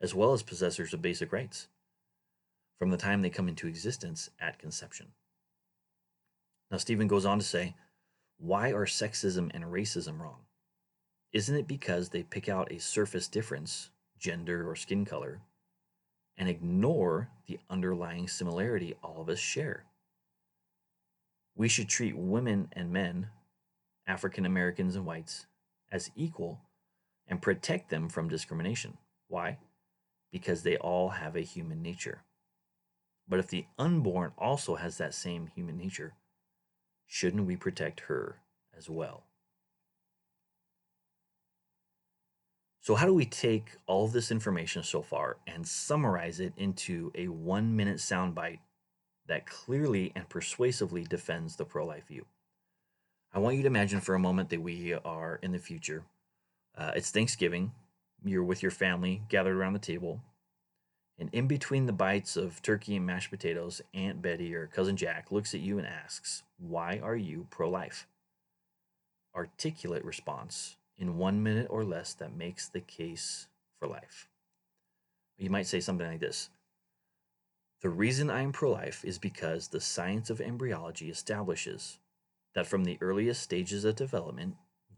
as 0.00 0.14
well 0.14 0.32
as 0.32 0.42
possessors 0.42 0.94
of 0.94 1.02
basic 1.02 1.32
rights 1.32 1.66
from 2.78 2.90
the 2.90 2.96
time 2.96 3.20
they 3.20 3.30
come 3.30 3.48
into 3.48 3.66
existence 3.66 4.30
at 4.40 4.58
conception. 4.58 5.08
Now, 6.70 6.78
Stephen 6.78 7.08
goes 7.08 7.26
on 7.26 7.40
to 7.40 7.44
say, 7.44 7.74
why 8.38 8.72
are 8.72 8.86
sexism 8.86 9.50
and 9.52 9.64
racism 9.64 10.20
wrong? 10.20 10.40
Isn't 11.32 11.56
it 11.56 11.66
because 11.66 12.10
they 12.10 12.22
pick 12.22 12.48
out 12.48 12.70
a 12.70 12.78
surface 12.78 13.28
difference, 13.28 13.90
gender 14.18 14.68
or 14.68 14.76
skin 14.76 15.04
color, 15.04 15.40
and 16.38 16.48
ignore 16.48 17.28
the 17.46 17.58
underlying 17.68 18.28
similarity 18.28 18.94
all 19.02 19.20
of 19.20 19.28
us 19.28 19.38
share? 19.38 19.84
We 21.56 21.68
should 21.68 21.88
treat 21.88 22.16
women 22.16 22.68
and 22.72 22.92
men, 22.92 23.28
African 24.06 24.44
Americans 24.44 24.94
and 24.94 25.06
whites, 25.06 25.46
as 25.90 26.10
equal 26.14 26.60
and 27.26 27.42
protect 27.42 27.90
them 27.90 28.08
from 28.08 28.28
discrimination. 28.28 28.98
Why? 29.28 29.58
Because 30.30 30.62
they 30.62 30.76
all 30.76 31.10
have 31.10 31.36
a 31.36 31.40
human 31.40 31.82
nature. 31.82 32.22
But 33.28 33.40
if 33.40 33.48
the 33.48 33.66
unborn 33.78 34.32
also 34.38 34.76
has 34.76 34.98
that 34.98 35.14
same 35.14 35.48
human 35.48 35.76
nature, 35.76 36.14
shouldn't 37.06 37.46
we 37.46 37.56
protect 37.56 38.00
her 38.00 38.40
as 38.76 38.88
well? 38.88 39.24
So, 42.80 42.94
how 42.94 43.06
do 43.06 43.14
we 43.14 43.26
take 43.26 43.72
all 43.88 44.04
of 44.04 44.12
this 44.12 44.30
information 44.30 44.84
so 44.84 45.02
far 45.02 45.38
and 45.44 45.66
summarize 45.66 46.38
it 46.38 46.52
into 46.56 47.10
a 47.16 47.26
one 47.26 47.74
minute 47.74 47.96
soundbite 47.96 48.60
that 49.26 49.44
clearly 49.44 50.12
and 50.14 50.28
persuasively 50.28 51.02
defends 51.02 51.56
the 51.56 51.64
pro 51.64 51.84
life 51.84 52.06
view? 52.06 52.26
I 53.34 53.40
want 53.40 53.56
you 53.56 53.62
to 53.62 53.66
imagine 53.66 54.00
for 54.00 54.14
a 54.14 54.20
moment 54.20 54.50
that 54.50 54.62
we 54.62 54.94
are 54.94 55.40
in 55.42 55.50
the 55.50 55.58
future. 55.58 56.04
Uh, 56.76 56.92
it's 56.94 57.10
Thanksgiving. 57.10 57.72
You're 58.24 58.44
with 58.44 58.62
your 58.62 58.70
family 58.70 59.22
gathered 59.28 59.56
around 59.56 59.72
the 59.72 59.78
table. 59.78 60.20
And 61.18 61.30
in 61.32 61.46
between 61.46 61.86
the 61.86 61.92
bites 61.92 62.36
of 62.36 62.60
turkey 62.60 62.96
and 62.96 63.06
mashed 63.06 63.30
potatoes, 63.30 63.80
Aunt 63.94 64.20
Betty 64.20 64.54
or 64.54 64.66
Cousin 64.66 64.96
Jack 64.96 65.32
looks 65.32 65.54
at 65.54 65.60
you 65.60 65.78
and 65.78 65.86
asks, 65.86 66.42
Why 66.58 67.00
are 67.02 67.16
you 67.16 67.46
pro 67.50 67.70
life? 67.70 68.06
Articulate 69.34 70.04
response 70.04 70.76
in 70.98 71.16
one 71.16 71.42
minute 71.42 71.68
or 71.70 71.84
less 71.84 72.12
that 72.14 72.36
makes 72.36 72.68
the 72.68 72.80
case 72.80 73.48
for 73.78 73.88
life. 73.88 74.28
You 75.38 75.50
might 75.50 75.66
say 75.66 75.80
something 75.80 76.06
like 76.06 76.20
this 76.20 76.50
The 77.82 77.90
reason 77.90 78.28
I 78.28 78.42
am 78.42 78.52
pro 78.52 78.70
life 78.70 79.02
is 79.04 79.18
because 79.18 79.68
the 79.68 79.80
science 79.80 80.28
of 80.28 80.40
embryology 80.40 81.08
establishes 81.08 81.98
that 82.54 82.66
from 82.66 82.84
the 82.84 82.98
earliest 83.00 83.42
stages 83.42 83.84
of 83.84 83.96
development, 83.96 84.56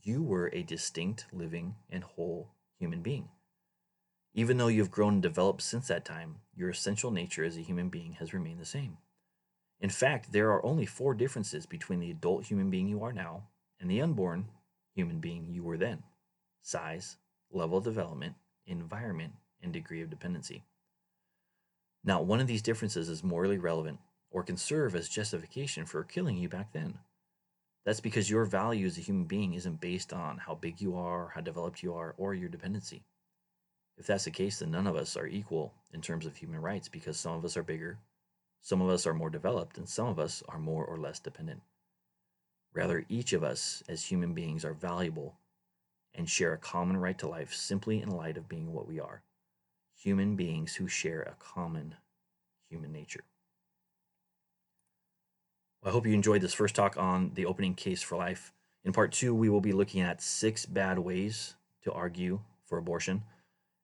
you 0.08 0.22
were 0.22 0.50
a 0.52 0.62
distinct, 0.62 1.26
living, 1.32 1.76
and 1.90 2.02
whole 2.02 2.48
human 2.78 3.02
being. 3.02 3.28
Even 4.34 4.56
though 4.56 4.68
you've 4.68 4.90
grown 4.90 5.14
and 5.14 5.22
developed 5.22 5.62
since 5.62 5.88
that 5.88 6.04
time, 6.04 6.36
your 6.56 6.70
essential 6.70 7.10
nature 7.10 7.44
as 7.44 7.56
a 7.56 7.62
human 7.62 7.90
being 7.90 8.14
has 8.14 8.32
remained 8.32 8.60
the 8.60 8.64
same. 8.64 8.96
In 9.80 9.90
fact, 9.90 10.32
there 10.32 10.50
are 10.50 10.64
only 10.64 10.86
four 10.86 11.14
differences 11.14 11.66
between 11.66 12.00
the 12.00 12.10
adult 12.10 12.46
human 12.46 12.70
being 12.70 12.88
you 12.88 13.02
are 13.04 13.12
now 13.12 13.44
and 13.80 13.90
the 13.90 14.00
unborn 14.00 14.46
human 14.94 15.20
being 15.20 15.48
you 15.50 15.62
were 15.62 15.76
then 15.76 16.02
size, 16.62 17.16
level 17.50 17.78
of 17.78 17.84
development, 17.84 18.34
environment, 18.66 19.32
and 19.62 19.72
degree 19.72 20.02
of 20.02 20.10
dependency. 20.10 20.64
Not 22.04 22.26
one 22.26 22.40
of 22.40 22.46
these 22.46 22.62
differences 22.62 23.08
is 23.08 23.22
morally 23.24 23.58
relevant 23.58 24.00
or 24.30 24.42
can 24.42 24.56
serve 24.56 24.94
as 24.94 25.08
justification 25.08 25.86
for 25.86 26.04
killing 26.04 26.36
you 26.36 26.48
back 26.48 26.72
then. 26.72 26.98
That's 27.88 28.00
because 28.00 28.28
your 28.28 28.44
value 28.44 28.84
as 28.84 28.98
a 28.98 29.00
human 29.00 29.24
being 29.24 29.54
isn't 29.54 29.80
based 29.80 30.12
on 30.12 30.36
how 30.36 30.54
big 30.54 30.78
you 30.78 30.94
are, 30.98 31.32
how 31.34 31.40
developed 31.40 31.82
you 31.82 31.94
are, 31.94 32.14
or 32.18 32.34
your 32.34 32.50
dependency. 32.50 33.02
If 33.96 34.06
that's 34.06 34.24
the 34.24 34.30
case, 34.30 34.58
then 34.58 34.72
none 34.72 34.86
of 34.86 34.94
us 34.94 35.16
are 35.16 35.26
equal 35.26 35.72
in 35.94 36.02
terms 36.02 36.26
of 36.26 36.36
human 36.36 36.60
rights 36.60 36.86
because 36.86 37.16
some 37.16 37.32
of 37.32 37.46
us 37.46 37.56
are 37.56 37.62
bigger, 37.62 37.98
some 38.60 38.82
of 38.82 38.90
us 38.90 39.06
are 39.06 39.14
more 39.14 39.30
developed, 39.30 39.78
and 39.78 39.88
some 39.88 40.06
of 40.06 40.18
us 40.18 40.42
are 40.50 40.58
more 40.58 40.84
or 40.84 40.98
less 40.98 41.18
dependent. 41.18 41.62
Rather, 42.74 43.06
each 43.08 43.32
of 43.32 43.42
us 43.42 43.82
as 43.88 44.04
human 44.04 44.34
beings 44.34 44.66
are 44.66 44.74
valuable 44.74 45.38
and 46.14 46.28
share 46.28 46.52
a 46.52 46.58
common 46.58 46.98
right 46.98 47.16
to 47.16 47.26
life 47.26 47.54
simply 47.54 48.02
in 48.02 48.10
light 48.10 48.36
of 48.36 48.50
being 48.50 48.74
what 48.74 48.86
we 48.86 49.00
are 49.00 49.22
human 49.96 50.36
beings 50.36 50.74
who 50.74 50.88
share 50.88 51.22
a 51.22 51.42
common 51.42 51.94
human 52.68 52.92
nature. 52.92 53.24
I 55.84 55.90
hope 55.90 56.06
you 56.06 56.12
enjoyed 56.12 56.40
this 56.40 56.54
first 56.54 56.74
talk 56.74 56.96
on 56.96 57.32
the 57.34 57.46
opening 57.46 57.74
case 57.74 58.02
for 58.02 58.16
life. 58.16 58.52
In 58.84 58.92
part 58.92 59.12
two, 59.12 59.34
we 59.34 59.48
will 59.48 59.60
be 59.60 59.72
looking 59.72 60.00
at 60.00 60.20
six 60.20 60.66
bad 60.66 60.98
ways 60.98 61.54
to 61.84 61.92
argue 61.92 62.40
for 62.66 62.78
abortion. 62.78 63.22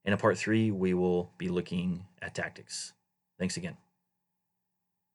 And 0.04 0.12
in 0.12 0.18
part 0.18 0.36
three, 0.36 0.70
we 0.70 0.92
will 0.92 1.30
be 1.38 1.48
looking 1.48 2.06
at 2.20 2.34
tactics. 2.34 2.92
Thanks 3.38 3.56
again. 3.56 3.76